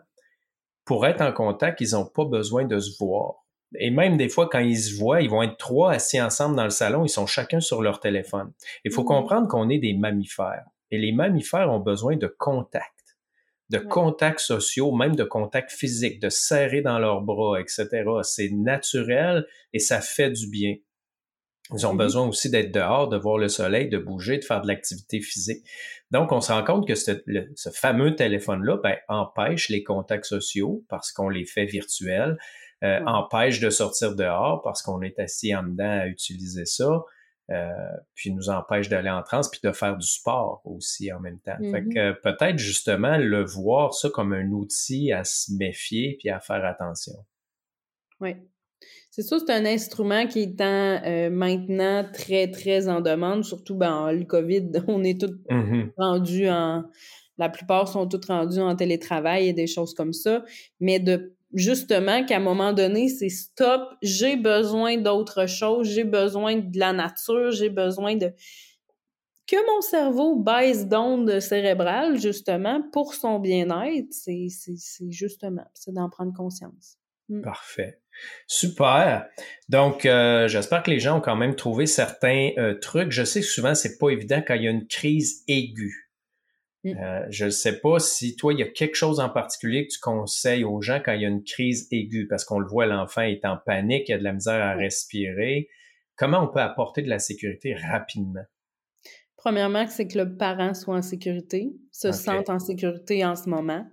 pour 0.86 1.06
être 1.08 1.22
en 1.22 1.32
contact, 1.32 1.82
ils 1.82 1.92
n'ont 1.92 2.06
pas 2.06 2.26
besoin 2.26 2.66
de 2.66 2.80
se 2.80 2.98
voir. 3.00 3.43
Et 3.80 3.90
même 3.90 4.18
des 4.18 4.30
fois, 4.30 4.50
quand 4.50 4.60
ils 4.60 4.78
se 4.78 4.96
voient, 4.96 5.22
ils 5.22 5.30
vont 5.30 5.44
être 5.44 5.58
trois 5.58 5.92
assis 5.94 6.22
ensemble 6.22 6.56
dans 6.56 6.64
le 6.64 6.70
salon, 6.70 7.06
ils 7.06 7.10
sont 7.10 7.26
chacun 7.26 7.60
sur 7.60 7.82
leur 7.82 8.00
téléphone. 8.00 8.52
Il 8.84 8.92
faut 8.92 9.04
mm-hmm. 9.04 9.06
comprendre 9.06 9.48
qu'on 9.48 9.70
est 9.70 9.80
des 9.80 9.94
mammifères. 9.94 10.66
Et 10.92 10.98
les 10.98 11.12
mammifères 11.12 11.72
ont 11.72 11.80
besoin 11.80 12.18
de 12.18 12.28
contact, 12.28 13.18
de 13.70 13.80
contacts 13.80 14.42
sociaux, 14.42 14.92
même 14.92 15.16
de 15.16 15.24
contacts 15.24 15.72
physiques, 15.72 16.22
de 16.22 16.30
serrer 16.30 16.82
dans 16.82 17.00
leurs 17.00 17.22
bras, 17.22 17.60
etc. 17.60 18.04
C'est 18.22 18.50
naturel 18.52 19.46
et 19.74 19.80
ça 19.80 20.02
fait 20.02 20.30
du 20.30 20.48
bien. 20.50 20.76
Ils 21.74 21.88
ont 21.88 21.94
mm-hmm. 21.94 21.98
besoin 21.98 22.28
aussi 22.28 22.50
d'être 22.50 22.72
dehors, 22.72 23.08
de 23.08 23.18
voir 23.18 23.38
le 23.38 23.48
soleil, 23.48 23.90
de 23.90 23.98
bouger, 23.98 24.38
de 24.38 24.44
faire 24.44 24.62
de 24.62 24.68
l'activité 24.68 25.22
physique. 25.22 25.66
Donc, 26.12 26.32
on 26.32 26.42
se 26.42 26.52
rend 26.52 26.64
compte 26.64 26.88
que 26.88 26.94
ce, 26.94 27.12
ce 27.56 27.70
fameux 27.72 28.16
téléphone-là 28.16 28.78
ben, 28.84 28.98
empêche 29.08 29.70
les 29.70 29.82
contacts 29.82 30.26
sociaux 30.26 30.84
parce 30.90 31.12
qu'on 31.12 31.30
les 31.30 31.46
fait 31.46 31.66
virtuels, 31.66 32.38
euh, 32.84 33.00
empêche 33.06 33.60
de 33.60 33.70
sortir 33.70 34.16
dehors 34.16 34.62
parce 34.62 34.82
qu'on 34.82 35.02
est 35.02 35.18
assis 35.20 35.56
en 35.56 35.64
dedans 35.64 36.02
à 36.02 36.08
utiliser 36.08 36.66
ça, 36.66 37.04
euh, 37.52 37.70
puis 38.14 38.34
nous 38.34 38.50
empêche 38.50 38.90
d'aller 38.90 39.10
en 39.10 39.24
transe, 39.24 39.50
puis 39.50 39.60
de 39.64 39.72
faire 39.72 39.98
du 39.98 40.08
sport 40.08 40.62
aussi 40.66 41.12
en 41.12 41.20
même 41.20 41.40
temps. 41.40 41.58
Fait 41.60 41.82
mm-hmm. 41.82 41.94
que 41.94 42.22
peut-être 42.22 42.58
justement 42.58 43.18
le 43.18 43.44
voir 43.44 43.94
ça 43.94 44.10
comme 44.10 44.34
un 44.34 44.50
outil 44.52 45.12
à 45.12 45.24
se 45.24 45.54
méfier 45.54 46.18
puis 46.20 46.30
à 46.30 46.40
faire 46.40 46.66
attention. 46.66 47.14
Oui. 48.20 48.36
C'est 49.12 49.22
sûr, 49.22 49.40
c'est 49.40 49.54
un 49.54 49.66
instrument 49.66 50.26
qui 50.26 50.42
est 50.42 50.62
euh, 50.62 51.30
maintenant 51.30 52.04
très, 52.12 52.50
très 52.50 52.90
en 52.90 53.00
demande, 53.00 53.46
surtout 53.46 53.76
ben, 53.76 54.12
le 54.12 54.26
COVID, 54.26 54.72
on 54.88 55.04
est 55.04 55.20
tous 55.22 55.38
mm-hmm. 55.50 55.92
rendus 55.98 56.50
en. 56.50 56.84
La 57.38 57.50
plupart 57.50 57.88
sont 57.88 58.08
tous 58.08 58.28
rendus 58.28 58.60
en 58.60 58.76
télétravail 58.76 59.48
et 59.48 59.54
des 59.54 59.68
choses 59.68 59.94
comme 59.94 60.14
ça. 60.14 60.44
Mais 60.80 61.00
de 61.00 61.34
justement 61.54 62.26
qu'à 62.26 62.38
un 62.38 62.40
moment 62.40 62.74
donné, 62.74 63.08
c'est 63.10 63.30
stop, 63.30 63.82
j'ai 64.02 64.36
besoin 64.36 64.98
d'autre 64.98 65.48
chose, 65.48 65.88
j'ai 65.88 66.04
besoin 66.04 66.58
de 66.58 66.80
la 66.80 66.94
nature, 66.94 67.52
j'ai 67.52 67.70
besoin 67.70 68.16
de 68.16 68.34
que 69.46 69.58
mon 69.76 69.82
cerveau 69.82 70.38
baisse 70.38 70.88
d'ondes 70.88 71.40
cérébrales, 71.40 72.20
justement, 72.20 72.82
pour 72.92 73.14
son 73.14 73.40
bien-être, 73.40 74.08
c'est 74.12 74.48
justement, 75.10 75.66
c'est 75.74 75.94
d'en 75.94 76.10
prendre 76.10 76.34
conscience. 76.34 76.98
Mm. 77.30 77.42
Parfait. 77.42 78.00
Super. 78.48 79.28
Donc, 79.70 80.06
euh, 80.06 80.48
j'espère 80.48 80.84
que 80.84 80.92
les 80.92 81.00
gens 81.00 81.18
ont 81.18 81.22
quand 81.22 81.36
même 81.36 81.56
trouvé 81.56 81.88
certains 81.88 82.52
euh, 82.58 82.76
trucs. 82.76 83.12
Je 83.12 83.24
sais 83.24 83.42
que 83.42 83.46
souvent, 83.46 83.76
c'est 83.76 83.98
pas 83.98 84.10
évident 84.10 84.42
quand 84.46 84.54
il 84.54 84.64
y 84.64 84.68
a 84.68 84.72
une 84.72 84.88
crise 84.88 85.44
aiguë. 85.48 86.12
Mm. 86.84 86.98
Euh, 86.98 87.26
je 87.30 87.46
ne 87.46 87.50
sais 87.50 87.80
pas 87.80 88.00
si 88.00 88.36
toi, 88.36 88.54
il 88.54 88.60
y 88.60 88.64
a 88.64 88.68
quelque 88.68 88.96
chose 88.96 89.20
en 89.20 89.30
particulier 89.30 89.88
que 89.88 89.94
tu 89.94 90.00
conseilles 90.00 90.64
aux 90.64 90.82
gens 90.82 91.00
quand 91.04 91.14
il 91.14 91.22
y 91.22 91.26
a 91.26 91.30
une 91.30 91.44
crise 91.44 91.88
aiguë, 91.92 92.28
parce 92.28 92.44
qu'on 92.44 92.60
le 92.60 92.68
voit, 92.68 92.86
l'enfant 92.86 93.22
est 93.22 93.46
en 93.46 93.58
panique, 93.58 94.10
il 94.10 94.14
a 94.14 94.18
de 94.18 94.24
la 94.24 94.34
misère 94.34 94.62
à 94.62 94.74
respirer. 94.76 95.70
Comment 96.16 96.44
on 96.44 96.48
peut 96.48 96.60
apporter 96.60 97.02
de 97.02 97.10
la 97.10 97.20
sécurité 97.20 97.74
rapidement? 97.76 98.44
Premièrement, 99.38 99.86
c'est 99.88 100.08
que 100.08 100.18
le 100.18 100.38
parent 100.38 100.74
soit 100.74 100.96
en 100.96 101.02
sécurité, 101.02 101.74
se 101.92 102.12
sente 102.14 102.50
en 102.50 102.60
sécurité 102.60 103.26
en 103.26 103.36
ce 103.36 103.50
moment, 103.50 103.86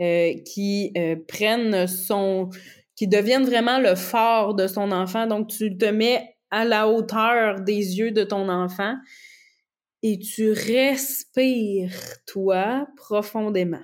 euh, 0.00 0.32
qui 0.44 0.92
euh, 0.96 1.14
prenne 1.28 1.86
son, 1.86 2.50
qui 2.96 3.06
devienne 3.06 3.44
vraiment 3.44 3.78
le 3.78 3.94
fort 3.94 4.54
de 4.54 4.66
son 4.66 4.90
enfant. 4.90 5.28
Donc, 5.28 5.48
tu 5.48 5.76
te 5.76 5.84
mets 5.84 6.34
à 6.50 6.64
la 6.64 6.88
hauteur 6.88 7.60
des 7.60 7.98
yeux 7.98 8.10
de 8.10 8.24
ton 8.24 8.48
enfant 8.48 8.96
et 10.02 10.18
tu 10.18 10.52
respires, 10.52 11.92
toi, 12.26 12.86
profondément. 12.96 13.82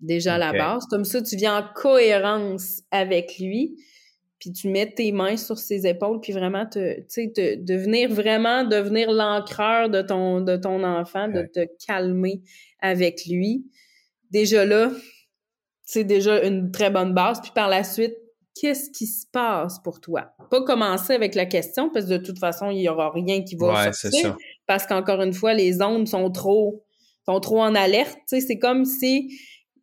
Déjà 0.00 0.34
à 0.34 0.38
la 0.38 0.52
base. 0.52 0.84
Comme 0.86 1.04
ça, 1.04 1.22
tu 1.22 1.36
viens 1.36 1.58
en 1.58 1.64
cohérence 1.74 2.82
avec 2.90 3.38
lui, 3.38 3.76
puis 4.38 4.52
tu 4.52 4.68
mets 4.68 4.92
tes 4.92 5.12
mains 5.12 5.36
sur 5.36 5.58
ses 5.58 5.86
épaules, 5.86 6.20
puis 6.20 6.32
vraiment, 6.32 6.66
te, 6.66 7.00
te, 7.02 7.54
devenir 7.54 8.12
vraiment, 8.12 8.64
devenir 8.64 9.12
l'ancreur 9.12 9.88
de 9.88 10.02
ton, 10.02 10.40
de 10.40 10.56
ton 10.56 10.82
enfant, 10.82 11.28
de 11.28 11.42
te 11.42 11.66
calmer 11.86 12.42
avec 12.80 13.26
lui. 13.26 13.64
Déjà 14.30 14.64
là, 14.64 14.90
c'est 15.84 16.04
déjà 16.04 16.42
une 16.44 16.72
très 16.72 16.90
bonne 16.90 17.14
base. 17.14 17.40
Puis 17.40 17.52
par 17.54 17.68
la 17.68 17.84
suite, 17.84 18.16
qu'est-ce 18.54 18.90
qui 18.90 19.06
se 19.06 19.26
passe 19.30 19.78
pour 19.80 20.00
toi? 20.00 20.32
Pas 20.50 20.62
commencer 20.64 21.12
avec 21.12 21.34
la 21.34 21.46
question, 21.46 21.90
parce 21.90 22.06
que 22.06 22.10
de 22.12 22.16
toute 22.18 22.38
façon, 22.38 22.70
il 22.70 22.78
n'y 22.78 22.88
aura 22.88 23.10
rien 23.10 23.42
qui 23.42 23.56
va 23.56 23.84
ouais, 23.84 23.92
sortir. 23.92 24.36
Parce 24.66 24.86
qu'encore 24.86 25.22
une 25.22 25.32
fois, 25.32 25.54
les 25.54 25.82
ondes 25.82 26.06
sont 26.08 26.30
trop, 26.30 26.84
sont 27.26 27.40
trop 27.40 27.62
en 27.62 27.74
alerte. 27.74 28.18
C'est 28.26 28.58
comme 28.58 28.84
si 28.84 29.38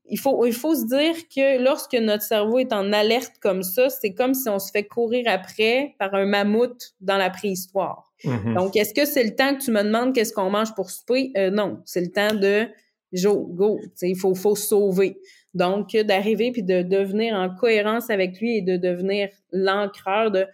il 0.10 0.20
faut, 0.20 0.46
il 0.46 0.54
faut 0.54 0.76
se 0.76 0.86
dire 0.86 1.16
que 1.34 1.64
lorsque 1.64 1.94
notre 1.94 2.24
cerveau 2.24 2.60
est 2.60 2.74
en 2.74 2.92
alerte 2.92 3.34
comme 3.42 3.64
ça, 3.64 3.90
c'est 3.90 4.14
comme 4.14 4.34
si 4.34 4.50
on 4.50 4.60
se 4.60 4.72
fait 4.72 4.86
courir 4.86 5.26
après 5.28 5.96
par 6.00 6.14
un 6.16 6.26
mammouth 6.26 6.94
dans 7.00 7.18
la 7.18 7.30
préhistoire. 7.30 8.12
Mm-hmm. 8.24 8.56
Donc, 8.56 8.76
est-ce 8.76 8.94
que 8.94 9.06
c'est 9.06 9.24
le 9.24 9.36
temps 9.36 9.56
que 9.56 9.64
tu 9.64 9.72
me 9.72 9.84
demandes 9.84 10.14
qu'est-ce 10.14 10.34
qu'on 10.34 10.50
mange 10.50 10.74
pour 10.74 10.90
souper? 10.90 11.32
Euh, 11.38 11.52
non, 11.52 11.82
c'est 11.86 12.02
le 12.02 12.12
temps 12.12 12.34
de 12.34 12.68
go, 13.14 13.48
go. 13.52 13.80
Il 14.02 14.18
faut, 14.18 14.36
faut 14.36 14.56
sauver. 14.56 15.20
Donc, 15.54 15.96
d'arriver 15.96 16.52
puis 16.52 16.64
de 16.64 16.82
devenir 16.82 17.36
en 17.36 17.50
cohérence 17.50 18.10
avec 18.10 18.40
lui 18.40 18.58
et 18.58 18.62
de 18.62 18.78
devenir 18.78 19.30
l'ancreur 19.52 20.32
de 20.32 20.46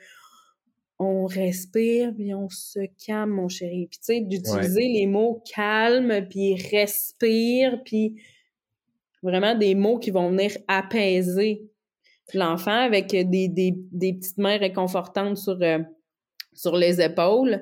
on 0.98 1.26
respire 1.26 2.14
puis 2.16 2.34
on 2.34 2.50
se 2.50 2.80
calme, 3.06 3.32
mon 3.32 3.50
chéri. 3.50 3.88
Puis 3.90 4.00
tu 4.00 4.06
sais, 4.06 4.22
d'utiliser 4.22 4.88
les 4.88 5.08
mots 5.08 5.44
calme 5.54 6.28
puis 6.30 6.56
respire 6.56 7.82
puis 7.84 8.16
vraiment 9.22 9.56
des 9.56 9.76
mots 9.76 10.00
qui 10.00 10.12
vont 10.12 10.30
venir 10.30 10.52
apaiser 10.68 11.70
l'enfant 12.34 12.72
avec 12.72 13.08
des, 13.08 13.24
des, 13.24 13.74
des, 13.92 14.14
petites 14.14 14.38
mains 14.38 14.58
réconfortantes 14.58 15.38
sur, 15.38 15.62
euh, 15.62 15.80
sur 16.54 16.76
les 16.76 17.02
épaules 17.02 17.62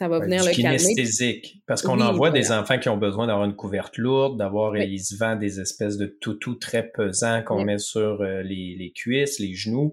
ça 0.00 0.08
va 0.08 0.18
venir 0.18 0.42
le 0.42 0.50
calmer. 0.56 1.42
Parce 1.66 1.82
qu'on 1.82 2.00
en 2.00 2.14
voit 2.14 2.30
des 2.30 2.52
enfants 2.52 2.78
qui 2.78 2.88
ont 2.88 2.96
besoin 2.96 3.26
d'avoir 3.26 3.44
une 3.44 3.54
couverte 3.54 3.98
lourde, 3.98 4.38
d'avoir, 4.38 4.74
ils 4.78 4.98
se 4.98 5.14
vendent 5.14 5.40
des 5.40 5.60
espèces 5.60 5.98
de 5.98 6.06
toutous 6.06 6.54
très 6.54 6.88
pesants 6.88 7.42
qu'on 7.42 7.64
met 7.64 7.76
sur 7.76 8.22
euh, 8.22 8.40
les, 8.42 8.76
les, 8.78 8.92
cuisses, 8.92 9.38
les 9.38 9.52
genoux. 9.52 9.92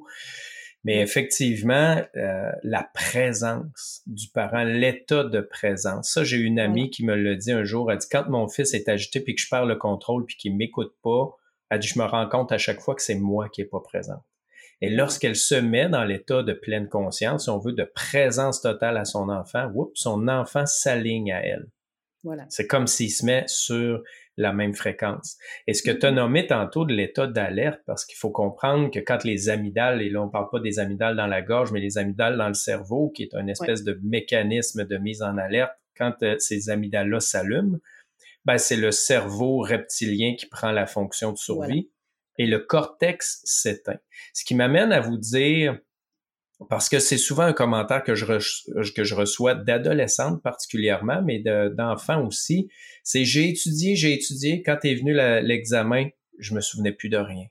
Mais 0.87 1.01
effectivement, 1.01 2.01
euh, 2.15 2.49
la 2.63 2.89
présence 2.93 4.03
du 4.07 4.29
parent, 4.29 4.63
l'état 4.63 5.25
de 5.25 5.41
présence. 5.41 6.11
Ça, 6.11 6.23
j'ai 6.23 6.37
une 6.37 6.59
amie 6.59 6.89
qui 6.89 7.03
me 7.03 7.13
l'a 7.13 7.35
dit 7.35 7.51
un 7.51 7.65
jour. 7.65 7.91
Elle 7.91 7.97
dit, 7.97 8.07
quand 8.09 8.29
mon 8.29 8.47
fils 8.47 8.73
est 8.73 8.87
agité 8.87 9.19
puis 9.19 9.35
que 9.35 9.41
je 9.41 9.49
perds 9.49 9.65
le 9.65 9.75
contrôle 9.75 10.25
puis 10.25 10.37
qu'il 10.37 10.55
m'écoute 10.55 10.95
pas, 11.03 11.35
elle 11.69 11.79
dit, 11.79 11.89
je 11.89 11.99
me 11.99 12.05
rends 12.05 12.29
compte 12.29 12.53
à 12.53 12.57
chaque 12.57 12.79
fois 12.79 12.95
que 12.95 13.01
c'est 13.01 13.15
moi 13.15 13.49
qui 13.49 13.59
est 13.59 13.65
pas 13.65 13.81
présent. 13.81 14.23
Et 14.79 14.89
lorsqu'elle 14.89 15.35
se 15.35 15.55
met 15.55 15.89
dans 15.89 16.05
l'état 16.05 16.41
de 16.41 16.53
pleine 16.53 16.87
conscience, 16.87 17.43
si 17.43 17.49
on 17.49 17.59
veut, 17.59 17.73
de 17.73 17.83
présence 17.83 18.61
totale 18.61 18.95
à 18.95 19.03
son 19.03 19.27
enfant, 19.27 19.69
son 19.93 20.29
enfant 20.29 20.65
s'aligne 20.65 21.33
à 21.33 21.45
elle. 21.45 21.67
Voilà. 22.23 22.45
C'est 22.47 22.65
comme 22.65 22.87
s'il 22.87 23.11
se 23.11 23.25
met 23.25 23.43
sur 23.47 24.01
la 24.37 24.53
même 24.53 24.73
fréquence. 24.73 25.37
Et 25.65 25.73
ce 25.73 25.83
que 25.83 25.91
tu 25.91 26.05
as 26.05 26.11
mm-hmm. 26.11 26.15
nommé 26.15 26.47
tantôt 26.47 26.85
de 26.85 26.93
l'état 26.93 27.27
d'alerte, 27.27 27.81
parce 27.85 28.05
qu'il 28.05 28.17
faut 28.17 28.29
comprendre 28.29 28.89
que 28.91 28.99
quand 28.99 29.23
les 29.23 29.49
amygdales, 29.49 30.01
et 30.01 30.09
là 30.09 30.21
on 30.21 30.29
parle 30.29 30.49
pas 30.49 30.59
des 30.59 30.79
amygdales 30.79 31.15
dans 31.15 31.27
la 31.27 31.41
gorge, 31.41 31.71
mais 31.71 31.79
les 31.79 31.97
amygdales 31.97 32.37
dans 32.37 32.47
le 32.47 32.53
cerveau, 32.53 33.09
qui 33.09 33.23
est 33.23 33.33
une 33.33 33.49
espèce 33.49 33.83
de 33.83 33.99
mécanisme 34.03 34.85
de 34.85 34.97
mise 34.97 35.21
en 35.21 35.37
alerte, 35.37 35.73
quand 35.97 36.13
euh, 36.23 36.35
ces 36.39 36.69
amygdales-là 36.69 37.19
s'allument, 37.19 37.79
ben, 38.45 38.57
c'est 38.57 38.77
le 38.77 38.91
cerveau 38.91 39.59
reptilien 39.59 40.35
qui 40.35 40.45
prend 40.45 40.71
la 40.71 40.85
fonction 40.85 41.33
de 41.33 41.37
survie 41.37 41.89
et 42.37 42.45
le 42.45 42.59
cortex 42.59 43.41
s'éteint. 43.43 43.99
Ce 44.33 44.45
qui 44.45 44.55
m'amène 44.55 44.91
à 44.91 45.01
vous 45.01 45.17
dire, 45.17 45.77
parce 46.69 46.89
que 46.89 46.99
c'est 46.99 47.17
souvent 47.17 47.43
un 47.43 47.53
commentaire 47.53 48.03
que 48.03 48.15
je, 48.15 48.25
reçois 49.13 49.53
d'adolescentes 49.53 50.41
particulièrement, 50.41 51.21
mais 51.21 51.39
d'enfants 51.39 52.25
aussi, 52.25 52.69
c'est 53.03 53.25
j'ai 53.25 53.49
étudié, 53.49 53.95
j'ai 53.95 54.13
étudié, 54.13 54.63
quand 54.63 54.83
est 54.83 54.95
venu 54.95 55.13
l'examen, 55.13 56.09
je 56.39 56.55
me 56.55 56.61
souvenais 56.61 56.91
plus 56.91 57.09
de 57.09 57.17
rien. 57.17 57.45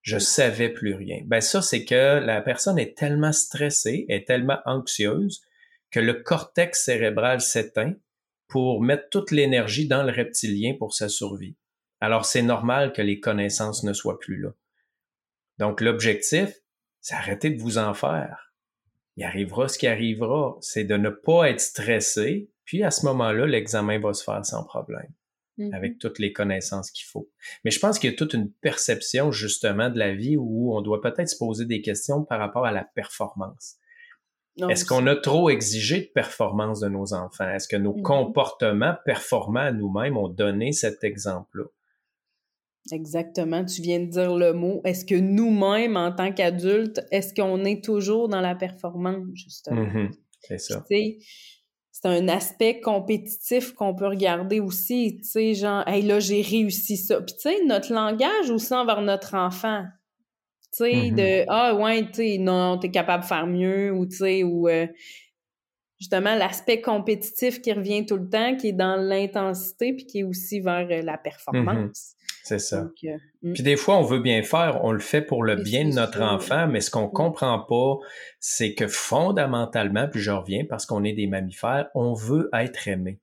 Je 0.00 0.18
savais 0.18 0.68
plus 0.68 0.94
rien. 0.94 1.20
Ben 1.26 1.40
ça, 1.40 1.60
c'est 1.60 1.84
que 1.84 2.20
la 2.24 2.40
personne 2.40 2.78
est 2.78 2.96
tellement 2.96 3.32
stressée, 3.32 4.06
est 4.08 4.26
tellement 4.26 4.58
anxieuse 4.64 5.42
que 5.90 6.00
le 6.00 6.14
cortex 6.14 6.84
cérébral 6.84 7.40
s'éteint 7.40 7.94
pour 8.48 8.80
mettre 8.80 9.08
toute 9.10 9.32
l'énergie 9.32 9.88
dans 9.88 10.02
le 10.02 10.12
reptilien 10.12 10.74
pour 10.78 10.94
sa 10.94 11.08
survie. 11.08 11.56
Alors 12.00 12.24
c'est 12.24 12.42
normal 12.42 12.92
que 12.92 13.02
les 13.02 13.20
connaissances 13.20 13.82
ne 13.82 13.92
soient 13.92 14.18
plus 14.18 14.40
là. 14.40 14.50
Donc 15.58 15.80
l'objectif, 15.80 16.54
c'est 17.00 17.14
arrêter 17.14 17.50
de 17.50 17.60
vous 17.60 17.78
en 17.78 17.94
faire. 17.94 18.45
Il 19.16 19.24
arrivera 19.24 19.68
ce 19.68 19.78
qui 19.78 19.86
arrivera. 19.86 20.56
C'est 20.60 20.84
de 20.84 20.96
ne 20.96 21.10
pas 21.10 21.48
être 21.48 21.60
stressé, 21.60 22.50
puis 22.64 22.82
à 22.82 22.90
ce 22.90 23.06
moment-là, 23.06 23.46
l'examen 23.46 23.98
va 23.98 24.12
se 24.12 24.22
faire 24.22 24.44
sans 24.44 24.64
problème, 24.64 25.08
mm-hmm. 25.58 25.74
avec 25.74 25.98
toutes 25.98 26.18
les 26.18 26.32
connaissances 26.32 26.90
qu'il 26.90 27.06
faut. 27.06 27.30
Mais 27.64 27.70
je 27.70 27.80
pense 27.80 27.98
qu'il 27.98 28.10
y 28.10 28.12
a 28.12 28.16
toute 28.16 28.34
une 28.34 28.50
perception 28.50 29.32
justement 29.32 29.88
de 29.88 29.98
la 29.98 30.14
vie 30.14 30.36
où 30.36 30.76
on 30.76 30.82
doit 30.82 31.00
peut-être 31.00 31.28
se 31.28 31.36
poser 31.36 31.64
des 31.64 31.80
questions 31.80 32.24
par 32.24 32.38
rapport 32.38 32.66
à 32.66 32.72
la 32.72 32.84
performance. 32.84 33.76
Est-ce 34.70 34.86
qu'on 34.86 35.06
a 35.06 35.14
trop 35.14 35.50
exigé 35.50 36.00
de 36.00 36.06
performance 36.06 36.80
de 36.80 36.88
nos 36.88 37.12
enfants? 37.12 37.48
Est-ce 37.48 37.68
que 37.68 37.76
nos 37.76 37.92
mm-hmm. 37.94 38.02
comportements 38.02 38.94
performants 39.04 39.60
à 39.60 39.72
nous-mêmes 39.72 40.16
ont 40.16 40.28
donné 40.28 40.72
cet 40.72 41.04
exemple-là? 41.04 41.64
Exactement, 42.92 43.64
tu 43.64 43.82
viens 43.82 44.00
de 44.00 44.06
dire 44.06 44.34
le 44.36 44.52
mot. 44.52 44.80
Est-ce 44.84 45.04
que 45.04 45.14
nous-mêmes, 45.14 45.96
en 45.96 46.12
tant 46.12 46.32
qu'adultes, 46.32 47.00
est-ce 47.10 47.34
qu'on 47.34 47.64
est 47.64 47.84
toujours 47.84 48.28
dans 48.28 48.40
la 48.40 48.54
performance, 48.54 49.26
justement? 49.34 49.82
Mm-hmm. 49.82 50.10
c'est 50.42 50.58
ça. 50.58 50.84
c'est 50.88 52.06
un 52.06 52.28
aspect 52.28 52.80
compétitif 52.80 53.72
qu'on 53.72 53.94
peut 53.94 54.06
regarder 54.06 54.60
aussi, 54.60 55.16
tu 55.18 55.24
sais, 55.24 55.54
genre, 55.54 55.86
hey, 55.88 56.02
là, 56.02 56.20
j'ai 56.20 56.42
réussi 56.42 56.96
ça. 56.96 57.20
Puis, 57.20 57.34
tu 57.34 57.50
sais, 57.50 57.64
notre 57.64 57.92
langage 57.92 58.50
aussi 58.50 58.74
envers 58.74 59.02
notre 59.02 59.34
enfant. 59.34 59.84
Tu 60.72 60.84
sais, 60.84 61.10
de, 61.10 61.16
mm-hmm. 61.16 61.44
ah, 61.48 61.74
ouais, 61.74 62.06
tu 62.06 62.14
sais, 62.14 62.38
non, 62.38 62.78
t'es 62.78 62.90
capable 62.90 63.22
de 63.22 63.28
faire 63.28 63.46
mieux, 63.46 63.92
ou, 63.92 64.06
tu 64.06 64.16
sais, 64.16 64.42
ou, 64.44 64.68
euh, 64.68 64.86
justement 65.98 66.34
l'aspect 66.34 66.80
compétitif 66.80 67.60
qui 67.60 67.72
revient 67.72 68.04
tout 68.06 68.16
le 68.16 68.28
temps, 68.28 68.56
qui 68.56 68.68
est 68.68 68.72
dans 68.72 68.96
l'intensité, 68.96 69.94
puis 69.94 70.06
qui 70.06 70.18
est 70.20 70.24
aussi 70.24 70.60
vers 70.60 70.86
euh, 70.90 71.02
la 71.02 71.18
performance. 71.18 72.14
Mm-hmm. 72.14 72.15
C'est 72.46 72.60
ça. 72.60 72.88
Euh, 73.04 73.16
hmm. 73.42 73.54
Puis 73.54 73.64
des 73.64 73.74
fois, 73.74 73.98
on 73.98 74.04
veut 74.04 74.20
bien 74.20 74.44
faire, 74.44 74.84
on 74.84 74.92
le 74.92 75.00
fait 75.00 75.20
pour 75.20 75.42
le 75.42 75.56
bien 75.56 75.84
de 75.84 75.92
notre 75.92 76.22
enfant, 76.22 76.68
mais 76.68 76.80
ce 76.80 76.92
qu'on 76.92 77.08
comprend 77.08 77.58
pas, 77.58 77.98
c'est 78.38 78.74
que 78.74 78.86
fondamentalement, 78.86 80.06
puis 80.06 80.20
je 80.20 80.30
reviens 80.30 80.64
parce 80.64 80.86
qu'on 80.86 81.02
est 81.02 81.12
des 81.12 81.26
mammifères, 81.26 81.88
on 81.96 82.14
veut 82.14 82.48
être 82.52 82.86
aimé. 82.86 83.18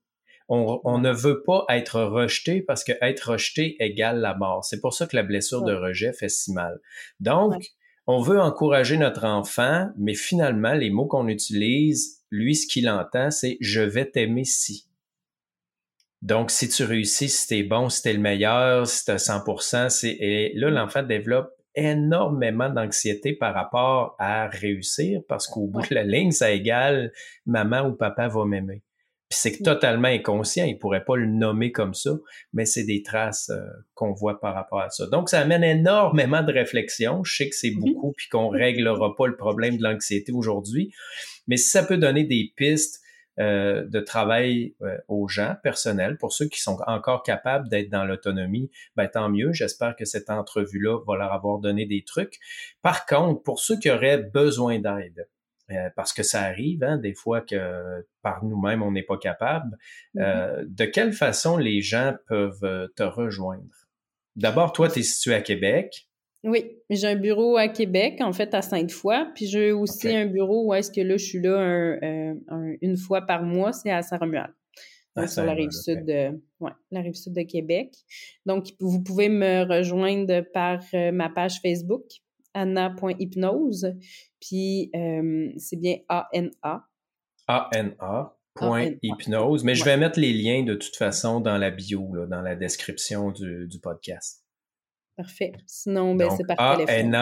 On, 0.48 0.98
ne 0.98 1.10
veut 1.10 1.42
pas 1.42 1.64
être 1.70 2.02
rejeté 2.02 2.60
parce 2.60 2.84
que 2.84 2.92
être 3.00 3.30
rejeté 3.30 3.82
égale 3.82 4.20
la 4.20 4.34
mort. 4.34 4.62
C'est 4.62 4.82
pour 4.82 4.92
ça 4.92 5.06
que 5.06 5.16
la 5.16 5.22
blessure 5.22 5.62
de 5.62 5.72
rejet 5.72 6.12
fait 6.12 6.28
si 6.28 6.52
mal. 6.52 6.78
Donc, 7.18 7.54
on 8.06 8.20
veut 8.20 8.38
encourager 8.38 8.98
notre 8.98 9.24
enfant, 9.24 9.88
mais 9.96 10.12
finalement, 10.12 10.74
les 10.74 10.90
mots 10.90 11.06
qu'on 11.06 11.28
utilise, 11.28 12.22
lui, 12.30 12.56
ce 12.56 12.66
qu'il 12.66 12.90
entend, 12.90 13.30
c'est 13.30 13.56
je 13.62 13.80
vais 13.80 14.04
t'aimer 14.04 14.44
si. 14.44 14.86
Donc, 16.24 16.50
si 16.50 16.70
tu 16.70 16.84
réussis, 16.84 17.28
si 17.28 17.46
t'es 17.46 17.62
bon, 17.62 17.90
si 17.90 18.00
t'es 18.00 18.14
le 18.14 18.18
meilleur, 18.18 18.86
si 18.86 19.04
t'as 19.04 19.16
100%, 19.16 19.90
c'est, 19.90 20.16
et 20.18 20.52
là, 20.54 20.70
l'enfant 20.70 21.02
développe 21.02 21.50
énormément 21.74 22.70
d'anxiété 22.70 23.34
par 23.34 23.52
rapport 23.52 24.16
à 24.18 24.48
réussir 24.48 25.20
parce 25.28 25.46
qu'au 25.46 25.66
bout 25.66 25.82
de 25.82 25.94
la 25.94 26.02
ligne, 26.02 26.30
ça 26.30 26.50
égale 26.50 27.12
maman 27.44 27.82
ou 27.88 27.92
papa 27.92 28.28
va 28.28 28.46
m'aimer. 28.46 28.82
Puis 29.28 29.38
c'est 29.38 29.62
totalement 29.62 30.08
inconscient, 30.08 30.64
il 30.64 30.78
pourrait 30.78 31.04
pas 31.04 31.16
le 31.16 31.26
nommer 31.26 31.72
comme 31.72 31.92
ça, 31.92 32.12
mais 32.54 32.64
c'est 32.64 32.84
des 32.84 33.02
traces 33.02 33.50
euh, 33.50 33.60
qu'on 33.94 34.12
voit 34.12 34.40
par 34.40 34.54
rapport 34.54 34.80
à 34.80 34.88
ça. 34.88 35.06
Donc 35.06 35.28
ça 35.28 35.40
amène 35.40 35.64
énormément 35.64 36.42
de 36.42 36.52
réflexion. 36.52 37.22
Je 37.24 37.36
sais 37.36 37.48
que 37.50 37.54
c'est 37.54 37.68
mm-hmm. 37.68 37.80
beaucoup 37.80 38.12
puis 38.16 38.28
qu'on 38.28 38.48
réglera 38.48 39.14
pas 39.14 39.26
le 39.26 39.36
problème 39.36 39.76
de 39.76 39.82
l'anxiété 39.82 40.32
aujourd'hui, 40.32 40.90
mais 41.48 41.58
si 41.58 41.68
ça 41.68 41.82
peut 41.82 41.98
donner 41.98 42.24
des 42.24 42.50
pistes 42.56 43.03
euh, 43.40 43.84
de 43.88 43.98
travail 43.98 44.76
euh, 44.82 44.96
aux 45.08 45.26
gens 45.26 45.56
personnels, 45.62 46.16
pour 46.18 46.32
ceux 46.32 46.46
qui 46.46 46.60
sont 46.60 46.78
encore 46.86 47.24
capables 47.24 47.68
d'être 47.68 47.90
dans 47.90 48.04
l'autonomie, 48.04 48.70
ben, 48.94 49.08
tant 49.08 49.28
mieux. 49.28 49.52
J'espère 49.52 49.96
que 49.96 50.04
cette 50.04 50.30
entrevue-là 50.30 51.00
va 51.06 51.16
leur 51.16 51.32
avoir 51.32 51.58
donné 51.58 51.84
des 51.84 52.04
trucs. 52.04 52.38
Par 52.80 53.06
contre, 53.06 53.42
pour 53.42 53.58
ceux 53.58 53.76
qui 53.78 53.90
auraient 53.90 54.18
besoin 54.18 54.78
d'aide, 54.78 55.28
euh, 55.70 55.88
parce 55.96 56.12
que 56.12 56.22
ça 56.22 56.42
arrive, 56.42 56.84
hein, 56.84 56.96
des 56.98 57.14
fois 57.14 57.40
que 57.40 58.06
par 58.22 58.44
nous-mêmes, 58.44 58.82
on 58.82 58.92
n'est 58.92 59.02
pas 59.02 59.18
capable, 59.18 59.76
mm-hmm. 60.14 60.66
de 60.72 60.84
quelle 60.84 61.12
façon 61.12 61.56
les 61.56 61.80
gens 61.80 62.14
peuvent 62.28 62.90
te 62.94 63.02
rejoindre? 63.02 63.88
D'abord, 64.36 64.72
toi, 64.72 64.88
tu 64.88 65.00
es 65.00 65.02
situé 65.02 65.34
à 65.34 65.40
Québec. 65.40 66.08
Oui, 66.44 66.78
j'ai 66.90 67.06
un 67.06 67.16
bureau 67.16 67.56
à 67.56 67.68
Québec, 67.68 68.18
en 68.20 68.32
fait, 68.32 68.52
à 68.54 68.60
Sainte-Foy. 68.60 69.32
Puis 69.34 69.46
j'ai 69.46 69.72
aussi 69.72 70.14
un 70.14 70.26
bureau 70.26 70.68
où 70.68 70.74
est-ce 70.74 70.90
que 70.90 71.00
là, 71.00 71.16
je 71.16 71.24
suis 71.24 71.40
là 71.40 71.58
euh, 72.02 72.34
une 72.82 72.96
fois 72.98 73.22
par 73.22 73.42
mois, 73.42 73.72
c'est 73.72 73.90
à 73.90 74.02
Saint-Romuald. 74.02 74.52
Sur 75.28 75.44
la 75.44 75.54
rive 75.54 75.70
sud 75.70 76.04
de, 76.04 76.42
ouais, 76.60 76.72
la 76.90 77.00
rive 77.00 77.14
sud 77.14 77.34
de 77.34 77.42
Québec. 77.42 77.94
Donc, 78.46 78.66
vous 78.80 79.02
pouvez 79.02 79.28
me 79.28 79.64
rejoindre 79.64 80.40
par 80.52 80.80
euh, 80.92 81.12
ma 81.12 81.30
page 81.30 81.60
Facebook, 81.62 82.04
anna.hypnose. 82.52 83.94
Puis, 84.40 84.90
euh, 84.94 85.50
c'est 85.56 85.76
bien 85.76 85.98
A-N-A. 86.08 86.84
A-N-A. 87.46 88.36
Hypnose, 89.02 89.64
mais 89.64 89.74
je 89.74 89.84
vais 89.84 89.96
mettre 89.96 90.20
les 90.20 90.32
liens 90.32 90.62
de 90.62 90.74
toute 90.74 90.94
façon 90.94 91.40
dans 91.40 91.58
la 91.58 91.72
bio, 91.72 92.14
là, 92.14 92.26
dans 92.26 92.40
la 92.40 92.54
description 92.54 93.32
du, 93.32 93.66
du 93.66 93.80
podcast. 93.80 94.43
Parfait. 95.16 95.52
Sinon, 95.66 96.14
ben, 96.14 96.30
c'est 96.30 96.44
par 96.46 96.76
téléphone. 96.76 97.14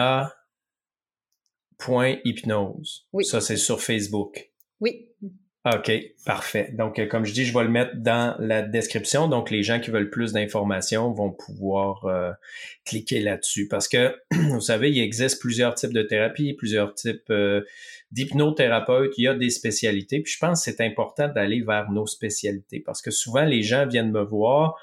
ANA.hypnose. 1.79 3.07
Oui. 3.13 3.25
Ça, 3.25 3.41
c'est 3.41 3.57
sur 3.57 3.81
Facebook. 3.81 4.51
Oui. 4.79 5.09
OK, 5.65 5.93
parfait. 6.25 6.73
Donc, 6.73 6.99
euh, 6.99 7.07
comme 7.07 7.23
je 7.23 7.31
dis, 7.31 7.45
je 7.45 7.57
vais 7.57 7.63
le 7.63 7.69
mettre 7.69 7.95
dans 7.95 8.35
la 8.39 8.61
description. 8.61 9.29
Donc, 9.29 9.49
les 9.49 9.63
gens 9.63 9.79
qui 9.79 9.91
veulent 9.91 10.09
plus 10.09 10.33
d'informations 10.33 11.13
vont 11.13 11.31
pouvoir 11.31 12.03
euh, 12.03 12.31
cliquer 12.83 13.21
là-dessus. 13.21 13.69
Parce 13.69 13.87
que, 13.87 14.13
vous 14.31 14.59
savez, 14.59 14.91
il 14.91 14.99
existe 14.99 15.39
plusieurs 15.39 15.73
types 15.75 15.93
de 15.93 16.01
thérapies, 16.01 16.53
plusieurs 16.53 16.93
types 16.93 17.29
euh, 17.29 17.61
d'hypnothérapeutes. 18.11 19.13
Il 19.17 19.23
y 19.23 19.27
a 19.29 19.35
des 19.35 19.49
spécialités. 19.49 20.19
Puis, 20.19 20.33
je 20.33 20.39
pense 20.39 20.65
que 20.65 20.69
c'est 20.69 20.83
important 20.83 21.29
d'aller 21.29 21.61
vers 21.61 21.89
nos 21.91 22.07
spécialités. 22.07 22.81
Parce 22.81 23.01
que 23.01 23.11
souvent, 23.11 23.45
les 23.45 23.61
gens 23.61 23.87
viennent 23.87 24.11
me 24.11 24.23
voir 24.23 24.75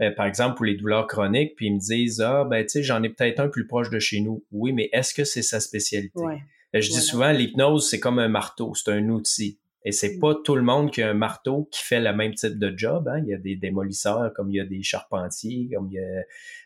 euh, 0.00 0.10
par 0.10 0.26
exemple, 0.26 0.56
pour 0.56 0.64
les 0.64 0.74
douleurs 0.74 1.06
chroniques, 1.06 1.54
puis 1.56 1.66
ils 1.66 1.74
me 1.74 1.80
disent 1.80 2.20
Ah, 2.20 2.44
ben, 2.44 2.62
tu 2.64 2.70
sais, 2.70 2.82
j'en 2.82 3.02
ai 3.02 3.08
peut-être 3.08 3.40
un 3.40 3.48
plus 3.48 3.66
proche 3.66 3.90
de 3.90 3.98
chez 3.98 4.20
nous. 4.20 4.44
Oui, 4.52 4.72
mais 4.72 4.88
est-ce 4.92 5.14
que 5.14 5.24
c'est 5.24 5.42
sa 5.42 5.60
spécialité? 5.60 6.20
Euh, 6.20 6.80
je 6.80 6.90
dis 6.90 7.00
souvent, 7.00 7.32
l'hypnose, 7.32 7.88
c'est 7.88 8.00
comme 8.00 8.18
un 8.18 8.28
marteau, 8.28 8.74
c'est 8.74 8.90
un 8.90 9.08
outil. 9.08 9.58
Et 9.84 9.92
c'est 9.92 10.16
mm. 10.16 10.20
pas 10.20 10.34
tout 10.44 10.56
le 10.56 10.62
monde 10.62 10.90
qui 10.90 11.00
a 11.00 11.08
un 11.08 11.14
marteau 11.14 11.68
qui 11.70 11.82
fait 11.82 12.00
le 12.00 12.12
même 12.12 12.34
type 12.34 12.58
de 12.58 12.76
job. 12.76 13.08
Hein. 13.08 13.20
Il 13.24 13.28
y 13.28 13.34
a 13.34 13.38
des 13.38 13.56
démolisseurs, 13.56 14.32
comme 14.34 14.50
il 14.50 14.56
y 14.56 14.60
a 14.60 14.66
des 14.66 14.82
charpentiers, 14.82 15.70
comme 15.72 15.88
il 15.90 15.94
y 15.94 16.00
a 16.00 16.22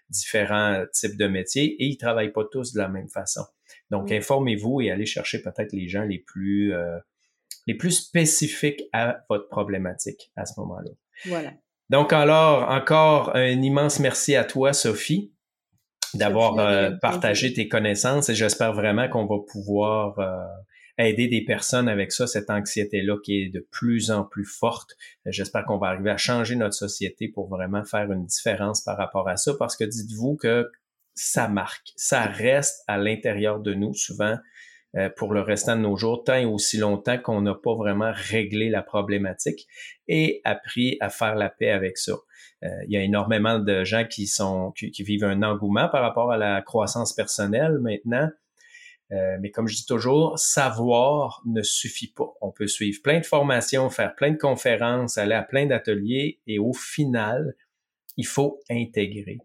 différents 0.08 0.84
types 0.92 1.16
de 1.16 1.26
métiers, 1.26 1.76
et 1.80 1.84
ils 1.84 1.98
travaillent 1.98 2.32
pas 2.32 2.44
tous 2.50 2.72
de 2.72 2.78
la 2.78 2.88
même 2.88 3.08
façon. 3.08 3.44
Donc, 3.90 4.10
informez-vous 4.10 4.80
et 4.80 4.90
allez 4.90 5.06
chercher 5.06 5.42
peut-être 5.42 5.72
les 5.72 5.88
gens 5.88 6.02
les 6.02 6.18
plus 6.18 6.72
euh, 6.72 6.98
les 7.66 7.74
plus 7.74 7.92
spécifiques 7.92 8.82
à 8.92 9.24
votre 9.28 9.48
problématique 9.48 10.32
à 10.34 10.46
ce 10.46 10.58
moment-là. 10.60 10.90
Voilà. 11.26 11.52
Donc 11.90 12.12
alors, 12.12 12.70
encore 12.70 13.34
un 13.34 13.62
immense 13.62 13.98
merci 13.98 14.36
à 14.36 14.44
toi, 14.44 14.72
Sophie, 14.72 15.34
d'avoir 16.14 16.56
euh, 16.60 16.92
partagé 17.02 17.52
tes 17.52 17.66
connaissances 17.66 18.28
et 18.28 18.34
j'espère 18.36 18.72
vraiment 18.72 19.08
qu'on 19.08 19.26
va 19.26 19.38
pouvoir 19.50 20.16
euh, 20.20 20.46
aider 20.98 21.26
des 21.26 21.44
personnes 21.44 21.88
avec 21.88 22.12
ça, 22.12 22.28
cette 22.28 22.48
anxiété-là 22.48 23.16
qui 23.24 23.42
est 23.42 23.48
de 23.48 23.66
plus 23.72 24.12
en 24.12 24.22
plus 24.22 24.44
forte. 24.44 24.96
J'espère 25.26 25.64
qu'on 25.64 25.78
va 25.78 25.88
arriver 25.88 26.10
à 26.10 26.16
changer 26.16 26.54
notre 26.54 26.74
société 26.74 27.26
pour 27.26 27.48
vraiment 27.48 27.84
faire 27.84 28.12
une 28.12 28.24
différence 28.24 28.82
par 28.82 28.96
rapport 28.96 29.28
à 29.28 29.36
ça 29.36 29.54
parce 29.58 29.76
que 29.76 29.82
dites-vous 29.82 30.36
que 30.36 30.70
ça 31.14 31.48
marque, 31.48 31.88
ça 31.96 32.22
reste 32.22 32.84
à 32.86 32.98
l'intérieur 32.98 33.58
de 33.58 33.74
nous 33.74 33.94
souvent. 33.94 34.38
Euh, 34.96 35.08
pour 35.08 35.32
le 35.32 35.40
restant 35.40 35.76
de 35.76 35.82
nos 35.82 35.96
jours, 35.96 36.24
tant 36.24 36.34
et 36.34 36.44
aussi 36.44 36.76
longtemps 36.76 37.16
qu'on 37.16 37.42
n'a 37.42 37.54
pas 37.54 37.74
vraiment 37.76 38.10
réglé 38.12 38.70
la 38.70 38.82
problématique 38.82 39.68
et 40.08 40.40
appris 40.44 40.96
à 41.00 41.10
faire 41.10 41.36
la 41.36 41.48
paix 41.48 41.70
avec 41.70 41.96
ça. 41.96 42.14
Euh, 42.64 42.68
il 42.88 42.92
y 42.92 42.96
a 42.96 43.02
énormément 43.02 43.60
de 43.60 43.84
gens 43.84 44.04
qui 44.04 44.26
sont 44.26 44.72
qui, 44.72 44.90
vivent 45.04 45.24
un 45.24 45.44
engouement 45.44 45.88
par 45.88 46.02
rapport 46.02 46.32
à 46.32 46.36
la 46.36 46.60
croissance 46.60 47.12
personnelle 47.12 47.78
maintenant. 47.78 48.28
Euh, 49.12 49.36
mais 49.40 49.52
comme 49.52 49.68
je 49.68 49.76
dis 49.76 49.86
toujours, 49.86 50.36
savoir 50.40 51.40
ne 51.46 51.62
suffit 51.62 52.12
pas. 52.12 52.32
On 52.40 52.50
peut 52.50 52.66
suivre 52.66 53.00
plein 53.00 53.20
de 53.20 53.26
formations, 53.26 53.90
faire 53.90 54.16
plein 54.16 54.32
de 54.32 54.38
conférences, 54.38 55.18
aller 55.18 55.34
à 55.34 55.42
plein 55.42 55.66
d'ateliers 55.66 56.40
et 56.48 56.58
au 56.58 56.72
final, 56.72 57.54
il 58.16 58.26
faut 58.26 58.58
intégrer. 58.68 59.38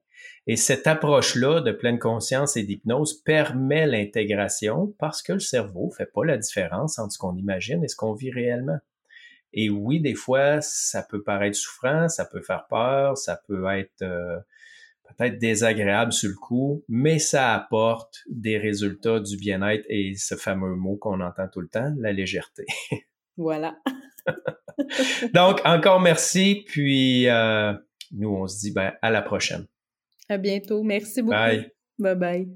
Et 0.48 0.58
cette 0.58 0.86
approche-là 0.86 1.62
de 1.62 1.72
pleine 1.72 1.98
conscience 1.98 2.56
et 2.56 2.64
d'hypnose 2.64 3.22
permet 3.24 3.88
l'intégration 3.88 4.94
parce 5.00 5.24
que 5.24 5.34
le 5.34 5.40
cerveau 5.40 5.90
fait 5.90 6.06
pas 6.06 6.24
la 6.24 6.38
différence 6.38 7.00
entre 7.00 7.14
ce 7.14 7.18
qu'on 7.18 7.36
imagine 7.36 7.84
et 7.84 7.88
ce 7.88 7.96
qu'on 7.96 8.14
vit 8.14 8.32
réellement. 8.32 8.78
Et 9.54 9.70
oui, 9.70 10.02
des 10.02 10.14
fois, 10.14 10.62
ça 10.62 11.02
peut 11.02 11.24
paraître 11.24 11.58
souffrant, 11.58 12.10
ça 12.10 12.26
peut 12.26 12.42
faire 12.42 12.68
peur, 12.68 13.18
ça 13.18 13.42
peut 13.48 13.66
être 13.70 14.02
euh, 14.02 14.38
peut-être 15.08 15.40
désagréable 15.40 16.12
sur 16.12 16.30
le 16.30 16.36
coup, 16.36 16.84
mais 16.90 17.20
ça 17.20 17.56
apporte 17.56 18.20
des 18.30 18.58
résultats 18.58 19.22
du 19.22 19.38
bien-être 19.38 19.86
et 19.88 20.14
ce 20.16 20.36
fameux 20.36 20.76
mot 20.76 20.98
qu'on 20.98 21.22
entend 21.22 21.48
tout 21.48 21.62
le 21.62 21.70
temps, 21.70 21.94
la 21.98 22.12
légèreté. 22.12 22.66
Voilà. 23.38 23.78
Donc, 25.34 25.62
encore 25.66 26.00
merci. 26.00 26.64
Puis, 26.68 27.28
euh, 27.28 27.74
nous, 28.12 28.30
on 28.30 28.48
se 28.48 28.60
dit 28.60 28.72
ben, 28.72 28.94
à 29.02 29.10
la 29.10 29.22
prochaine. 29.22 29.66
À 30.30 30.38
bientôt. 30.38 30.84
Merci 30.84 31.22
beaucoup. 31.22 31.36
Bye. 31.36 31.72
Bye 31.98 32.16
bye. 32.16 32.48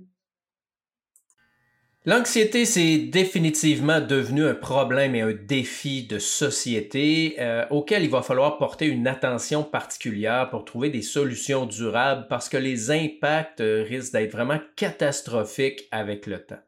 L'anxiété, 2.05 2.63
c'est 2.65 2.97
définitivement 2.97 3.99
devenu 3.99 4.45
un 4.45 4.55
problème 4.55 5.15
et 5.15 5.21
un 5.21 5.33
défi 5.33 6.07
de 6.07 6.17
société 6.17 7.35
euh, 7.39 7.65
auquel 7.71 8.03
il 8.03 8.09
va 8.09 8.21
falloir 8.21 8.57
porter 8.57 8.85
une 8.85 9.05
attention 9.05 9.63
particulière 9.63 10.49
pour 10.49 10.63
trouver 10.63 10.89
des 10.89 11.01
solutions 11.01 11.65
durables 11.65 12.25
parce 12.29 12.47
que 12.47 12.57
les 12.57 12.89
impacts 12.89 13.59
euh, 13.59 13.83
risquent 13.87 14.13
d'être 14.13 14.31
vraiment 14.31 14.59
catastrophiques 14.77 15.87
avec 15.91 16.25
le 16.25 16.39
temps. 16.39 16.63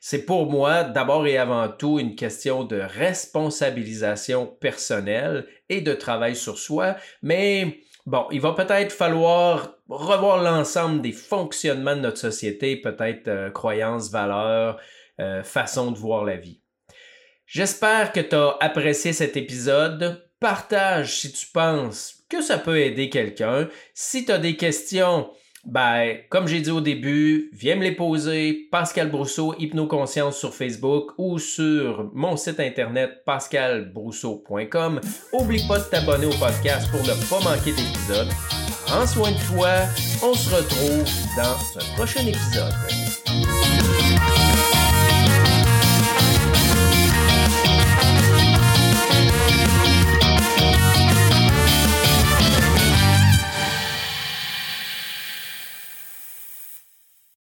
C'est 0.00 0.24
pour 0.24 0.50
moi 0.50 0.84
d'abord 0.84 1.26
et 1.26 1.36
avant 1.36 1.68
tout 1.68 1.98
une 1.98 2.16
question 2.16 2.64
de 2.64 2.76
responsabilisation 2.76 4.46
personnelle 4.46 5.46
et 5.68 5.80
de 5.80 5.92
travail 5.92 6.34
sur 6.34 6.58
soi, 6.58 6.96
mais 7.22 7.80
Bon, 8.06 8.28
il 8.30 8.40
va 8.40 8.52
peut-être 8.52 8.92
falloir 8.92 9.74
revoir 9.88 10.40
l'ensemble 10.40 11.02
des 11.02 11.10
fonctionnements 11.10 11.96
de 11.96 12.02
notre 12.02 12.18
société, 12.18 12.76
peut-être 12.76 13.26
euh, 13.26 13.50
croyances, 13.50 14.10
valeurs, 14.10 14.78
euh, 15.18 15.42
façon 15.42 15.90
de 15.90 15.98
voir 15.98 16.24
la 16.24 16.36
vie. 16.36 16.62
J'espère 17.46 18.12
que 18.12 18.20
tu 18.20 18.36
as 18.36 18.56
apprécié 18.60 19.12
cet 19.12 19.36
épisode. 19.36 20.24
Partage 20.38 21.18
si 21.18 21.32
tu 21.32 21.46
penses 21.46 22.22
que 22.28 22.42
ça 22.42 22.58
peut 22.58 22.78
aider 22.78 23.10
quelqu'un. 23.10 23.68
Si 23.92 24.24
tu 24.24 24.30
as 24.30 24.38
des 24.38 24.56
questions, 24.56 25.28
ben, 25.66 26.18
comme 26.28 26.46
j'ai 26.46 26.60
dit 26.60 26.70
au 26.70 26.80
début, 26.80 27.50
viens 27.52 27.74
me 27.74 27.82
les 27.82 27.92
poser. 27.92 28.68
Pascal 28.70 29.10
Brousseau, 29.10 29.54
Hypnoconscience 29.58 30.38
sur 30.38 30.54
Facebook 30.54 31.12
ou 31.18 31.38
sur 31.40 32.08
mon 32.14 32.36
site 32.36 32.60
internet 32.60 33.22
pascalbrousseau.com. 33.26 35.00
Oublie 35.32 35.66
pas 35.66 35.78
de 35.80 35.84
t'abonner 35.84 36.26
au 36.26 36.38
podcast 36.38 36.88
pour 36.90 37.00
ne 37.00 37.14
pas 37.28 37.50
manquer 37.50 37.72
d'épisodes. 37.72 38.30
Prends 38.86 39.06
soin 39.06 39.32
de 39.32 39.46
toi. 39.48 39.68
On 40.22 40.34
se 40.34 40.54
retrouve 40.54 41.04
dans 41.36 41.80
un 41.80 41.96
prochain 41.96 42.20
épisode. 42.20 43.05